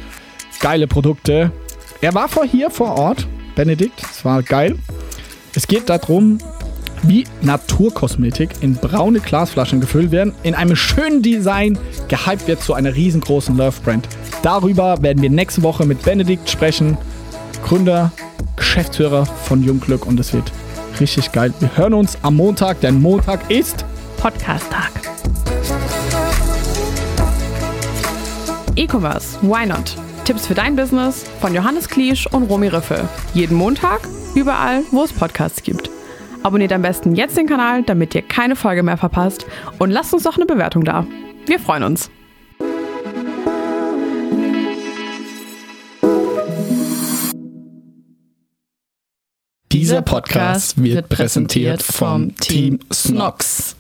geile 0.59 0.87
Produkte. 0.87 1.51
Er 2.01 2.13
war 2.13 2.27
vor 2.27 2.45
hier 2.45 2.69
vor 2.69 2.97
Ort, 2.97 3.27
Benedikt. 3.55 4.01
Es 4.09 4.23
war 4.25 4.41
geil. 4.41 4.77
Es 5.55 5.67
geht 5.67 5.89
darum, 5.89 6.37
wie 7.03 7.25
Naturkosmetik 7.41 8.49
in 8.61 8.75
braune 8.75 9.19
Glasflaschen 9.19 9.79
gefüllt 9.79 10.11
werden, 10.11 10.33
in 10.43 10.55
einem 10.55 10.75
schönen 10.75 11.21
Design 11.21 11.77
gehypt 12.07 12.47
wird 12.47 12.61
zu 12.61 12.73
einer 12.73 12.93
riesengroßen 12.95 13.55
Love-Brand. 13.55 14.07
Darüber 14.41 15.01
werden 15.01 15.21
wir 15.21 15.29
nächste 15.29 15.63
Woche 15.63 15.85
mit 15.85 16.03
Benedikt 16.03 16.49
sprechen, 16.49 16.97
Gründer, 17.63 18.11
Geschäftsführer 18.55 19.25
von 19.25 19.63
Jungglück 19.63 20.05
und 20.05 20.19
es 20.19 20.33
wird 20.33 20.51
richtig 20.99 21.31
geil. 21.31 21.53
Wir 21.59 21.75
hören 21.77 21.93
uns 21.93 22.17
am 22.21 22.35
Montag, 22.35 22.81
denn 22.81 23.01
Montag 23.01 23.49
ist 23.49 23.85
Podcast-Tag. 24.19 24.91
E-Commerce, 28.75 29.39
why 29.41 29.65
not? 29.65 29.95
Tipps 30.25 30.45
für 30.45 30.53
dein 30.53 30.75
Business 30.75 31.23
von 31.39 31.55
Johannes 31.55 31.87
Kliesch 31.87 32.27
und 32.27 32.43
Romy 32.43 32.67
Riffel. 32.67 33.07
Jeden 33.33 33.55
Montag, 33.55 34.01
überall, 34.35 34.83
wo 34.91 35.03
es 35.05 35.13
Podcasts 35.13 35.63
gibt. 35.63 35.89
Abonniert 36.43 36.73
am 36.73 36.81
besten 36.81 37.15
jetzt 37.15 37.37
den 37.37 37.47
Kanal, 37.47 37.83
damit 37.83 38.13
ihr 38.13 38.21
keine 38.21 38.57
Folge 38.57 38.83
mehr 38.83 38.97
verpasst 38.97 39.45
und 39.77 39.89
lasst 39.89 40.13
uns 40.13 40.23
doch 40.23 40.35
eine 40.35 40.45
Bewertung 40.45 40.83
da. 40.83 41.07
Wir 41.45 41.59
freuen 41.59 41.83
uns. 41.83 42.11
Dieser 49.71 50.01
Podcast 50.01 50.83
wird 50.83 51.07
präsentiert 51.07 51.81
vom 51.81 52.35
Team 52.35 52.79
Snox. 52.91 53.77